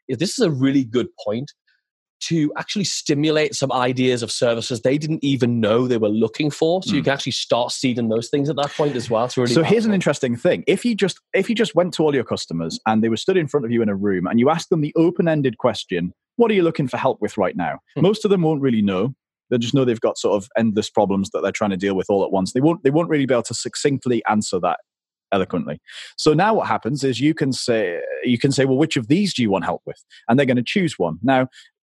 this 0.09 0.31
is 0.31 0.39
a 0.39 0.51
really 0.51 0.83
good 0.83 1.07
point 1.23 1.51
to 2.19 2.51
actually 2.57 2.83
stimulate 2.83 3.53
some 3.53 3.71
ideas 3.71 4.23
of 4.23 4.31
services 4.31 4.81
they 4.81 4.97
didn't 4.97 5.23
even 5.23 5.59
know 5.59 5.87
they 5.87 5.97
were 5.97 6.09
looking 6.09 6.49
for. 6.49 6.81
So 6.81 6.89
mm. 6.89 6.93
you 6.93 6.99
hmm. 6.99 7.05
can 7.05 7.13
actually 7.13 7.33
start 7.33 7.71
seeding 7.71 8.09
those 8.09 8.29
things 8.29 8.49
at 8.49 8.55
that 8.55 8.71
point 8.71 8.95
as 8.95 9.09
well. 9.09 9.29
Really 9.37 9.53
so 9.53 9.63
here's 9.63 9.85
an 9.85 9.93
interesting 9.93 10.35
thing. 10.35 10.63
If 10.67 10.83
you 10.83 10.95
just 10.95 11.19
if 11.33 11.49
you 11.49 11.55
just 11.55 11.75
went 11.75 11.93
to 11.95 12.03
all 12.03 12.15
your 12.15 12.23
customers 12.23 12.79
and 12.87 13.03
they 13.03 13.09
were 13.09 13.17
stood 13.17 13.37
in 13.37 13.47
front 13.47 13.65
of 13.65 13.71
you 13.71 13.81
in 13.81 13.89
a 13.89 13.95
room 13.95 14.25
and 14.25 14.39
you 14.39 14.49
asked 14.49 14.69
them 14.69 14.81
the 14.81 14.93
open-ended 14.95 15.57
question, 15.57 16.13
what 16.37 16.49
are 16.49 16.55
you 16.55 16.63
looking 16.63 16.87
for 16.87 16.97
help 16.97 17.21
with 17.21 17.37
right 17.37 17.55
now? 17.55 17.79
Hmm. 17.95 18.01
Most 18.01 18.25
of 18.25 18.31
them 18.31 18.41
won't 18.41 18.61
really 18.61 18.81
know. 18.81 19.13
They 19.49 19.57
just 19.57 19.73
know 19.73 19.85
they've 19.85 19.99
got 19.99 20.17
sort 20.17 20.41
of 20.41 20.49
endless 20.57 20.89
problems 20.89 21.29
that 21.31 21.41
they're 21.41 21.51
trying 21.51 21.71
to 21.71 21.77
deal 21.77 21.95
with 21.95 22.07
all 22.09 22.23
at 22.23 22.31
once. 22.31 22.53
They 22.53 22.61
won't 22.61 22.83
they 22.83 22.89
won't 22.89 23.09
really 23.09 23.25
be 23.25 23.33
able 23.33 23.43
to 23.43 23.53
succinctly 23.53 24.23
answer 24.29 24.59
that 24.59 24.79
eloquently. 25.31 25.79
So 26.17 26.33
now 26.33 26.53
what 26.53 26.67
happens 26.67 27.03
is 27.03 27.19
you 27.19 27.33
can 27.33 27.51
say 27.53 27.99
you 28.23 28.37
can 28.37 28.51
say, 28.51 28.65
well, 28.65 28.77
which 28.77 28.97
of 28.97 29.07
these 29.07 29.33
do 29.33 29.41
you 29.41 29.49
want 29.49 29.65
help 29.65 29.81
with? 29.85 30.03
And 30.27 30.37
they're 30.37 30.45
going 30.45 30.57
to 30.57 30.63
choose 30.63 30.97
one. 30.97 31.17
Now, 31.21 31.47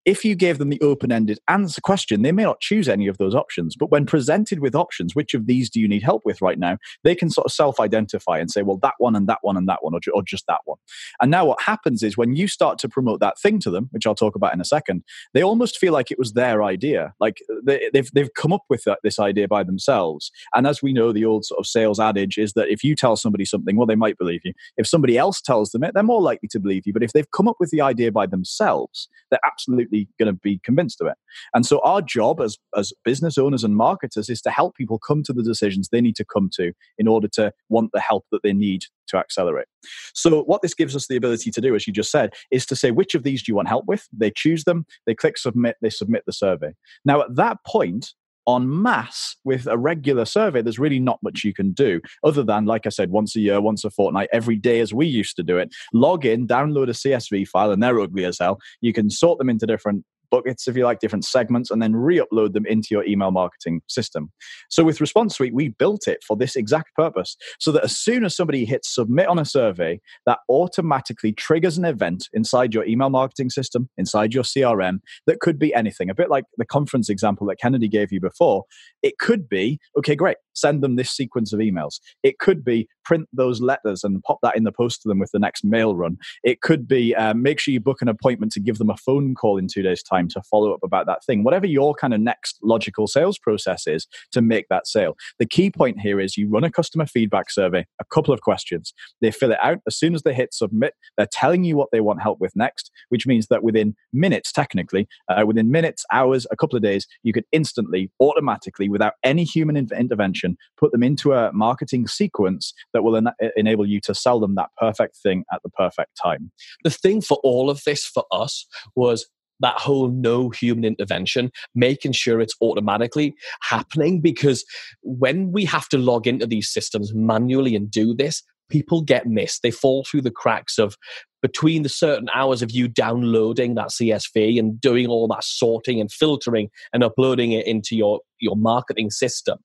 if 0.09 0.25
you 0.25 0.35
gave 0.35 0.57
them 0.57 0.71
the 0.71 0.81
open-ended 0.81 1.38
answer 1.49 1.83
question, 1.83 2.23
they 2.23 2.33
may 2.33 2.42
not 2.42 2.61
choose 2.61 2.88
any 2.88 3.09
of 3.09 3.18
those 3.18 3.35
options. 3.35 3.77
But 3.77 3.90
when 3.90 4.07
presented 4.07 4.61
with 4.61 4.75
options, 4.75 5.14
which 5.14 5.35
of 5.35 5.47
these 5.47 5.68
do 5.68 5.79
you 5.81 5.87
need 5.87 6.03
help 6.03 6.23
with 6.25 6.40
right 6.40 6.59
now? 6.59 6.79
They 7.05 7.14
can 7.14 7.29
sort 7.29 7.44
of 7.44 7.53
self-identify 7.53 8.38
and 8.38 8.51
say, 8.51 8.62
well, 8.62 8.79
that 8.79 8.94
one 8.97 9.14
and 9.14 9.29
that 9.29 9.40
one 9.42 9.59
and 9.59 9.68
that 9.68 9.85
one, 9.85 9.92
or, 9.92 10.01
or 10.14 10.23
just 10.23 10.47
that 10.47 10.62
one. 10.64 10.79
And 11.21 11.31
now 11.31 11.44
what 11.44 11.61
happens 11.61 12.03
is 12.03 12.16
when 12.16 12.35
you 12.35 12.49
start 12.49 12.79
to 12.79 12.88
promote 12.88 13.21
that 13.21 13.38
thing 13.38 13.59
to 13.61 13.71
them, 13.71 13.90
which 13.92 14.07
I'll 14.07 14.14
talk 14.14 14.35
about 14.35 14.55
in 14.55 14.62
a 14.62 14.64
second, 14.64 15.05
they 15.35 15.42
almost 15.42 15.77
feel 15.77 15.92
like 15.92 16.11
it 16.11 16.18
was 16.18 16.33
their 16.33 16.62
idea. 16.62 17.12
Like 17.21 17.42
they, 17.62 17.90
they've, 17.92 18.11
they've 18.14 18.33
come 18.33 18.55
up 18.55 18.64
with 18.71 18.85
that, 18.85 19.01
this 19.05 19.18
idea 19.18 19.47
by 19.47 19.62
themselves. 19.62 20.31
And 20.55 20.66
as 20.66 20.83
we 20.83 20.94
know, 20.94 21.12
the 21.12 21.27
old 21.27 21.44
sort 21.44 21.61
of 21.61 21.66
sales 21.66 22.01
adage 22.01 22.38
is 22.38 22.55
that 22.55 22.71
if 22.71 22.83
you 22.83 22.97
tell 22.97 23.16
somebody 23.16 23.44
something, 23.44 23.77
well, 23.77 23.87
they 23.87 23.94
might 23.94 24.16
believe 24.16 24.40
you. 24.42 24.55
If 24.79 24.87
somebody 24.87 25.18
else 25.18 25.42
tells 25.42 25.73
them 25.73 25.85
it, 25.85 25.92
they're 25.92 26.03
more 26.03 26.23
likely 26.23 26.49
to 26.53 26.61
believe 26.61 26.87
you. 26.87 26.94
But 26.94 27.03
if 27.03 27.12
they've 27.12 27.31
come 27.31 27.47
up 27.47 27.57
with 27.61 27.68
the 27.68 27.83
idea 27.83 28.11
by 28.11 28.25
themselves, 28.25 29.07
they're 29.31 29.38
absolutely 29.47 29.97
going 30.18 30.32
to 30.32 30.38
be 30.42 30.61
convinced 30.62 31.00
of 31.00 31.06
it. 31.06 31.14
And 31.54 31.64
so 31.64 31.80
our 31.82 32.02
job 32.02 32.40
as, 32.40 32.58
as 32.76 32.92
business 33.04 33.38
owners 33.38 33.64
and 33.64 33.76
marketers 33.76 34.28
is 34.28 34.42
to 34.42 34.50
help 34.50 34.76
people 34.76 34.98
come 34.98 35.22
to 35.24 35.32
the 35.32 35.42
decisions 35.42 35.88
they 35.88 36.00
need 36.00 36.16
to 36.16 36.24
come 36.24 36.50
to 36.54 36.72
in 36.98 37.08
order 37.08 37.28
to 37.28 37.52
want 37.68 37.90
the 37.92 38.00
help 38.00 38.24
that 38.30 38.42
they 38.42 38.52
need 38.52 38.84
to 39.08 39.16
accelerate. 39.16 39.66
So 40.14 40.42
what 40.42 40.62
this 40.62 40.74
gives 40.74 40.94
us 40.94 41.06
the 41.06 41.16
ability 41.16 41.50
to 41.50 41.61
do, 41.61 41.74
as 41.74 41.87
you 41.87 41.92
just 41.92 42.11
said, 42.11 42.34
is 42.50 42.66
to 42.66 42.76
say 42.76 42.90
which 42.90 43.14
of 43.14 43.22
these 43.22 43.42
do 43.42 43.50
you 43.50 43.56
want 43.56 43.68
help 43.68 43.87
with? 43.87 44.06
They 44.12 44.30
choose 44.30 44.64
them, 44.64 44.84
they 45.06 45.14
click 45.14 45.38
submit, 45.38 45.76
they 45.80 45.90
submit 45.90 46.24
the 46.26 46.32
survey. 46.32 46.74
Now 47.04 47.22
at 47.22 47.34
that 47.37 47.58
point, 47.66 48.12
en 48.48 48.82
masse 48.82 49.37
with 49.44 49.66
a 49.66 49.76
regular 49.76 50.24
survey, 50.24 50.62
there's 50.62 50.78
really 50.78 50.98
not 50.98 51.18
much 51.22 51.44
you 51.44 51.52
can 51.52 51.72
do 51.72 52.00
other 52.24 52.42
than, 52.42 52.64
like 52.64 52.87
I 52.87 52.90
said, 52.90 53.11
once 53.11 53.37
a 53.37 53.40
year, 53.40 53.61
once 53.61 53.84
a 53.84 53.90
fortnight, 53.90 54.30
every 54.32 54.56
day 54.56 54.80
as 54.80 54.94
we 54.94 55.06
used 55.06 55.37
to 55.37 55.42
do 55.42 55.58
it. 55.58 55.74
Log 55.92 56.24
in, 56.24 56.46
download 56.46 56.88
a 56.88 56.92
CSV 56.92 57.46
file, 57.48 57.70
and 57.70 57.82
they're 57.82 58.00
ugly 58.00 58.24
as 58.24 58.38
hell. 58.38 58.58
You 58.80 58.92
can 58.92 59.11
sort 59.11 59.38
them 59.38 59.50
into 59.50 59.66
different 59.66 60.04
buckets, 60.30 60.68
if 60.68 60.76
you 60.76 60.84
like, 60.84 61.00
different 61.00 61.24
segments, 61.24 61.70
and 61.70 61.82
then 61.82 61.94
re 61.94 62.18
upload 62.18 62.52
them 62.52 62.66
into 62.66 62.88
your 62.90 63.04
email 63.04 63.30
marketing 63.30 63.80
system. 63.88 64.30
So 64.68 64.84
with 64.84 65.00
Response 65.00 65.36
Suite, 65.36 65.54
we 65.54 65.68
built 65.68 66.06
it 66.06 66.22
for 66.26 66.36
this 66.36 66.56
exact 66.56 66.94
purpose 66.94 67.36
so 67.58 67.72
that 67.72 67.84
as 67.84 67.96
soon 67.96 68.24
as 68.24 68.36
somebody 68.36 68.64
hits 68.64 68.94
submit 68.94 69.28
on 69.28 69.38
a 69.38 69.44
survey, 69.44 70.00
that 70.26 70.38
automatically 70.48 71.32
triggers 71.32 71.78
an 71.78 71.84
event 71.84 72.28
inside 72.32 72.74
your 72.74 72.84
email 72.84 73.10
marketing 73.10 73.50
system, 73.50 73.88
inside 73.96 74.34
your 74.34 74.44
CRM, 74.44 74.98
that 75.26 75.40
could 75.40 75.58
be 75.58 75.74
anything. 75.74 76.10
A 76.10 76.14
bit 76.14 76.30
like 76.30 76.44
the 76.56 76.66
conference 76.66 77.08
example 77.08 77.46
that 77.46 77.58
Kennedy 77.60 77.88
gave 77.88 78.12
you 78.12 78.20
before. 78.20 78.64
It 79.02 79.18
could 79.18 79.48
be, 79.48 79.78
okay, 79.98 80.14
great. 80.14 80.36
Send 80.61 80.83
them 80.83 80.97
this 80.97 81.11
sequence 81.11 81.53
of 81.53 81.61
emails. 81.61 82.01
It 82.23 82.38
could 82.38 82.64
be 82.64 82.88
print 83.05 83.29
those 83.33 83.61
letters 83.61 84.05
and 84.05 84.23
pop 84.23 84.38
that 84.42 84.57
in 84.57 84.64
the 84.64 84.73
post 84.73 85.01
to 85.03 85.09
them 85.09 85.18
with 85.18 85.31
the 85.33 85.38
next 85.38 85.64
mail 85.64 85.97
run. 85.97 86.18
It 86.44 86.61
could 86.61 86.87
be 86.87 87.14
uh, 87.14 87.35
make 87.35 87.59
sure 87.59 87.73
you 87.73 87.81
book 87.81 88.03
an 88.03 88.09
appointment 88.09 88.53
to 88.53 88.61
give 88.61 88.79
them 88.79 88.90
a 88.90 88.97
phone 88.97 89.35
call 89.35 89.57
in 89.57 89.66
two 89.66 89.83
days' 89.83 90.03
time 90.03 90.29
to 90.29 90.42
follow 90.42 90.75
up 90.75 90.83
about 90.83 91.07
that 91.07 91.25
thing. 91.25 91.42
Whatever 91.42 91.66
your 91.66 91.94
kind 91.94 92.12
of 92.12 92.21
next 92.21 92.59
logical 92.62 93.07
sales 93.07 93.38
process 93.38 93.87
is 93.87 94.07
to 94.33 94.42
make 94.42 94.66
that 94.68 94.87
sale. 94.87 95.16
The 95.38 95.47
key 95.47 95.71
point 95.71 96.01
here 96.01 96.21
is 96.21 96.37
you 96.37 96.49
run 96.49 96.64
a 96.64 96.71
customer 96.71 97.07
feedback 97.07 97.51
survey, 97.51 97.87
a 98.01 98.05
couple 98.05 98.35
of 98.35 98.40
questions. 98.42 98.92
They 99.21 99.31
fill 99.31 99.53
it 99.53 99.59
out. 99.62 99.79
As 99.87 99.97
soon 99.97 100.14
as 100.14 100.23
they 100.23 100.35
hit 100.35 100.53
submit, 100.53 100.94
they're 101.16 101.29
telling 101.31 101.64
you 101.64 101.77
what 101.77 101.88
they 101.92 102.01
want 102.01 102.23
help 102.23 102.40
with 102.40 102.55
next, 102.55 102.90
which 103.09 103.27
means 103.27 103.47
that 103.49 103.62
within 103.62 103.94
minutes, 104.12 104.53
technically, 104.53 105.09
uh, 105.29 105.44
within 105.47 105.71
minutes, 105.71 106.05
hours, 106.12 106.47
a 106.51 106.57
couple 106.57 106.77
of 106.77 106.83
days, 106.83 107.07
you 107.23 107.33
could 107.33 107.44
instantly, 107.53 108.11
automatically, 108.21 108.88
without 108.88 109.14
any 109.25 109.44
human 109.44 109.77
intervention, 109.77 110.47
put 110.76 110.92
them 110.92 111.02
into 111.02 111.32
a 111.32 111.52
marketing 111.52 112.06
sequence 112.06 112.72
that 112.92 113.02
will 113.02 113.16
en- 113.16 113.50
enable 113.56 113.87
you 113.87 114.00
to 114.02 114.14
sell 114.14 114.40
them 114.40 114.54
that 114.54 114.70
perfect 114.78 115.16
thing 115.16 115.44
at 115.52 115.62
the 115.62 115.70
perfect 115.70 116.18
time. 116.22 116.50
The 116.84 116.90
thing 116.90 117.20
for 117.20 117.38
all 117.42 117.70
of 117.70 117.82
this 117.84 118.04
for 118.04 118.24
us 118.32 118.66
was 118.94 119.28
that 119.61 119.78
whole 119.78 120.08
no 120.08 120.50
human 120.50 120.84
intervention, 120.84 121.50
making 121.74 122.12
sure 122.12 122.40
it's 122.40 122.54
automatically 122.61 123.34
happening. 123.62 124.20
Because 124.20 124.64
when 125.02 125.52
we 125.52 125.64
have 125.64 125.88
to 125.88 125.98
log 125.98 126.26
into 126.26 126.46
these 126.46 126.68
systems 126.68 127.12
manually 127.14 127.74
and 127.74 127.90
do 127.90 128.14
this, 128.14 128.42
people 128.68 129.02
get 129.02 129.26
missed. 129.26 129.62
They 129.62 129.70
fall 129.70 130.04
through 130.04 130.22
the 130.22 130.30
cracks 130.30 130.78
of 130.78 130.96
between 131.42 131.83
the 131.83 131.88
certain 131.88 132.29
hours 132.35 132.62
of 132.62 132.70
you 132.70 132.88
downloading 132.88 133.74
that 133.74 133.88
CSV 133.88 134.59
and 134.59 134.81
doing 134.81 135.07
all 135.07 135.29
that 135.29 135.44
sorting 135.44 136.01
and 136.01 136.11
filtering 136.11 136.70
and 136.92 137.05
uploading 137.05 137.53
it 137.53 137.66
into 137.66 137.96
your 137.96 138.20
your 138.40 138.57
marketing 138.57 139.11
system 139.11 139.59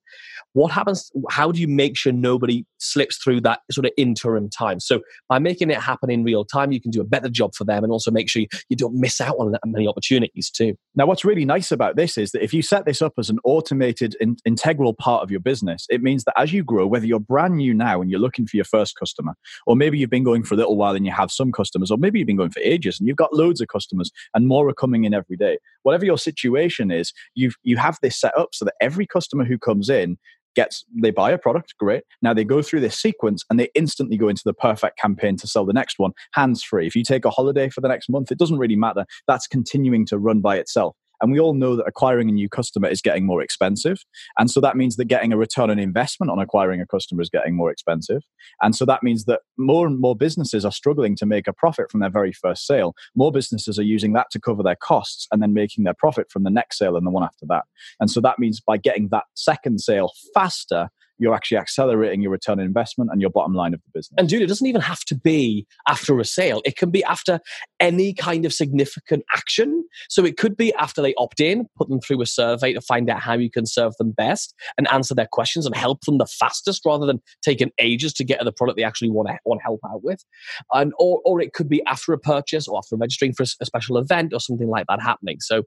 what 0.54 0.72
happens 0.72 1.12
how 1.30 1.52
do 1.52 1.60
you 1.60 1.68
make 1.68 1.98
sure 1.98 2.14
nobody 2.14 2.66
slips 2.78 3.18
through 3.18 3.42
that 3.42 3.62
sort 3.72 3.86
of 3.86 3.92
interim 3.98 4.50
time? 4.50 4.80
So 4.80 5.02
by 5.28 5.40
making 5.40 5.72
it 5.72 5.78
happen 5.78 6.10
in 6.10 6.24
real 6.24 6.46
time 6.46 6.72
you 6.72 6.80
can 6.80 6.92
do 6.92 7.02
a 7.02 7.06
better 7.06 7.30
job 7.30 7.54
for 7.56 7.64
them 7.64 7.84
and 7.84 7.92
also 7.92 8.12
make 8.12 8.30
sure 8.30 8.44
you, 8.70 8.76
don't 8.76 8.96
miss 8.96 9.22
out 9.22 9.36
on 9.40 9.52
that 9.52 9.62
many 9.66 9.88
opportunities 9.88 10.50
too. 10.50 10.76
Now 10.96 11.06
what's 11.06 11.24
really 11.24 11.46
nice 11.46 11.72
about 11.72 11.96
this 11.96 12.18
is 12.18 12.32
that 12.32 12.44
if 12.44 12.54
you 12.54 12.62
set 12.62 12.86
this 12.86 13.02
up 13.02 13.14
as 13.18 13.30
an 13.30 13.40
automated 13.44 14.16
in, 14.20 14.36
integral 14.46 14.94
part 14.94 15.24
of 15.24 15.32
your 15.32 15.40
business 15.40 15.86
it 15.90 16.02
means 16.02 16.24
that 16.24 16.34
as 16.38 16.54
you 16.54 16.64
grow 16.64 16.86
whether 16.86 17.06
you're 17.06 17.20
brand 17.20 17.58
new 17.58 17.74
now 17.74 18.02
and 18.02 18.10
you're 18.10 18.20
looking 18.20 18.46
for 18.46 18.58
your 18.58 18.66
first 18.66 18.96
customer 18.98 19.34
or 19.66 19.76
maybe 19.76 19.98
you've 19.98 20.10
been 20.10 20.24
going 20.24 20.44
for 20.44 20.56
a 20.56 20.58
little 20.58 20.76
while 20.76 20.96
and 20.96 21.06
you 21.06 21.12
have 21.12 21.32
some 21.32 21.52
customers 21.52 21.63
or 21.92 21.98
maybe 21.98 22.20
you've 22.20 22.28
been 22.28 22.38
going 22.38 22.52
for 22.52 22.60
ages 22.62 23.00
and 23.00 23.08
you've 23.08 23.18
got 23.18 23.34
loads 23.34 23.62
of 23.62 23.68
customers 23.68 24.12
and 24.34 24.48
more 24.48 24.68
are 24.68 24.74
coming 24.74 25.06
in 25.06 25.14
every 25.14 25.38
day. 25.38 25.58
Whatever 25.84 26.06
your 26.06 26.18
situation 26.18 26.92
is 26.92 27.14
you've 27.36 27.56
you 27.64 27.78
have 27.78 27.98
this 28.02 28.20
set 28.20 28.38
up 28.38 28.50
so 28.54 28.66
that 28.66 28.76
every 28.82 29.06
customer 29.06 29.46
who 29.46 29.58
comes 29.58 29.90
in 29.90 30.18
gets 30.56 30.86
they 30.96 31.12
buy 31.12 31.32
a 31.32 31.38
product 31.38 31.74
great. 31.80 32.04
Now 32.22 32.34
they 32.34 32.44
go 32.44 32.62
through 32.62 32.82
this 32.82 33.00
sequence 33.00 33.44
and 33.50 33.60
they 33.60 33.70
instantly 33.76 34.18
go 34.18 34.28
into 34.28 34.44
the 34.46 34.54
perfect 34.54 35.00
campaign 35.00 35.36
to 35.38 35.48
sell 35.48 35.66
the 35.66 35.74
next 35.74 36.00
one 36.00 36.12
hands 36.34 36.64
free 36.64 36.88
if 36.88 36.96
you 36.96 37.04
take 37.04 37.26
a 37.26 37.30
holiday 37.30 37.70
for 37.70 37.82
the 37.82 37.88
next 37.88 38.10
month 38.10 38.32
it 38.32 38.38
doesn't 38.38 38.60
really 38.60 38.76
matter. 38.76 39.06
That's 39.28 39.48
continuing 39.48 40.06
to 40.08 40.18
run 40.18 40.42
by 40.42 40.58
itself 40.58 40.96
and 41.24 41.32
we 41.32 41.40
all 41.40 41.54
know 41.54 41.78
that 41.78 41.86
acquiring 41.88 42.28
a 42.28 42.34
new 42.34 42.50
customer 42.50 42.90
is 42.90 43.02
getting 43.02 43.26
more 43.26 43.42
expensive. 43.42 44.04
And 44.38 44.52
so 44.52 44.60
that 44.60 44.76
means 44.76 44.98
that 44.98 45.06
getting 45.06 45.32
a 45.32 45.38
return 45.38 45.70
on 45.70 45.80
investment 45.80 46.30
on 46.30 46.38
acquiring 46.38 46.82
a 46.82 46.86
customer 46.86 47.22
is 47.22 47.30
getting 47.30 47.56
more 47.56 47.72
expensive. 47.72 48.24
And 48.62 48.76
so 48.76 48.84
that 48.86 49.04
means 49.04 49.24
that 49.24 49.40
more 49.58 49.88
and 49.88 50.02
more 50.02 50.18
businesses 50.18 50.66
are 50.66 50.72
struggling 50.72 51.16
to 51.16 51.26
make 51.26 51.48
a 51.48 51.54
profit 51.54 51.90
from 51.90 52.02
their 52.02 52.10
very 52.10 52.34
first 52.34 52.68
sale. 52.68 52.94
More 53.16 53.32
businesses 53.32 53.80
are 53.80 53.84
using 53.84 54.12
that 54.14 54.28
to 54.32 54.40
cover 54.40 54.64
their 54.64 54.76
costs 54.76 55.26
and 55.32 55.42
then 55.42 55.54
making 55.54 55.86
their 55.86 55.94
profit 55.94 56.30
from 56.30 56.44
the 56.44 56.50
next 56.50 56.78
sale 56.78 56.98
and 56.98 57.08
the 57.08 57.12
one 57.12 57.24
after 57.24 57.46
that. 57.48 57.64
And 58.02 58.12
so 58.12 58.20
that 58.20 58.38
means 58.38 58.60
by 58.60 58.76
getting 58.76 59.08
that 59.12 59.24
second 59.34 59.80
sale 59.80 60.12
faster, 60.34 60.90
you're 61.20 61.34
actually 61.34 61.58
accelerating 61.58 62.22
your 62.22 62.32
return 62.32 62.60
on 62.60 62.66
investment 62.66 63.10
and 63.12 63.22
your 63.22 63.30
bottom 63.30 63.54
line 63.54 63.74
of 63.74 63.82
the 63.82 63.92
business. 63.94 64.16
And 64.18 64.28
dude, 64.28 64.42
it 64.42 64.48
doesn't 64.48 64.68
even 64.68 64.82
have 64.82 65.02
to 65.06 65.16
be 65.16 65.66
after 65.88 66.20
a 66.20 66.26
sale. 66.26 66.62
It 66.66 66.76
can 66.76 66.90
be 66.90 67.04
after 67.04 67.40
any 67.80 68.14
kind 68.14 68.46
of 68.46 68.54
significant 68.54 69.24
action. 69.34 69.84
So 70.10 70.26
it 70.26 70.38
could 70.38 70.58
be 70.58 70.74
after 70.76 71.02
they 71.02 71.14
opt 71.16 71.40
in, 71.40 71.68
put 71.78 71.90
them 71.90 72.00
through 72.00 72.22
a 72.22 72.26
survey 72.26 72.74
to 72.74 72.82
find 72.82 73.10
out 73.10 73.22
how 73.22 73.34
you 73.34 73.50
can 73.50 73.66
serve 73.66 73.94
them 73.98 74.12
best 74.12 74.54
and 74.78 74.88
answer 74.92 75.14
their 75.14 75.28
questions 75.32 75.66
and 75.66 75.76
help 75.76 76.02
them 76.02 76.18
the 76.18 76.26
fastest 76.26 76.82
rather 76.86 77.06
than 77.06 77.22
taking 77.44 77.72
ages 77.80 78.14
to 78.14 78.24
get 78.24 78.40
to 78.40 78.46
the 78.46 78.52
product 78.52 78.78
they 78.78 78.84
actually 78.84 79.10
want 79.10 79.28
to, 79.28 79.38
want 79.46 79.62
help 79.64 79.80
out 79.86 80.04
with. 80.04 80.24
And 80.72 80.94
or, 81.00 81.22
or 81.26 81.42
it 81.42 81.54
could 81.54 81.70
be 81.70 81.84
after 81.86 82.14
a 82.14 82.18
purchase 82.18 82.68
or 82.68 82.78
after 82.78 82.96
registering 82.96 83.34
for 83.34 83.44
a, 83.44 83.46
special 83.64 83.98
event 83.98 84.34
or 84.34 84.40
something 84.40 84.68
like 84.68 84.86
that 84.90 85.02
happening. 85.02 85.38
So 85.40 85.64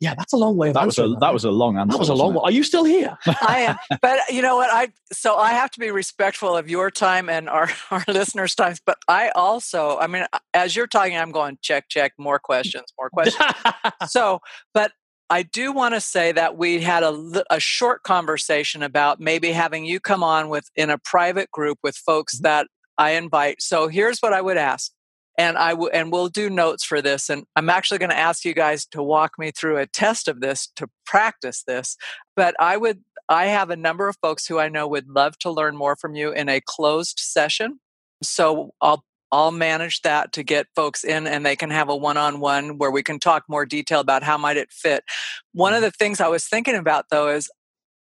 yeah, 0.00 0.14
that's 0.16 0.32
a 0.32 0.36
long 0.36 0.56
way 0.56 0.68
of 0.68 0.74
that 0.74 0.86
was 0.86 0.98
a, 0.98 1.08
that, 1.08 1.20
that 1.20 1.32
was 1.32 1.44
a 1.44 1.50
long 1.50 1.76
answer. 1.78 1.92
That 1.92 1.98
was 1.98 2.08
a 2.08 2.14
long 2.14 2.34
one. 2.34 2.44
Are 2.44 2.50
you 2.50 2.62
still 2.62 2.84
here? 2.84 3.16
I 3.26 3.60
am. 3.60 3.98
But 4.02 4.20
you 4.30 4.42
know 4.42 4.56
what? 4.56 4.70
I 4.70 4.87
so 5.12 5.36
I 5.36 5.52
have 5.52 5.70
to 5.72 5.80
be 5.80 5.90
respectful 5.90 6.56
of 6.56 6.68
your 6.68 6.90
time 6.90 7.28
and 7.28 7.48
our, 7.48 7.70
our 7.90 8.04
listeners' 8.08 8.54
times. 8.54 8.80
But 8.84 8.98
I 9.08 9.30
also, 9.30 9.98
I 9.98 10.06
mean, 10.06 10.26
as 10.54 10.76
you're 10.76 10.86
talking, 10.86 11.16
I'm 11.16 11.32
going 11.32 11.58
check, 11.62 11.88
check, 11.88 12.12
more 12.18 12.38
questions, 12.38 12.92
more 12.98 13.10
questions. 13.10 13.52
so, 14.06 14.40
but 14.74 14.92
I 15.30 15.42
do 15.42 15.72
want 15.72 15.94
to 15.94 16.00
say 16.00 16.32
that 16.32 16.56
we 16.56 16.80
had 16.80 17.02
a, 17.02 17.44
a 17.50 17.60
short 17.60 18.02
conversation 18.02 18.82
about 18.82 19.20
maybe 19.20 19.52
having 19.52 19.84
you 19.84 20.00
come 20.00 20.22
on 20.22 20.48
with 20.48 20.70
in 20.74 20.90
a 20.90 20.98
private 20.98 21.50
group 21.50 21.78
with 21.82 21.96
folks 21.96 22.36
mm-hmm. 22.36 22.44
that 22.44 22.66
I 22.96 23.10
invite. 23.10 23.62
So 23.62 23.88
here's 23.88 24.20
what 24.20 24.32
I 24.32 24.40
would 24.40 24.56
ask 24.56 24.92
and 25.38 25.56
I 25.56 25.70
w- 25.70 25.90
and 25.92 26.10
we'll 26.10 26.28
do 26.28 26.50
notes 26.50 26.82
for 26.82 27.00
this. 27.00 27.30
And 27.30 27.44
I'm 27.54 27.70
actually 27.70 27.98
going 27.98 28.10
to 28.10 28.18
ask 28.18 28.44
you 28.44 28.52
guys 28.52 28.84
to 28.86 29.02
walk 29.02 29.38
me 29.38 29.52
through 29.52 29.78
a 29.78 29.86
test 29.86 30.26
of 30.26 30.40
this 30.40 30.66
to 30.76 30.88
practice 31.06 31.62
this. 31.62 31.96
But 32.34 32.56
I 32.58 32.76
would 32.76 33.02
I 33.28 33.46
have 33.46 33.70
a 33.70 33.76
number 33.76 34.08
of 34.08 34.16
folks 34.22 34.46
who 34.46 34.58
I 34.58 34.68
know 34.68 34.88
would 34.88 35.08
love 35.08 35.38
to 35.40 35.50
learn 35.50 35.76
more 35.76 35.96
from 35.96 36.14
you 36.14 36.32
in 36.32 36.48
a 36.48 36.60
closed 36.60 37.18
session. 37.20 37.80
So 38.22 38.72
I'll 38.80 39.04
I'll 39.30 39.52
manage 39.52 40.00
that 40.02 40.32
to 40.32 40.42
get 40.42 40.68
folks 40.74 41.04
in 41.04 41.26
and 41.26 41.44
they 41.44 41.54
can 41.54 41.70
have 41.70 41.90
a 41.90 41.96
one-on-one 41.96 42.78
where 42.78 42.90
we 42.90 43.02
can 43.02 43.18
talk 43.18 43.44
more 43.46 43.66
detail 43.66 44.00
about 44.00 44.22
how 44.22 44.38
might 44.38 44.56
it 44.56 44.72
fit. 44.72 45.04
One 45.52 45.74
of 45.74 45.78
mm-hmm. 45.78 45.84
the 45.84 45.90
things 45.90 46.20
I 46.20 46.28
was 46.28 46.46
thinking 46.46 46.74
about 46.74 47.06
though 47.10 47.28
is 47.28 47.50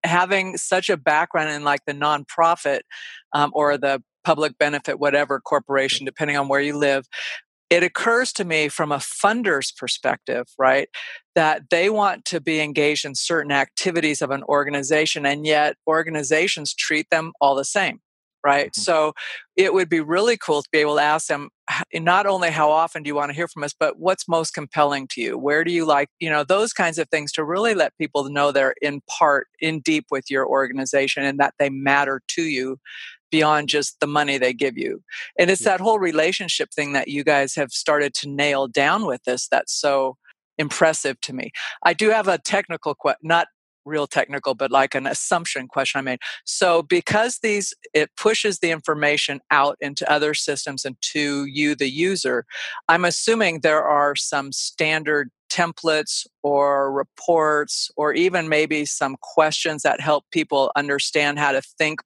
having 0.03 0.59
such 0.59 0.91
a 0.91 0.99
background 0.99 1.51
in 1.51 1.65
like 1.65 1.81
the 1.87 1.95
nonprofit 1.95 2.81
um, 3.33 3.53
or 3.55 3.79
the 3.79 4.03
public 4.23 4.59
benefit 4.59 4.99
whatever 4.99 5.41
corporation 5.41 6.05
depending 6.05 6.37
on 6.37 6.49
where 6.49 6.61
you 6.61 6.77
live 6.77 7.07
it 7.75 7.83
occurs 7.83 8.33
to 8.35 8.45
me 8.45 8.69
from 8.69 8.93
a 8.93 9.01
funder's 9.01 9.73
perspective, 9.73 10.47
right, 10.57 10.89
that 11.35 11.63
they 11.71 11.91
want 11.91 12.25
to 12.27 12.41
be 12.41 12.61
engaged 12.61 13.05
in 13.05 13.17
certain 13.17 13.51
activities 13.51 14.23
of 14.23 14.31
an 14.31 14.45
organization, 14.45 15.27
and 15.27 15.45
yet 15.45 15.75
organizations 15.89 16.73
treat 16.73 17.11
them 17.11 17.33
all 17.41 17.57
the 17.57 17.65
same, 17.65 17.99
right? 18.47 18.69
Mm-hmm. 18.69 18.81
So 18.81 19.13
it 19.57 19.75
would 19.75 19.89
be 19.89 20.01
really 20.01 20.37
cool 20.37 20.63
to 20.63 20.69
be 20.71 20.79
able 20.79 20.97
to 20.97 21.03
ask 21.03 21.27
them 21.27 21.49
not 21.93 22.27
only 22.27 22.51
how 22.51 22.71
often 22.71 23.03
do 23.03 23.09
you 23.09 23.15
want 23.17 23.31
to 23.31 23.35
hear 23.35 23.49
from 23.49 23.65
us, 23.65 23.75
but 23.79 23.99
what's 23.99 24.29
most 24.29 24.53
compelling 24.53 25.09
to 25.09 25.21
you? 25.21 25.37
Where 25.37 25.65
do 25.65 25.73
you 25.73 25.85
like, 25.85 26.09
you 26.21 26.31
know, 26.31 26.45
those 26.45 26.73
kinds 26.73 26.99
of 26.99 27.09
things 27.09 27.33
to 27.33 27.45
really 27.45 27.75
let 27.75 27.99
people 27.99 28.29
know 28.31 28.53
they're 28.53 28.75
in 28.81 29.01
part, 29.19 29.49
in 29.61 29.81
deep 29.81 30.07
with 30.13 30.31
your 30.31 30.47
organization 30.47 31.25
and 31.25 31.41
that 31.41 31.55
they 31.59 31.71
matter 31.71 32.21
to 32.29 32.43
you 32.43 32.79
beyond 33.35 33.69
just 33.69 33.99
the 33.99 34.07
money 34.07 34.39
they 34.39 34.53
give 34.53 34.79
you. 34.79 35.03
And 35.37 35.51
it's 35.51 35.65
that 35.65 35.81
whole 35.81 35.97
mm-hmm. 35.97 36.05
relationship 36.05 36.71
thing 36.73 36.93
that 36.93 37.09
you 37.09 37.25
guys 37.25 37.57
have 37.57 37.73
started 37.73 38.15
to 38.15 38.29
nail 38.29 38.69
down 38.69 39.07
with 39.07 39.25
this 39.25 39.49
that's 39.49 39.73
so 39.73 40.17
impressive 40.57 41.21
to 41.23 41.33
me. 41.33 41.51
I 41.83 41.95
do 41.95 42.11
have 42.11 42.29
a 42.29 42.39
technical 42.39 42.95
question, 42.95 43.19
not 43.25 43.49
real 43.85 44.07
technical 44.07 44.55
but 44.55 44.71
like 44.71 44.95
an 44.95 45.07
assumption 45.07 45.69
question 45.69 45.99
i 45.99 46.01
made 46.01 46.19
so 46.47 46.81
because 46.81 47.41
these 47.43 47.75
it 47.93 48.09
pushes 48.17 48.61
the 48.61 48.71
information 48.71 49.41
out 49.51 49.77
into 49.79 50.11
other 50.11 50.33
systems 50.33 50.87
and 50.87 50.97
to 51.03 51.45
you 51.45 51.75
the 51.75 51.91
user 51.91 52.47
i'm 52.89 53.05
assuming 53.05 53.61
there 53.61 53.85
are 53.85 54.17
some 54.17 54.53
standard 54.53 55.29
templates 55.51 56.27
or 56.43 56.91
reports 56.91 57.91
or 57.95 58.15
even 58.15 58.49
maybe 58.49 58.87
some 58.87 59.17
questions 59.21 59.83
that 59.83 60.01
help 60.01 60.25
people 60.33 60.73
understand 60.77 61.39
how 61.39 61.53
to 61.53 61.61
think 61.61 62.01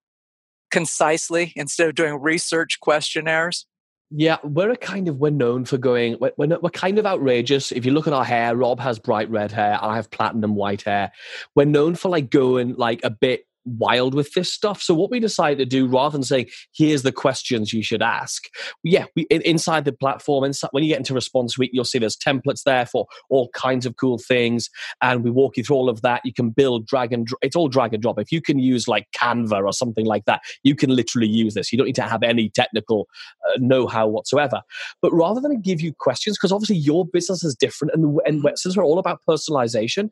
concisely 0.71 1.53
instead 1.57 1.89
of 1.89 1.95
doing 1.95 2.21
research 2.21 2.81
questionnaires? 2.81 3.67
Yeah, 4.11 4.39
we're 4.43 4.71
a 4.71 4.77
kind 4.77 5.07
of 5.09 5.17
we're 5.17 5.31
known 5.31 5.67
for 5.67 5.77
going 5.77 6.17
we're, 6.19 6.33
we're, 6.39 6.59
we're 6.61 6.71
kind 6.71 6.99
of 6.99 7.05
outrageous. 7.05 7.73
If 7.73 7.85
you 7.85 7.93
look 7.93 8.07
at 8.07 8.15
our 8.15 8.25
hair, 8.25 8.57
Rob 8.57 8.81
has 8.81 8.99
bright 8.99 9.29
red 9.31 9.53
hair, 9.53 9.79
I 9.83 9.97
have 9.97 10.11
platinum 10.11 10.55
white 10.55 10.83
hair. 10.83 11.13
We're 11.55 11.67
known 11.67 11.95
for 11.95 12.09
like 12.09 12.31
going 12.31 12.75
like 12.77 13.01
a 13.05 13.11
bit 13.11 13.48
wild 13.77 14.15
with 14.15 14.33
this 14.33 14.53
stuff. 14.53 14.81
So 14.81 14.95
what 14.95 15.11
we 15.11 15.21
decided 15.21 15.59
to 15.59 15.65
do, 15.65 15.87
rather 15.87 16.13
than 16.13 16.23
saying 16.23 16.47
here's 16.75 17.03
the 17.03 17.13
questions 17.13 17.73
you 17.73 17.83
should 17.83 18.03
ask, 18.03 18.45
yeah, 18.83 19.07
we, 19.15 19.27
inside 19.31 19.85
the 19.85 19.93
platform, 19.93 20.45
inside, 20.45 20.71
when 20.73 20.85
you 20.85 20.91
get 20.91 20.99
into 20.99 21.15
Response 21.15 21.55
Suite, 21.55 21.71
you'll 21.73 21.85
see 21.85 21.99
there's 21.99 22.17
templates 22.17 22.63
there 22.65 22.87
for 22.87 23.07
all 23.29 23.49
kinds 23.51 23.87
of 23.87 23.97
cool 23.97 24.19
things, 24.19 24.71
and 25.03 25.25
we 25.25 25.31
walk 25.31 25.57
you 25.57 25.65
through 25.65 25.77
all 25.77 25.89
of 25.89 26.03
that. 26.03 26.23
You 26.25 26.33
can 26.33 26.51
build 26.51 26.87
drag 26.87 27.13
and 27.13 27.29
it's 27.43 27.57
all 27.57 27.69
drag 27.69 27.95
and 27.95 28.03
drop. 28.03 28.19
If 28.19 28.33
you 28.33 28.41
can 28.41 28.59
use 28.59 28.89
like 28.89 29.07
Canva 29.17 29.65
or 29.65 29.73
something 29.73 30.07
like 30.07 30.25
that, 30.25 30.41
you 30.63 30.75
can 30.75 30.95
literally 30.95 31.29
use 31.29 31.55
this. 31.55 31.73
You 31.73 31.79
don't 31.79 31.87
need 31.87 31.95
to 31.97 32.03
have 32.03 32.23
any 32.23 32.51
technical 32.51 33.09
uh, 33.49 33.59
know-how 33.59 34.09
whatsoever. 34.09 34.63
But 35.03 35.13
rather 35.13 35.41
than 35.41 35.61
give 35.61 35.81
you 35.81 35.93
questions, 35.93 36.37
because 36.37 36.53
obviously 36.53 36.77
your 36.77 37.07
business 37.07 37.45
is 37.45 37.55
different, 37.55 37.95
and, 37.95 38.19
and 38.25 38.59
since 38.59 38.77
we're 38.77 38.85
all 38.85 38.99
about 38.99 39.21
personalization, 39.29 40.11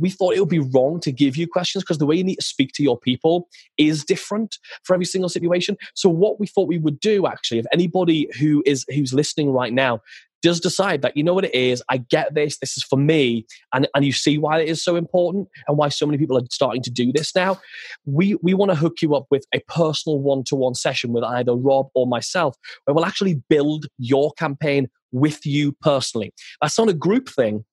we 0.00 0.10
thought 0.10 0.34
it 0.34 0.40
would 0.40 0.48
be 0.48 0.58
wrong 0.58 1.00
to 1.00 1.12
give 1.12 1.36
you 1.36 1.46
questions 1.46 1.84
because 1.84 1.98
the 1.98 2.06
way 2.06 2.16
you 2.16 2.24
need 2.24 2.36
to 2.36 2.42
speak 2.42 2.72
to 2.74 2.82
your 2.82 2.98
people 2.98 3.48
is 3.76 4.04
different 4.04 4.58
for 4.84 4.94
every 4.94 5.06
single 5.06 5.28
situation. 5.28 5.76
So 5.94 6.08
what 6.08 6.40
we 6.40 6.46
thought 6.46 6.68
we 6.68 6.78
would 6.78 7.00
do 7.00 7.26
actually, 7.26 7.58
if 7.58 7.66
anybody 7.72 8.28
who 8.38 8.62
is 8.66 8.84
who's 8.88 9.12
listening 9.12 9.52
right 9.52 9.72
now 9.72 10.00
does 10.42 10.58
decide 10.58 11.02
that 11.02 11.16
you 11.18 11.22
know 11.22 11.34
what 11.34 11.44
it 11.44 11.54
is? 11.54 11.82
I 11.90 11.98
get 11.98 12.34
this. 12.34 12.58
This 12.58 12.76
is 12.78 12.82
for 12.82 12.96
me 12.96 13.44
and, 13.74 13.86
and 13.94 14.04
you 14.06 14.12
see 14.12 14.38
why 14.38 14.60
it 14.60 14.68
is 14.68 14.82
so 14.82 14.96
important 14.96 15.48
and 15.68 15.76
why 15.76 15.90
so 15.90 16.06
many 16.06 16.16
people 16.16 16.38
are 16.38 16.44
starting 16.50 16.82
to 16.82 16.90
do 16.90 17.12
this 17.12 17.34
now 17.34 17.60
we 18.06 18.36
we 18.42 18.54
want 18.54 18.70
to 18.70 18.74
hook 18.74 19.02
you 19.02 19.14
up 19.14 19.26
with 19.30 19.44
a 19.54 19.60
personal 19.68 20.18
one-to-one 20.18 20.74
session 20.74 21.12
with 21.12 21.24
either 21.24 21.54
rob 21.54 21.88
or 21.94 22.06
myself 22.06 22.56
where 22.84 22.94
we'll 22.94 23.04
actually 23.04 23.42
build 23.48 23.86
your 23.98 24.32
campaign 24.32 24.88
with 25.12 25.44
you 25.44 25.72
personally. 25.80 26.32
That's 26.60 26.78
not 26.78 26.88
a 26.88 26.94
group 26.94 27.28
thing 27.28 27.64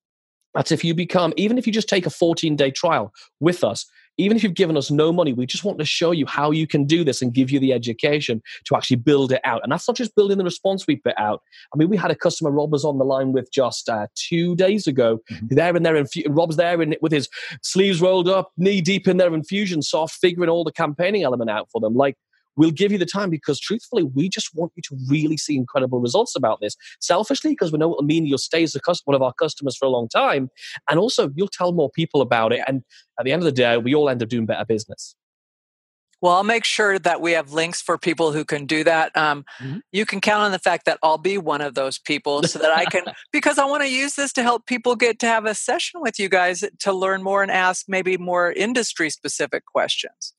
that's 0.57 0.71
if 0.71 0.83
you 0.83 0.95
become, 0.95 1.33
even 1.37 1.59
if 1.59 1.67
you 1.67 1.71
just 1.71 1.87
take 1.87 2.07
a 2.07 2.09
14 2.09 2.55
day 2.55 2.71
trial 2.71 3.13
with 3.39 3.63
us, 3.63 3.85
even 4.17 4.35
if 4.35 4.43
you've 4.43 4.55
given 4.55 4.75
us 4.75 4.89
no 4.89 5.13
money, 5.13 5.31
we 5.31 5.45
just 5.45 5.63
want 5.63 5.77
to 5.77 5.85
show 5.85 6.09
you 6.09 6.25
how 6.25 6.49
you 6.49 6.65
can 6.65 6.85
do 6.85 7.03
this 7.03 7.21
and 7.21 7.31
give 7.31 7.51
you 7.51 7.59
the 7.59 7.71
education 7.71 8.41
to 8.65 8.75
actually 8.75 8.97
build 8.97 9.31
it 9.31 9.39
out. 9.43 9.61
And 9.61 9.71
that's 9.71 9.87
not 9.87 9.95
just 9.95 10.15
building 10.15 10.39
the 10.39 10.43
response 10.43 10.87
we 10.87 10.95
put 10.95 11.13
out. 11.19 11.43
I 11.71 11.77
mean, 11.77 11.89
we 11.89 11.95
had 11.95 12.09
a 12.09 12.15
customer 12.15 12.49
Rob 12.49 12.71
was 12.71 12.83
on 12.83 12.97
the 12.97 13.05
line 13.05 13.33
with 13.33 13.51
just 13.51 13.87
uh, 13.87 14.07
two 14.15 14.55
days 14.55 14.87
ago. 14.87 15.19
Mm-hmm. 15.31 15.55
There 15.55 15.75
and 15.75 15.85
there, 15.85 15.93
infu- 15.93 16.25
Rob's 16.29 16.55
there 16.55 16.81
in, 16.81 16.95
with 16.99 17.11
his 17.11 17.29
sleeves 17.61 18.01
rolled 18.01 18.27
up, 18.27 18.51
knee 18.57 18.81
deep 18.81 19.07
in 19.07 19.17
their 19.17 19.29
Infusionsoft, 19.29 20.13
figuring 20.13 20.49
all 20.49 20.63
the 20.63 20.71
campaigning 20.71 21.21
element 21.21 21.51
out 21.51 21.69
for 21.71 21.79
them. 21.79 21.93
Like 21.93 22.17
We'll 22.57 22.71
give 22.71 22.91
you 22.91 22.97
the 22.97 23.05
time 23.05 23.29
because 23.29 23.59
truthfully, 23.59 24.03
we 24.03 24.27
just 24.29 24.49
want 24.53 24.73
you 24.75 24.81
to 24.89 24.97
really 25.07 25.37
see 25.37 25.55
incredible 25.55 25.99
results 25.99 26.35
about 26.35 26.59
this. 26.59 26.75
Selfishly, 26.99 27.51
because 27.51 27.71
we 27.71 27.77
know 27.77 27.91
it'll 27.91 28.03
mean 28.03 28.25
you'll 28.25 28.37
stay 28.37 28.63
as 28.63 28.75
a 28.75 28.79
one 29.05 29.15
of 29.15 29.21
our 29.21 29.33
customers 29.33 29.77
for 29.77 29.85
a 29.85 29.89
long 29.89 30.07
time. 30.09 30.49
And 30.89 30.99
also, 30.99 31.29
you'll 31.35 31.47
tell 31.47 31.71
more 31.71 31.89
people 31.89 32.21
about 32.21 32.51
it. 32.51 32.61
And 32.67 32.83
at 33.19 33.25
the 33.25 33.31
end 33.31 33.41
of 33.41 33.45
the 33.45 33.51
day, 33.51 33.77
we 33.77 33.93
all 33.93 34.09
end 34.09 34.23
up 34.23 34.29
doing 34.29 34.45
better 34.45 34.65
business. 34.65 35.15
Well, 36.19 36.33
I'll 36.33 36.43
make 36.43 36.65
sure 36.65 36.97
that 36.97 37.21
we 37.21 37.33
have 37.33 37.51
links 37.53 37.81
for 37.81 37.97
people 37.97 38.31
who 38.31 38.43
can 38.43 38.65
do 38.65 38.83
that. 38.83 39.15
Um, 39.15 39.45
mm-hmm. 39.61 39.79
You 39.91 40.05
can 40.05 40.19
count 40.19 40.41
on 40.41 40.51
the 40.51 40.59
fact 40.59 40.85
that 40.85 40.97
I'll 41.03 41.19
be 41.19 41.37
one 41.37 41.61
of 41.61 41.75
those 41.75 41.99
people 41.99 42.41
so 42.47 42.59
that 42.59 42.71
I 42.71 42.85
can, 42.85 43.03
because 43.31 43.59
I 43.59 43.65
want 43.65 43.83
to 43.83 43.89
use 43.89 44.15
this 44.15 44.33
to 44.33 44.43
help 44.43 44.65
people 44.65 44.95
get 44.95 45.19
to 45.19 45.27
have 45.27 45.45
a 45.45 45.53
session 45.53 46.01
with 46.01 46.17
you 46.17 46.27
guys 46.27 46.63
to 46.79 46.93
learn 46.93 47.21
more 47.21 47.43
and 47.43 47.51
ask 47.51 47.85
maybe 47.87 48.17
more 48.17 48.51
industry 48.51 49.09
specific 49.11 49.65
questions. 49.65 50.33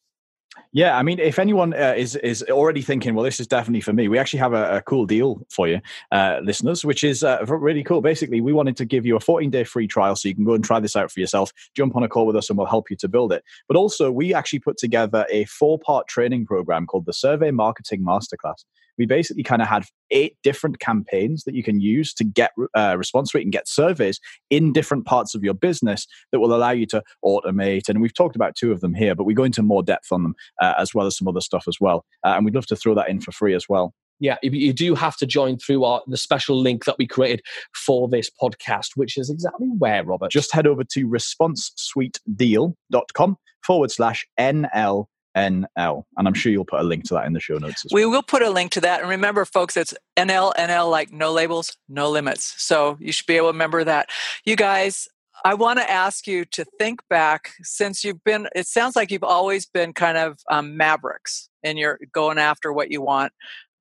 Yeah, 0.73 0.97
I 0.97 1.03
mean, 1.03 1.19
if 1.19 1.39
anyone 1.39 1.73
uh, 1.73 1.95
is 1.97 2.17
is 2.17 2.43
already 2.45 2.83
thinking, 2.83 3.15
well, 3.15 3.25
this 3.25 3.41
is 3.41 3.47
definitely 3.47 3.81
for 3.81 3.93
me, 3.93 4.09
we 4.09 4.19
actually 4.19 4.41
have 4.41 4.53
a, 4.53 4.77
a 4.77 4.83
cool 4.83 5.07
deal 5.07 5.41
for 5.51 5.67
you, 5.67 5.81
uh, 6.13 6.41
listeners, 6.43 6.85
which 6.85 7.03
is 7.03 7.25
uh, 7.25 7.45
really 7.47 7.83
cool. 7.83 8.01
Basically, 8.01 8.41
we 8.41 8.53
wanted 8.53 8.77
to 8.77 8.85
give 8.85 9.07
you 9.07 9.17
a 9.17 9.21
14 9.21 9.51
day 9.51 9.65
free 9.65 9.87
trial 9.87 10.15
so 10.15 10.29
you 10.29 10.35
can 10.35 10.45
go 10.45 10.55
and 10.55 10.65
try 10.65 10.79
this 10.79 10.95
out 10.95 11.11
for 11.11 11.21
yourself. 11.21 11.53
Jump 11.75 11.97
on 11.97 12.03
a 12.03 12.09
call 12.09 12.27
with 12.27 12.37
us, 12.37 12.51
and 12.51 12.59
we'll 12.59 12.67
help 12.67 12.91
you 12.91 12.97
to 12.97 13.09
build 13.09 13.33
it. 13.33 13.43
But 13.67 13.77
also, 13.77 14.11
we 14.13 14.35
actually 14.35 14.61
put 14.61 14.77
together 14.77 15.27
a 15.31 15.45
four 15.47 15.79
part 15.79 16.07
training 16.07 16.47
program 16.47 16.87
called 16.87 17.07
the 17.07 17.13
Survey 17.13 17.51
Marketing 17.51 18.05
Masterclass 18.05 18.65
we 18.99 19.07
basically 19.07 19.43
kind 19.43 19.63
of 19.63 19.69
had 19.69 19.85
eight 20.11 20.37
different 20.43 20.81
campaigns 20.81 21.45
that 21.45 21.55
you 21.55 21.63
can 21.63 21.81
use 21.81 22.13
to 22.15 22.25
get 22.25 22.51
uh, 22.77 22.97
response 22.99 23.35
rate 23.35 23.45
and 23.45 23.53
get 23.53 23.69
surveys 23.69 24.21
in 24.51 24.73
different 24.73 25.07
parts 25.07 25.35
of 25.35 25.45
your 25.45 25.55
business 25.55 26.07
that 26.33 26.41
will 26.41 26.55
allow 26.55 26.71
you 26.71 26.87
to 26.87 27.03
automate. 27.25 27.89
And 27.89 28.01
we've 28.01 28.15
talked 28.15 28.37
about 28.37 28.57
two 28.57 28.73
of 28.73 28.81
them 28.81 28.95
here, 28.95 29.15
but 29.15 29.25
we 29.25 29.35
go 29.35 29.45
into 29.45 29.63
more 29.63 29.83
depth 29.83 30.13
on 30.13 30.23
them 30.23 30.35
uh, 30.61 30.75
as 30.79 30.95
well 30.95 31.07
as 31.07 31.17
some 31.17 31.29
other 31.29 31.41
stuff 31.41 31.65
as 31.69 31.77
well. 31.81 32.05
Uh, 32.25 32.35
and 32.37 32.45
we'd 32.45 32.55
love 32.55 32.67
to 32.67 32.77
throw 32.77 32.95
that 32.95 33.09
in 33.09 33.21
for 33.21 33.33
free 33.33 33.55
as 33.55 33.69
well. 33.69 33.95
Yeah, 34.21 34.37
you 34.43 34.73
do 34.73 34.97
have 34.97 35.17
to 35.19 35.27
join 35.27 35.59
through 35.59 35.85
our 35.85 36.03
the 36.09 36.17
special 36.17 36.61
link 36.61 36.87
that 36.87 36.99
we 36.99 37.07
created 37.07 37.41
for 37.73 38.09
this 38.09 38.29
podcast, 38.43 38.97
which 38.97 39.17
is 39.17 39.31
exactly 39.31 39.69
where, 39.79 40.05
Robert? 40.05 40.33
Just 40.33 40.53
head 40.53 40.67
over 40.67 40.83
to 40.83 41.07
responsesuitedeal.com 41.07 43.37
forward 43.65 43.93
slash 43.93 44.27
NL 44.39 45.07
NL. 45.39 46.05
And 46.17 46.29
I'm 46.29 46.35
sure 46.35 46.53
you'll 46.53 46.65
put 46.65 46.81
a 46.81 46.85
link 46.85 47.05
to 47.05 47.15
that 47.15 47.27
in 47.27 47.33
the 47.33 47.41
show 47.41 47.59
notes. 47.59 47.85
we 47.93 48.05
well. 48.05 48.11
will 48.11 48.23
put 48.23 48.43
a 48.43 48.51
link 48.51 48.73
to 48.73 48.81
that. 48.81 49.01
And 49.01 49.09
remember, 49.09 49.45
folks, 49.45 49.77
it's 49.77 49.95
NL, 50.17 50.55
NL, 50.57 50.91
like 50.91 51.13
no 51.13 51.33
labels, 51.33 51.77
no 51.89 52.11
limits. 52.11 52.55
So 52.59 52.97
you 53.01 53.13
should 53.13 53.27
be 53.27 53.37
able 53.37 53.49
to 53.49 53.53
remember 53.53 53.85
that. 53.85 54.09
You 54.45 54.57
guys, 54.57 55.09
I 55.45 55.55
want 55.55 55.79
to 55.79 55.91
ask 55.91 56.27
you 56.27 56.45
to 56.47 56.65
think 56.79 57.01
back 57.09 57.51
since 57.63 58.05
you've 58.05 58.25
been, 58.25 58.49
it 58.55 58.67
sounds 58.67 58.97
like 58.97 59.11
you've 59.11 59.23
always 59.23 59.67
been 59.67 59.93
kind 59.93 60.19
of 60.19 60.39
um, 60.51 60.77
mavericks 60.77 61.49
and 61.63 61.79
you're 61.79 61.99
going 62.13 62.39
after 62.39 62.73
what 62.73 62.91
you 62.91 63.01
want. 63.01 63.33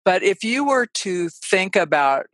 But 0.05 0.23
if 0.23 0.43
you 0.43 0.65
were 0.65 0.85
to 0.85 1.29
think 1.29 1.75
about 1.75 2.27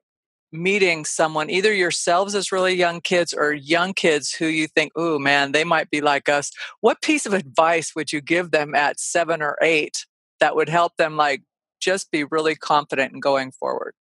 meeting 0.53 1.03
someone, 1.03 1.49
either 1.49 1.73
yourselves 1.73 2.35
as 2.35 2.51
really 2.51 2.75
young 2.75 3.01
kids 3.01 3.33
or 3.33 3.51
young 3.51 3.93
kids 3.93 4.31
who 4.31 4.45
you 4.45 4.67
think, 4.67 4.91
oh 4.95 5.19
man, 5.19 5.51
they 5.51 5.63
might 5.63 5.89
be 5.89 5.99
like 5.99 6.29
us, 6.29 6.51
what 6.81 7.01
piece 7.01 7.25
of 7.25 7.33
advice 7.33 7.93
would 7.95 8.13
you 8.13 8.21
give 8.21 8.51
them 8.51 8.75
at 8.75 8.99
seven 8.99 9.41
or 9.41 9.57
eight 9.61 10.05
that 10.39 10.55
would 10.55 10.69
help 10.69 10.95
them 10.97 11.17
like 11.17 11.41
just 11.81 12.11
be 12.11 12.23
really 12.23 12.55
confident 12.55 13.13
in 13.13 13.19
going 13.19 13.51
forward? 13.51 13.93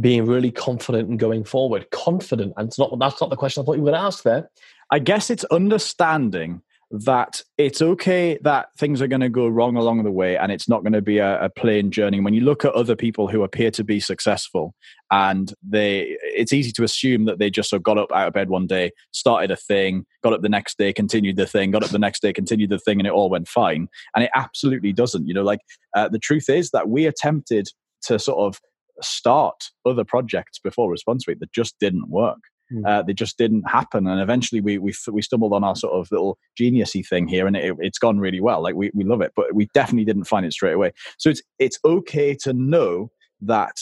Being 0.00 0.26
really 0.26 0.50
confident 0.50 1.10
in 1.10 1.16
going 1.16 1.44
forward. 1.44 1.90
Confident. 1.90 2.54
And 2.56 2.68
it's 2.68 2.78
not 2.78 2.98
that's 2.98 3.20
not 3.20 3.30
the 3.30 3.36
question 3.36 3.62
I 3.62 3.66
thought 3.66 3.76
you 3.76 3.82
were 3.82 3.90
to 3.90 3.98
ask 3.98 4.24
there. 4.24 4.50
I 4.90 4.98
guess 4.98 5.28
it's 5.28 5.44
understanding 5.44 6.62
that 6.90 7.42
it's 7.58 7.82
okay 7.82 8.38
that 8.42 8.68
things 8.78 9.02
are 9.02 9.06
going 9.06 9.20
to 9.20 9.28
go 9.28 9.46
wrong 9.46 9.76
along 9.76 10.04
the 10.04 10.10
way 10.10 10.38
and 10.38 10.50
it's 10.50 10.68
not 10.68 10.82
going 10.82 10.94
to 10.94 11.02
be 11.02 11.18
a, 11.18 11.44
a, 11.44 11.50
plain 11.50 11.90
journey. 11.90 12.18
When 12.18 12.32
you 12.32 12.40
look 12.40 12.64
at 12.64 12.72
other 12.72 12.96
people 12.96 13.28
who 13.28 13.42
appear 13.42 13.70
to 13.72 13.84
be 13.84 14.00
successful 14.00 14.74
and 15.10 15.52
they 15.62 16.16
it's 16.22 16.52
easy 16.52 16.72
to 16.72 16.84
assume 16.84 17.26
that 17.26 17.38
they 17.38 17.50
just 17.50 17.68
sort 17.68 17.80
of 17.80 17.84
got 17.84 17.98
up 17.98 18.10
out 18.12 18.28
of 18.28 18.34
bed 18.34 18.48
one 18.48 18.66
day 18.66 18.90
started 19.12 19.50
a 19.50 19.56
thing 19.56 20.04
got 20.22 20.32
up 20.32 20.40
the 20.40 20.48
next 20.48 20.78
day 20.78 20.92
continued 20.92 21.36
the 21.36 21.46
thing 21.46 21.70
got 21.70 21.84
up 21.84 21.90
the 21.90 21.98
next 21.98 22.20
day 22.20 22.32
continued 22.32 22.70
the 22.70 22.78
thing 22.78 22.98
and 22.98 23.06
it 23.06 23.12
all 23.12 23.28
went 23.28 23.48
fine. 23.48 23.88
And 24.14 24.24
it 24.24 24.30
absolutely 24.34 24.92
doesn't 24.94 25.26
you 25.26 25.34
know 25.34 25.44
like 25.44 25.60
uh, 25.94 26.08
the 26.08 26.18
truth 26.18 26.48
is 26.48 26.70
that 26.70 26.88
we 26.88 27.04
attempted 27.04 27.68
to 28.02 28.18
sort 28.18 28.38
of 28.38 28.60
start 29.02 29.70
other 29.84 30.04
projects 30.04 30.58
before 30.58 30.90
response 30.90 31.28
rate 31.28 31.40
that 31.40 31.52
just 31.52 31.78
didn't 31.78 32.08
work 32.08 32.38
Hmm. 32.70 32.84
Uh, 32.84 33.02
they 33.02 33.14
just 33.14 33.38
didn't 33.38 33.68
happen, 33.68 34.06
and 34.06 34.20
eventually 34.20 34.60
we 34.60 34.78
we 34.78 34.92
we 35.10 35.22
stumbled 35.22 35.52
on 35.52 35.64
our 35.64 35.76
sort 35.76 35.94
of 35.94 36.10
little 36.10 36.38
geniusy 36.58 37.06
thing 37.06 37.26
here, 37.28 37.46
and 37.46 37.56
it, 37.56 37.74
it's 37.80 37.98
gone 37.98 38.18
really 38.18 38.40
well. 38.40 38.62
Like 38.62 38.74
we 38.74 38.90
we 38.94 39.04
love 39.04 39.20
it, 39.20 39.32
but 39.34 39.54
we 39.54 39.68
definitely 39.74 40.04
didn't 40.04 40.24
find 40.24 40.44
it 40.44 40.52
straight 40.52 40.74
away. 40.74 40.92
So 41.18 41.30
it's 41.30 41.42
it's 41.58 41.78
okay 41.84 42.34
to 42.42 42.52
know 42.52 43.10
that 43.40 43.80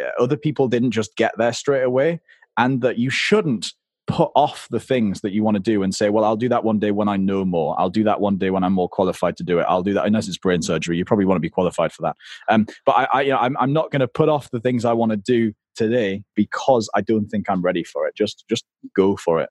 uh, 0.00 0.22
other 0.22 0.36
people 0.36 0.68
didn't 0.68 0.92
just 0.92 1.16
get 1.16 1.32
there 1.36 1.52
straight 1.52 1.84
away, 1.84 2.20
and 2.56 2.80
that 2.82 2.98
you 2.98 3.10
shouldn't 3.10 3.72
put 4.06 4.30
off 4.34 4.66
the 4.70 4.80
things 4.80 5.20
that 5.20 5.32
you 5.32 5.42
want 5.42 5.54
to 5.54 5.62
do 5.62 5.82
and 5.82 5.94
say, 5.94 6.10
well, 6.10 6.24
I'll 6.24 6.36
do 6.36 6.48
that 6.48 6.64
one 6.64 6.78
day 6.78 6.90
when 6.90 7.08
I 7.08 7.16
know 7.16 7.44
more. 7.44 7.78
I'll 7.78 7.90
do 7.90 8.04
that 8.04 8.20
one 8.20 8.36
day 8.36 8.50
when 8.50 8.64
I'm 8.64 8.72
more 8.72 8.88
qualified 8.88 9.36
to 9.36 9.44
do 9.44 9.58
it. 9.58 9.66
I'll 9.68 9.82
do 9.82 9.94
that 9.94 10.06
unless 10.06 10.28
it's 10.28 10.38
brain 10.38 10.62
surgery. 10.62 10.96
You 10.96 11.04
probably 11.04 11.24
want 11.24 11.36
to 11.36 11.40
be 11.40 11.50
qualified 11.50 11.92
for 11.92 12.02
that. 12.02 12.16
Um, 12.48 12.66
but 12.84 12.92
I, 12.92 13.08
I 13.12 13.20
you 13.22 13.30
know, 13.30 13.38
I'm, 13.38 13.56
I'm 13.58 13.72
not 13.72 13.90
going 13.90 14.00
to 14.00 14.08
put 14.08 14.28
off 14.28 14.50
the 14.50 14.60
things 14.60 14.84
I 14.84 14.92
want 14.92 15.10
to 15.12 15.16
do 15.16 15.52
today 15.74 16.22
because 16.34 16.90
I 16.94 17.00
don't 17.00 17.28
think 17.28 17.48
I'm 17.48 17.62
ready 17.62 17.84
for 17.84 18.06
it. 18.06 18.14
Just 18.14 18.44
just 18.48 18.64
go 18.94 19.16
for 19.16 19.40
it. 19.40 19.48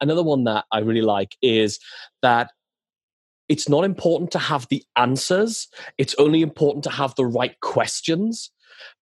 Another 0.00 0.22
one 0.22 0.44
that 0.44 0.64
I 0.72 0.78
really 0.78 1.02
like 1.02 1.36
is 1.42 1.78
that 2.22 2.52
it's 3.48 3.68
not 3.68 3.84
important 3.84 4.30
to 4.32 4.38
have 4.38 4.66
the 4.68 4.84
answers. 4.96 5.68
It's 5.96 6.14
only 6.18 6.42
important 6.42 6.84
to 6.84 6.90
have 6.90 7.14
the 7.14 7.26
right 7.26 7.58
questions 7.60 8.50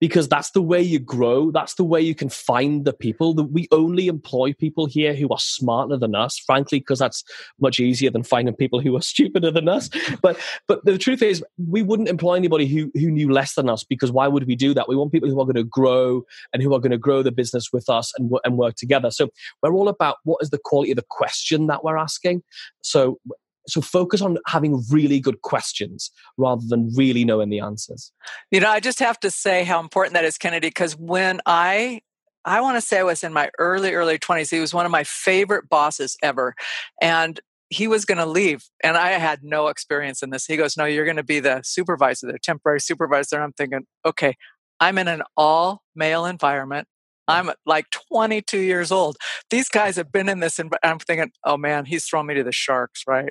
because 0.00 0.28
that's 0.28 0.50
the 0.50 0.62
way 0.62 0.80
you 0.80 0.98
grow. 0.98 1.50
That's 1.50 1.74
the 1.74 1.84
way 1.84 2.00
you 2.00 2.14
can 2.14 2.28
find 2.28 2.84
the 2.84 2.92
people. 2.92 3.34
That 3.34 3.44
we 3.44 3.68
only 3.70 4.08
employ 4.08 4.52
people 4.52 4.86
here 4.86 5.14
who 5.14 5.28
are 5.30 5.38
smarter 5.38 5.96
than 5.96 6.14
us, 6.14 6.38
frankly, 6.38 6.80
because 6.80 6.98
that's 6.98 7.24
much 7.60 7.80
easier 7.80 8.10
than 8.10 8.22
finding 8.22 8.54
people 8.54 8.80
who 8.80 8.96
are 8.96 9.02
stupider 9.12 9.50
than 9.50 9.68
us. 9.68 9.88
But 10.22 10.38
but 10.68 10.84
the 10.84 10.98
truth 10.98 11.22
is, 11.22 11.44
we 11.68 11.82
wouldn't 11.82 12.08
employ 12.08 12.34
anybody 12.34 12.66
who 12.66 12.90
who 12.94 13.10
knew 13.10 13.32
less 13.32 13.54
than 13.54 13.68
us 13.68 13.84
because 13.84 14.12
why 14.12 14.28
would 14.28 14.46
we 14.46 14.56
do 14.56 14.74
that? 14.74 14.88
We 14.88 14.96
want 14.96 15.12
people 15.12 15.28
who 15.28 15.40
are 15.40 15.46
going 15.46 15.54
to 15.56 15.64
grow 15.64 16.24
and 16.52 16.62
who 16.62 16.74
are 16.74 16.80
going 16.80 16.92
to 16.92 16.98
grow 16.98 17.22
the 17.22 17.32
business 17.32 17.72
with 17.72 17.88
us 17.88 18.12
and 18.18 18.30
and 18.44 18.56
work 18.56 18.76
together. 18.76 19.10
So 19.10 19.28
we're 19.62 19.74
all 19.74 19.88
about 19.88 20.16
what 20.24 20.38
is 20.42 20.50
the 20.50 20.60
quality 20.62 20.92
of 20.92 20.96
the 20.96 21.04
question 21.08 21.66
that 21.66 21.84
we're 21.84 21.96
asking. 21.96 22.42
So 22.82 23.18
so 23.66 23.80
focus 23.80 24.20
on 24.20 24.38
having 24.46 24.82
really 24.90 25.20
good 25.20 25.42
questions 25.42 26.10
rather 26.36 26.62
than 26.66 26.90
really 26.94 27.24
knowing 27.24 27.50
the 27.50 27.60
answers. 27.60 28.12
You 28.50 28.60
know 28.60 28.70
i 28.70 28.80
just 28.80 28.98
have 29.00 29.18
to 29.20 29.30
say 29.30 29.64
how 29.64 29.80
important 29.80 30.14
that 30.14 30.24
is 30.24 30.38
kennedy 30.38 30.68
because 30.68 30.96
when 30.96 31.40
i 31.46 32.00
i 32.44 32.60
want 32.60 32.76
to 32.76 32.80
say 32.80 33.00
i 33.00 33.02
was 33.02 33.24
in 33.24 33.32
my 33.32 33.50
early 33.58 33.94
early 33.94 34.18
20s 34.18 34.50
he 34.50 34.60
was 34.60 34.74
one 34.74 34.86
of 34.86 34.92
my 34.92 35.04
favorite 35.04 35.68
bosses 35.68 36.16
ever 36.22 36.54
and 37.00 37.40
he 37.70 37.88
was 37.88 38.04
going 38.04 38.18
to 38.18 38.26
leave 38.26 38.64
and 38.82 38.96
i 38.96 39.10
had 39.12 39.42
no 39.42 39.68
experience 39.68 40.22
in 40.22 40.30
this. 40.30 40.46
He 40.46 40.56
goes 40.56 40.76
no 40.76 40.84
you're 40.84 41.04
going 41.04 41.16
to 41.16 41.22
be 41.22 41.40
the 41.40 41.62
supervisor 41.64 42.26
the 42.26 42.38
temporary 42.38 42.80
supervisor 42.80 43.36
and 43.36 43.44
i'm 43.44 43.52
thinking 43.52 43.86
okay 44.04 44.36
i'm 44.80 44.98
in 44.98 45.08
an 45.08 45.22
all 45.36 45.82
male 45.94 46.26
environment 46.26 46.86
I'm 47.26 47.50
like 47.66 47.86
22 48.10 48.58
years 48.58 48.92
old. 48.92 49.16
These 49.50 49.68
guys 49.68 49.96
have 49.96 50.12
been 50.12 50.28
in 50.28 50.40
this, 50.40 50.58
and 50.58 50.72
I'm 50.82 50.98
thinking, 50.98 51.32
oh 51.44 51.56
man, 51.56 51.84
he's 51.84 52.04
throwing 52.04 52.26
me 52.26 52.34
to 52.34 52.44
the 52.44 52.52
sharks, 52.52 53.04
right? 53.06 53.28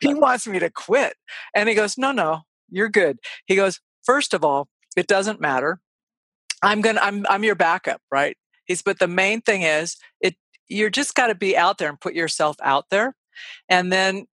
he 0.00 0.14
wants 0.14 0.46
me 0.46 0.58
to 0.58 0.70
quit. 0.70 1.14
And 1.54 1.68
he 1.68 1.74
goes, 1.74 1.98
no, 1.98 2.12
no, 2.12 2.42
you're 2.70 2.88
good. 2.88 3.18
He 3.46 3.56
goes, 3.56 3.80
first 4.04 4.34
of 4.34 4.44
all, 4.44 4.68
it 4.96 5.06
doesn't 5.06 5.40
matter. 5.40 5.80
I'm 6.62 6.80
gonna, 6.80 7.00
I'm, 7.02 7.26
I'm 7.28 7.44
your 7.44 7.56
backup, 7.56 8.00
right? 8.10 8.36
He's, 8.64 8.82
but 8.82 8.98
the 8.98 9.08
main 9.08 9.42
thing 9.42 9.62
is, 9.62 9.96
it, 10.20 10.36
you're 10.68 10.90
just 10.90 11.14
got 11.14 11.26
to 11.26 11.34
be 11.34 11.56
out 11.56 11.78
there 11.78 11.88
and 11.88 12.00
put 12.00 12.14
yourself 12.14 12.56
out 12.62 12.86
there. 12.90 13.14
And 13.68 13.92
then 13.92 14.26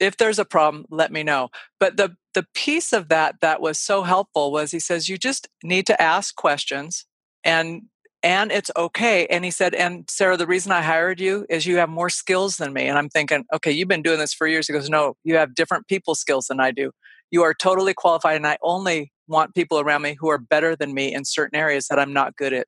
if 0.00 0.16
there's 0.16 0.38
a 0.38 0.44
problem, 0.44 0.84
let 0.90 1.12
me 1.12 1.22
know. 1.22 1.48
But 1.78 1.96
the 1.96 2.16
the 2.34 2.46
piece 2.52 2.92
of 2.92 3.08
that 3.08 3.36
that 3.40 3.60
was 3.60 3.78
so 3.78 4.02
helpful 4.02 4.50
was 4.50 4.72
he 4.72 4.80
says 4.80 5.08
you 5.08 5.16
just 5.16 5.48
need 5.62 5.86
to 5.86 6.02
ask 6.02 6.34
questions 6.34 7.06
and 7.44 7.82
and 8.22 8.50
it's 8.50 8.70
okay. 8.74 9.26
And 9.26 9.44
he 9.44 9.50
said, 9.50 9.74
and 9.74 10.08
Sarah, 10.08 10.38
the 10.38 10.46
reason 10.46 10.72
I 10.72 10.80
hired 10.80 11.20
you 11.20 11.44
is 11.50 11.66
you 11.66 11.76
have 11.76 11.90
more 11.90 12.08
skills 12.08 12.56
than 12.56 12.72
me. 12.72 12.86
And 12.86 12.96
I'm 12.96 13.10
thinking, 13.10 13.44
okay, 13.52 13.70
you've 13.70 13.88
been 13.88 14.00
doing 14.00 14.18
this 14.18 14.32
for 14.32 14.46
years. 14.46 14.66
He 14.66 14.72
goes, 14.72 14.88
no, 14.88 15.14
you 15.24 15.36
have 15.36 15.54
different 15.54 15.88
people 15.88 16.14
skills 16.14 16.46
than 16.46 16.58
I 16.58 16.70
do. 16.70 16.90
You 17.30 17.42
are 17.42 17.52
totally 17.52 17.92
qualified, 17.92 18.36
and 18.36 18.46
I 18.46 18.56
only 18.62 19.12
want 19.26 19.54
people 19.54 19.80
around 19.80 20.02
me 20.02 20.16
who 20.18 20.28
are 20.28 20.38
better 20.38 20.76
than 20.76 20.94
me 20.94 21.12
in 21.12 21.24
certain 21.24 21.58
areas 21.58 21.88
that 21.88 21.98
I'm 21.98 22.12
not 22.12 22.36
good 22.36 22.52
at. 22.52 22.66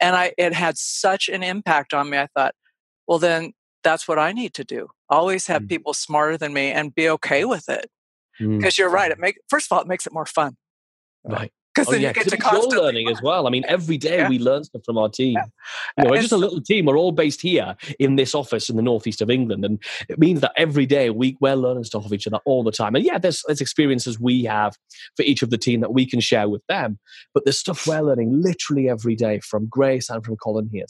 And 0.00 0.16
I 0.16 0.32
it 0.38 0.52
had 0.52 0.78
such 0.78 1.28
an 1.28 1.42
impact 1.42 1.92
on 1.94 2.10
me. 2.10 2.18
I 2.18 2.28
thought, 2.34 2.54
well 3.06 3.18
then 3.18 3.52
that's 3.84 4.08
what 4.08 4.18
I 4.18 4.32
need 4.32 4.54
to 4.54 4.64
do. 4.64 4.88
Always 5.08 5.46
have 5.46 5.62
mm. 5.62 5.68
people 5.68 5.94
smarter 5.94 6.36
than 6.36 6.52
me 6.52 6.70
and 6.70 6.94
be 6.94 7.08
okay 7.10 7.44
with 7.44 7.68
it. 7.68 7.90
Because 8.38 8.74
mm. 8.74 8.78
you're 8.78 8.90
right. 8.90 9.10
It 9.10 9.18
make 9.18 9.38
first 9.48 9.66
of 9.70 9.76
all, 9.76 9.82
it 9.82 9.88
makes 9.88 10.06
it 10.06 10.12
more 10.12 10.26
fun. 10.26 10.56
Right. 11.24 11.52
Because 11.78 11.94
oh, 11.94 11.96
yeah, 11.96 12.08
you 12.08 12.14
get 12.14 12.28
to 12.28 12.36
constantly 12.36 12.78
learning 12.78 13.06
learn. 13.06 13.16
as 13.16 13.22
well. 13.22 13.46
I 13.46 13.50
mean, 13.50 13.64
every 13.68 13.98
day 13.98 14.18
yeah. 14.18 14.28
we 14.28 14.38
learn 14.38 14.64
stuff 14.64 14.82
from 14.84 14.98
our 14.98 15.08
team. 15.08 15.34
Yeah. 15.34 15.44
You 15.96 16.04
know, 16.04 16.10
we're 16.10 16.20
just 16.20 16.32
a 16.32 16.36
little 16.36 16.60
team. 16.60 16.86
We're 16.86 16.96
all 16.96 17.12
based 17.12 17.40
here 17.40 17.76
in 17.98 18.16
this 18.16 18.34
office 18.34 18.68
in 18.68 18.76
the 18.76 18.82
northeast 18.82 19.20
of 19.20 19.30
England, 19.30 19.64
and 19.64 19.82
it 20.08 20.18
means 20.18 20.40
that 20.40 20.52
every 20.56 20.86
day 20.86 21.10
we 21.10 21.36
we're 21.40 21.56
learning 21.56 21.84
stuff 21.84 22.04
of 22.04 22.12
each 22.12 22.26
other 22.26 22.38
all 22.44 22.62
the 22.62 22.72
time. 22.72 22.94
And 22.94 23.04
yeah, 23.04 23.18
there's 23.18 23.42
there's 23.46 23.60
experiences 23.60 24.18
we 24.20 24.44
have 24.44 24.76
for 25.16 25.22
each 25.22 25.42
of 25.42 25.50
the 25.50 25.58
team 25.58 25.80
that 25.80 25.92
we 25.92 26.06
can 26.06 26.20
share 26.20 26.48
with 26.48 26.62
them, 26.68 26.98
but 27.34 27.44
there's 27.44 27.58
stuff 27.58 27.86
we're 27.86 28.00
learning 28.00 28.42
literally 28.42 28.88
every 28.88 29.14
day 29.14 29.40
from 29.40 29.66
Grace 29.66 30.10
and 30.10 30.24
from 30.24 30.36
Colin 30.36 30.68
here. 30.72 30.86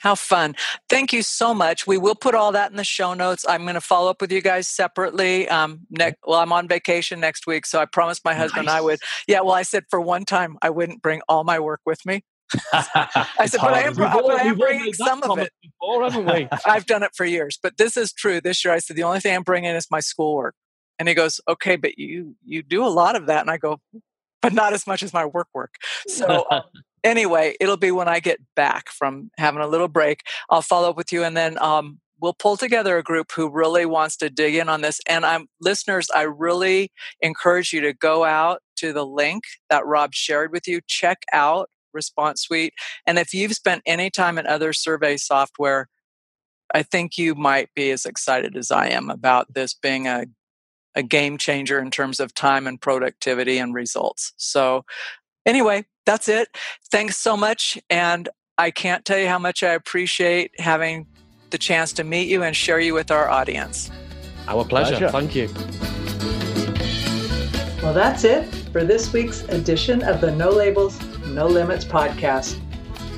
How 0.00 0.14
fun. 0.14 0.56
Thank 0.88 1.12
you 1.12 1.22
so 1.22 1.52
much. 1.52 1.86
We 1.86 1.98
will 1.98 2.14
put 2.14 2.34
all 2.34 2.52
that 2.52 2.70
in 2.70 2.78
the 2.78 2.84
show 2.84 3.12
notes. 3.12 3.44
I'm 3.46 3.62
going 3.62 3.74
to 3.74 3.82
follow 3.82 4.10
up 4.10 4.22
with 4.22 4.32
you 4.32 4.40
guys 4.40 4.66
separately. 4.66 5.46
Um, 5.46 5.80
next, 5.90 6.18
well, 6.26 6.40
I'm 6.40 6.54
on 6.54 6.68
vacation 6.68 7.20
next 7.20 7.46
week, 7.46 7.66
so 7.66 7.78
I 7.78 7.84
promised 7.84 8.24
my 8.24 8.34
husband 8.34 8.66
nice. 8.66 8.76
I 8.76 8.80
would. 8.80 8.98
Yeah, 9.28 9.42
well, 9.42 9.52
I 9.52 9.62
said 9.62 9.84
for 9.90 10.00
one 10.00 10.24
time 10.24 10.56
I 10.62 10.70
wouldn't 10.70 11.02
bring 11.02 11.20
all 11.28 11.44
my 11.44 11.60
work 11.60 11.80
with 11.84 12.04
me. 12.06 12.24
I 12.72 13.46
said, 13.46 13.60
but 13.60 13.74
I 13.74 13.82
am, 13.82 13.94
but 13.94 14.08
I 14.08 14.44
am 14.44 14.56
bringing 14.56 14.92
some 14.94 15.22
of 15.22 15.38
it. 15.38 15.52
Before, 15.62 16.02
haven't 16.02 16.26
we? 16.26 16.48
I've 16.66 16.86
done 16.86 17.02
it 17.02 17.10
for 17.14 17.26
years, 17.26 17.58
but 17.62 17.76
this 17.76 17.96
is 17.96 18.12
true. 18.12 18.40
This 18.40 18.64
year, 18.64 18.72
I 18.72 18.78
said 18.78 18.96
the 18.96 19.02
only 19.02 19.20
thing 19.20 19.36
I'm 19.36 19.42
bringing 19.42 19.74
is 19.74 19.86
my 19.90 20.00
schoolwork, 20.00 20.54
and 20.98 21.08
he 21.08 21.14
goes, 21.14 21.40
"Okay, 21.46 21.76
but 21.76 21.98
you 21.98 22.34
you 22.44 22.62
do 22.62 22.84
a 22.84 22.88
lot 22.88 23.16
of 23.16 23.26
that," 23.26 23.42
and 23.42 23.50
I 23.50 23.56
go, 23.56 23.80
"But 24.42 24.52
not 24.52 24.72
as 24.72 24.86
much 24.86 25.02
as 25.02 25.12
my 25.12 25.24
work 25.26 25.48
work." 25.54 25.74
So 26.08 26.46
um, 26.50 26.62
anyway, 27.04 27.56
it'll 27.60 27.76
be 27.76 27.90
when 27.90 28.08
I 28.08 28.20
get 28.20 28.40
back 28.54 28.90
from 28.90 29.30
having 29.38 29.62
a 29.62 29.66
little 29.66 29.88
break. 29.88 30.22
I'll 30.48 30.62
follow 30.62 30.90
up 30.90 30.96
with 30.96 31.12
you 31.12 31.24
and 31.24 31.36
then 31.36 31.58
um, 31.58 31.98
we'll 32.20 32.34
pull 32.34 32.56
together 32.56 32.98
a 32.98 33.02
group 33.02 33.32
who 33.32 33.50
really 33.50 33.86
wants 33.86 34.16
to 34.18 34.30
dig 34.30 34.54
in 34.54 34.68
on 34.68 34.80
this. 34.80 35.00
And 35.08 35.24
I'm 35.24 35.46
listeners, 35.60 36.08
I 36.14 36.22
really 36.22 36.92
encourage 37.20 37.72
you 37.72 37.80
to 37.82 37.92
go 37.92 38.24
out 38.24 38.60
to 38.76 38.92
the 38.92 39.06
link 39.06 39.44
that 39.68 39.86
Rob 39.86 40.14
shared 40.14 40.52
with 40.52 40.66
you. 40.66 40.80
Check 40.86 41.22
out 41.32 41.70
Response 41.92 42.42
Suite. 42.42 42.74
And 43.06 43.18
if 43.18 43.34
you've 43.34 43.52
spent 43.52 43.82
any 43.86 44.10
time 44.10 44.38
in 44.38 44.46
other 44.46 44.72
survey 44.72 45.16
software, 45.16 45.88
I 46.72 46.82
think 46.82 47.18
you 47.18 47.34
might 47.34 47.68
be 47.74 47.90
as 47.90 48.06
excited 48.06 48.56
as 48.56 48.70
I 48.70 48.88
am 48.88 49.10
about 49.10 49.54
this 49.54 49.74
being 49.74 50.06
a 50.06 50.26
a 50.94 51.02
game 51.02 51.38
changer 51.38 51.78
in 51.78 51.90
terms 51.90 52.20
of 52.20 52.34
time 52.34 52.66
and 52.66 52.80
productivity 52.80 53.58
and 53.58 53.74
results. 53.74 54.32
So, 54.36 54.84
anyway, 55.46 55.84
that's 56.06 56.28
it. 56.28 56.48
Thanks 56.90 57.16
so 57.16 57.36
much. 57.36 57.78
And 57.88 58.28
I 58.58 58.70
can't 58.70 59.04
tell 59.04 59.18
you 59.18 59.28
how 59.28 59.38
much 59.38 59.62
I 59.62 59.72
appreciate 59.72 60.52
having 60.58 61.06
the 61.50 61.58
chance 61.58 61.92
to 61.94 62.04
meet 62.04 62.28
you 62.28 62.42
and 62.42 62.54
share 62.54 62.80
you 62.80 62.94
with 62.94 63.10
our 63.10 63.28
audience. 63.28 63.90
Our 64.48 64.64
pleasure. 64.64 64.96
pleasure. 64.96 65.10
Thank 65.10 65.34
you. 65.34 65.48
Well, 67.82 67.94
that's 67.94 68.24
it 68.24 68.44
for 68.72 68.84
this 68.84 69.12
week's 69.12 69.42
edition 69.44 70.02
of 70.02 70.20
the 70.20 70.30
No 70.30 70.50
Labels, 70.50 71.00
No 71.28 71.46
Limits 71.46 71.84
podcast. 71.84 72.58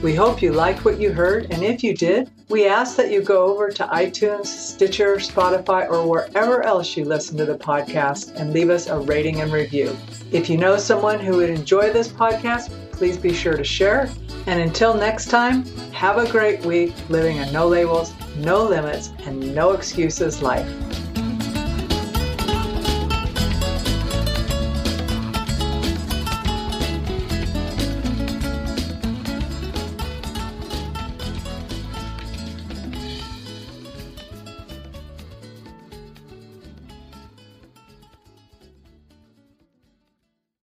We 0.03 0.15
hope 0.15 0.43
you 0.43 0.53
liked 0.53 0.85
what 0.85 1.01
you 1.01 1.13
heard, 1.13 1.47
and 1.51 1.63
if 1.63 1.85
you 1.85 1.95
did, 1.95 2.31
we 2.49 2.67
ask 2.67 2.97
that 2.97 3.11
you 3.11 3.23
go 3.23 3.47
over 3.47 3.71
to 3.71 3.85
iTunes, 3.87 4.47
Stitcher, 4.47 5.17
Spotify, 5.17 5.89
or 5.89 6.09
wherever 6.09 6.63
else 6.65 6.97
you 6.97 7.05
listen 7.05 7.37
to 7.39 7.45
the 7.45 7.57
podcast 7.57 8.35
and 8.35 8.53
leave 8.53 8.69
us 8.71 8.89
a 8.89 8.99
rating 8.99 9.41
and 9.41 9.53
review. 9.53 9.97
If 10.33 10.49
you 10.49 10.57
know 10.57 10.79
someone 10.79 11.21
who 11.21 11.37
would 11.37 11.51
enjoy 11.51 11.93
this 11.93 12.09
podcast, 12.09 12.71
please 12.91 13.19
be 13.19 13.35
sure 13.35 13.55
to 13.55 13.63
share. 13.63 14.11
And 14.47 14.63
until 14.63 14.95
next 14.95 15.27
time, 15.27 15.65
have 15.93 16.17
a 16.17 16.27
great 16.33 16.65
week 16.65 16.95
living 17.11 17.39
a 17.41 17.53
no 17.53 17.69
labels, 17.69 18.15
no 18.39 18.65
limits, 18.65 19.11
and 19.27 19.55
no 19.55 19.73
excuses 19.73 20.41
life. 20.41 20.67